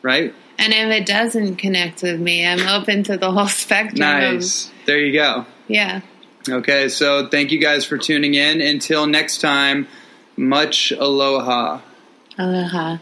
right? 0.00 0.34
And 0.58 0.72
if 0.72 0.88
it 0.90 1.04
doesn't 1.04 1.56
connect 1.56 2.02
with 2.02 2.18
me, 2.18 2.46
I'm 2.46 2.66
open 2.66 3.02
to 3.04 3.18
the 3.18 3.30
whole 3.30 3.48
spectrum. 3.64 3.98
Nice. 3.98 4.70
There 4.86 4.98
you 4.98 5.12
go. 5.12 5.44
Yeah. 5.68 6.00
Okay, 6.48 6.88
so 6.88 7.28
thank 7.28 7.50
you 7.50 7.60
guys 7.60 7.84
for 7.84 7.98
tuning 7.98 8.32
in. 8.32 8.62
Until 8.62 9.06
next 9.06 9.42
time, 9.42 9.88
much 10.38 10.92
aloha. 10.92 11.82
Aloha. 12.38 12.96